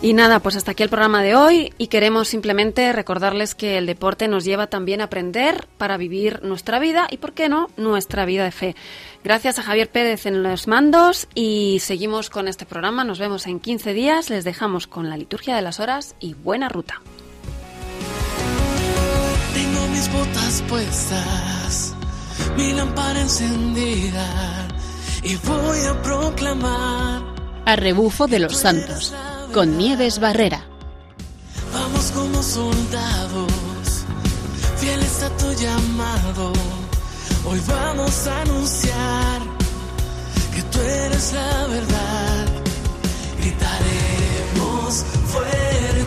Y 0.00 0.12
nada, 0.12 0.38
pues 0.38 0.54
hasta 0.54 0.70
aquí 0.70 0.84
el 0.84 0.88
programa 0.88 1.24
de 1.24 1.34
hoy 1.34 1.72
y 1.76 1.88
queremos 1.88 2.28
simplemente 2.28 2.92
recordarles 2.92 3.56
que 3.56 3.78
el 3.78 3.86
deporte 3.86 4.28
nos 4.28 4.44
lleva 4.44 4.68
también 4.68 5.00
a 5.00 5.04
aprender 5.04 5.66
para 5.76 5.96
vivir 5.96 6.40
nuestra 6.44 6.78
vida 6.78 7.08
y, 7.10 7.16
¿por 7.16 7.32
qué 7.32 7.48
no?, 7.48 7.68
nuestra 7.76 8.24
vida 8.24 8.44
de 8.44 8.52
fe. 8.52 8.76
Gracias 9.24 9.58
a 9.58 9.64
Javier 9.64 9.90
Pérez 9.90 10.26
en 10.26 10.44
los 10.44 10.68
mandos 10.68 11.26
y 11.34 11.80
seguimos 11.80 12.30
con 12.30 12.46
este 12.46 12.64
programa. 12.64 13.02
Nos 13.02 13.18
vemos 13.18 13.48
en 13.48 13.58
15 13.58 13.92
días. 13.92 14.30
Les 14.30 14.44
dejamos 14.44 14.86
con 14.86 15.10
la 15.10 15.16
liturgia 15.16 15.56
de 15.56 15.62
las 15.62 15.80
horas 15.80 16.14
y 16.20 16.34
buena 16.34 16.68
ruta. 16.68 17.02
Tengo 19.52 19.88
mis 19.88 20.12
botas 20.12 20.62
puestas, 20.68 21.94
mi 22.56 22.72
lámpara 22.72 23.20
encendida 23.20 24.68
y 25.24 25.34
voy 25.34 25.78
a 25.90 26.00
proclamar. 26.02 27.34
A 27.64 27.74
rebufo 27.74 28.28
de 28.28 28.38
los 28.38 28.56
santos 28.56 29.12
con 29.58 29.76
Nieves 29.76 30.20
Barrera. 30.20 30.64
Vamos 31.72 32.12
como 32.12 32.40
soldados, 32.44 34.04
fieles 34.76 35.20
a 35.24 35.30
tu 35.36 35.52
llamado. 35.54 36.52
Hoy 37.44 37.60
vamos 37.66 38.28
a 38.28 38.42
anunciar 38.42 39.40
que 40.54 40.62
tú 40.62 40.78
eres 40.78 41.32
la 41.32 41.66
verdad. 41.66 42.46
Gritaremos 43.40 45.04
fuera. 45.26 45.97